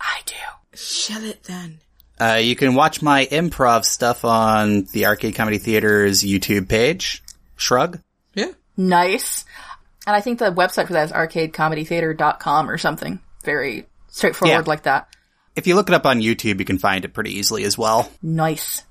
I 0.00 0.20
do. 0.26 0.34
Shell 0.74 1.24
it 1.24 1.44
then. 1.44 1.80
Uh, 2.20 2.40
you 2.42 2.56
can 2.56 2.74
watch 2.74 3.00
my 3.02 3.26
improv 3.26 3.84
stuff 3.84 4.24
on 4.24 4.84
the 4.92 5.06
Arcade 5.06 5.36
Comedy 5.36 5.58
Theater's 5.58 6.22
YouTube 6.22 6.68
page. 6.68 7.22
Shrug. 7.56 8.00
Yeah. 8.34 8.52
Nice. 8.76 9.44
And 10.06 10.16
I 10.16 10.20
think 10.20 10.38
the 10.40 10.46
website 10.52 10.86
for 10.88 10.94
that 10.94 11.04
is 11.06 11.12
arcadecomedytheater.com 11.12 12.70
or 12.70 12.78
something. 12.78 13.20
Very 13.44 13.86
straightforward 14.08 14.64
Yeah. 14.66 14.68
like 14.68 14.82
that. 14.84 15.08
If 15.54 15.66
you 15.66 15.74
look 15.74 15.88
it 15.88 15.94
up 15.94 16.06
on 16.06 16.20
YouTube, 16.20 16.58
you 16.58 16.64
can 16.64 16.78
find 16.78 17.04
it 17.04 17.14
pretty 17.14 17.36
easily 17.38 17.64
as 17.64 17.76
well. 17.76 18.10
Nice. 18.22 18.82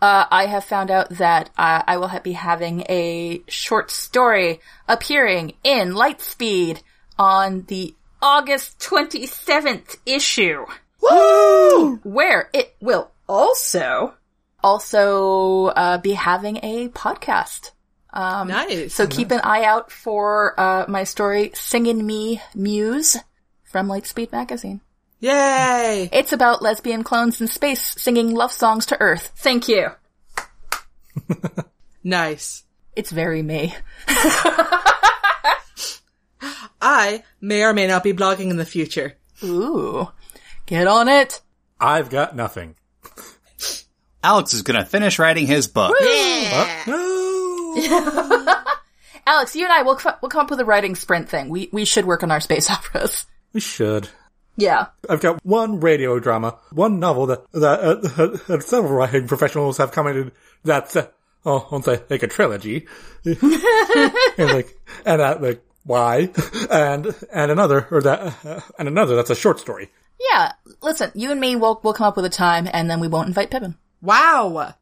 Uh, 0.00 0.26
I 0.30 0.46
have 0.46 0.64
found 0.64 0.90
out 0.90 1.10
that 1.10 1.50
uh, 1.58 1.82
I 1.86 1.96
will 1.96 2.10
be 2.22 2.32
having 2.32 2.82
a 2.88 3.42
short 3.48 3.90
story 3.90 4.60
appearing 4.86 5.54
in 5.64 5.92
Lightspeed 5.92 6.82
on 7.18 7.64
the 7.66 7.94
August 8.22 8.78
27th 8.78 9.96
issue. 10.06 10.66
Woo! 11.02 11.96
Where 12.04 12.48
it 12.52 12.76
will 12.80 13.10
also, 13.28 14.14
also, 14.62 15.66
uh, 15.66 15.98
be 15.98 16.12
having 16.12 16.58
a 16.62 16.88
podcast. 16.88 17.72
nice. 18.48 18.94
So 18.94 19.06
keep 19.06 19.30
an 19.30 19.40
eye 19.40 19.64
out 19.64 19.90
for, 19.90 20.58
uh, 20.58 20.84
my 20.88 21.04
story, 21.04 21.50
Singin' 21.54 22.06
Me 22.06 22.40
Muse 22.54 23.16
from 23.64 23.88
Lightspeed 23.88 24.32
Magazine. 24.32 24.80
Yay! 25.20 26.08
It's 26.12 26.32
about 26.32 26.62
lesbian 26.62 27.02
clones 27.02 27.40
in 27.40 27.48
space 27.48 27.94
singing 28.00 28.34
love 28.34 28.52
songs 28.52 28.86
to 28.86 29.00
Earth. 29.00 29.32
Thank 29.36 29.68
you. 29.68 29.90
Nice. 32.04 32.62
It's 32.96 33.10
very 33.10 33.42
me. 33.42 33.74
I 36.80 37.22
may 37.40 37.64
or 37.64 37.74
may 37.74 37.86
not 37.86 38.02
be 38.04 38.12
blogging 38.12 38.50
in 38.50 38.56
the 38.56 38.64
future. 38.64 39.14
Ooh. 39.44 40.08
Get 40.66 40.86
on 40.86 41.08
it. 41.08 41.42
I've 41.80 42.08
got 42.08 42.34
nothing. 42.36 42.76
Alex 44.22 44.54
is 44.54 44.62
gonna 44.62 44.86
finish 44.86 45.18
writing 45.18 45.46
his 45.46 45.66
book. 45.66 45.94
No! 46.00 47.76
Alex, 49.26 49.54
you 49.54 49.64
and 49.64 49.72
I 49.72 49.82
will 49.82 49.96
co- 49.96 50.14
we'll 50.22 50.30
come 50.30 50.42
up 50.42 50.50
with 50.50 50.60
a 50.60 50.64
writing 50.64 50.94
sprint 50.94 51.28
thing. 51.28 51.48
We 51.50 51.68
we 51.72 51.84
should 51.84 52.06
work 52.06 52.22
on 52.22 52.30
our 52.30 52.40
space 52.40 52.70
operas. 52.70 53.26
we 53.52 53.60
should. 53.60 54.08
Yeah. 54.58 54.86
I've 55.08 55.20
got 55.20 55.44
one 55.44 55.78
radio 55.78 56.18
drama, 56.18 56.58
one 56.72 56.98
novel 56.98 57.26
that 57.26 57.50
that, 57.52 57.80
uh, 58.50 58.52
uh, 58.52 58.60
several 58.60 58.92
writing 58.92 59.28
professionals 59.28 59.78
have 59.78 59.92
commented 59.92 60.32
that's 60.64 60.96
uh, 60.96 61.06
oh, 61.46 61.60
I 61.60 61.68
won't 61.70 61.84
say 61.84 62.02
like 62.10 62.24
a 62.24 62.26
trilogy, 62.26 62.88
and 63.24 63.40
like 64.38 64.76
and 65.06 65.20
that 65.20 65.40
like 65.40 65.64
why, 65.84 66.30
and 66.70 67.14
and 67.32 67.50
another 67.52 67.86
or 67.90 68.02
that 68.02 68.44
uh, 68.44 68.60
and 68.80 68.88
another 68.88 69.14
that's 69.14 69.30
a 69.30 69.36
short 69.36 69.60
story. 69.60 69.90
Yeah. 70.20 70.52
Listen, 70.82 71.12
you 71.14 71.30
and 71.30 71.40
me 71.40 71.54
will 71.54 71.80
we'll 71.84 71.94
come 71.94 72.08
up 72.08 72.16
with 72.16 72.24
a 72.24 72.30
time 72.30 72.68
and 72.72 72.90
then 72.90 72.98
we 72.98 73.06
won't 73.08 73.28
invite 73.28 73.50
Pippin. 73.50 73.76
Wow. 74.02 74.74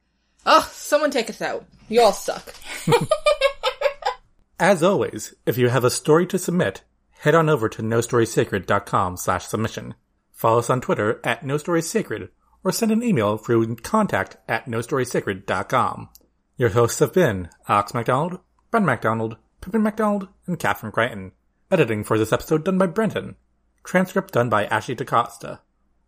Oh, 0.47 0.71
someone 0.73 1.11
take 1.11 1.29
us 1.29 1.43
out. 1.43 1.67
You 1.89 2.01
all 2.01 2.13
suck. 2.13 2.55
As 4.59 4.83
always, 4.83 5.35
if 5.45 5.59
you 5.59 5.69
have 5.69 5.85
a 5.85 5.91
story 5.91 6.27
to 6.29 6.39
submit, 6.39 6.83
head 7.21 7.35
on 7.35 7.49
over 7.49 7.69
to 7.69 7.83
nostorysacred.com 7.83 9.17
slash 9.17 9.47
submission. 9.47 9.95
Follow 10.33 10.59
us 10.59 10.71
on 10.71 10.81
Twitter 10.81 11.21
at 11.25 11.43
nostorysacred 11.43 12.29
or 12.63 12.73
send 12.73 12.93
an 12.93 13.03
email 13.03 13.37
through 13.37 13.77
contact 13.77 14.37
at 14.49 14.67
nostorysacred.com. 14.67 16.09
Your 16.57 16.71
hosts 16.71 16.99
have 16.99 17.13
been 17.13 17.49
Alex 17.69 17.95
MacDonald, 17.95 18.41
Bren 18.73 18.85
MacDonald, 18.85 19.37
Pippin 19.61 19.83
MacDonald, 19.83 20.29
and 20.47 20.59
Catherine 20.59 20.93
Crichton. 20.93 21.33
Editing 21.71 22.05
for 22.05 22.19
this 22.19 22.33
episode 22.33 22.65
done 22.65 22.79
by 22.79 22.87
Brenton. 22.87 23.37
Transcript 23.85 24.33
done 24.33 24.49
by 24.49 24.67
Ashley 24.67 24.95
DaCosta. 24.95 25.61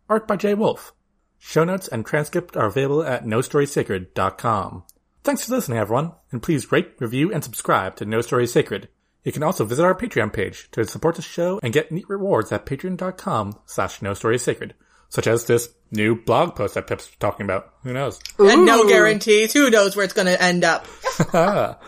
Art 0.09 0.27
by 0.27 0.35
Jay 0.35 0.53
Wolf. 0.53 0.93
Show 1.37 1.63
notes 1.63 1.87
and 1.87 2.05
transcript 2.05 2.57
are 2.57 2.65
available 2.65 3.03
at 3.03 3.25
nostorysacred.com. 3.25 4.83
Thanks 5.23 5.45
for 5.45 5.53
listening, 5.53 5.77
everyone, 5.77 6.13
and 6.31 6.41
please 6.41 6.71
rate, 6.71 6.93
review, 6.99 7.31
and 7.31 7.43
subscribe 7.43 7.95
to 7.97 8.05
No 8.05 8.21
Story 8.21 8.47
Sacred. 8.47 8.89
You 9.23 9.31
can 9.31 9.43
also 9.43 9.65
visit 9.65 9.83
our 9.83 9.95
Patreon 9.95 10.31
page 10.31 10.69
to 10.71 10.85
support 10.85 11.15
the 11.15 11.21
show 11.21 11.59
and 11.61 11.73
get 11.73 11.91
neat 11.91 12.07
rewards 12.09 12.51
at 12.51 12.65
patreon.com 12.65 13.59
slash 13.65 14.01
no 14.01 14.13
story 14.13 14.39
sacred, 14.39 14.75
such 15.09 15.27
as 15.27 15.45
this 15.45 15.69
new 15.91 16.15
blog 16.15 16.55
post 16.55 16.75
that 16.75 16.87
Pip's 16.87 17.09
talking 17.19 17.45
about. 17.45 17.73
Who 17.83 17.91
knows? 17.93 18.19
And 18.39 18.65
no 18.65 18.87
guarantees. 18.87 19.51
Who 19.53 19.69
knows 19.69 19.95
where 19.95 20.05
it's 20.05 20.13
gonna 20.13 20.37
end 20.39 20.63
up? 20.63 20.87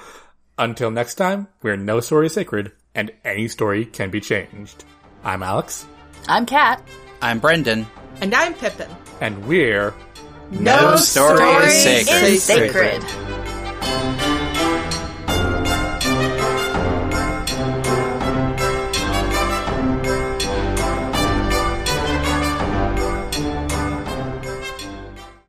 Until 0.57 0.91
next 0.91 1.15
time, 1.15 1.47
we're 1.63 1.77
No 1.77 2.01
Story 2.01 2.29
Sacred, 2.29 2.73
and 2.93 3.11
any 3.23 3.47
story 3.47 3.85
can 3.85 4.11
be 4.11 4.19
changed. 4.19 4.83
I'm 5.23 5.41
Alex, 5.41 5.85
I'm 6.27 6.45
Kat. 6.45 6.83
I'm 7.21 7.39
Brendan. 7.39 7.87
And 8.19 8.33
I'm 8.35 8.53
Pippin. 8.53 8.89
and 9.21 9.45
we're 9.47 9.93
No 10.51 10.95
story 10.97 11.39
is 11.43 11.81
Story 11.81 12.05
sacred. 12.05 12.23
is 12.23 12.43
sacred. 12.43 13.30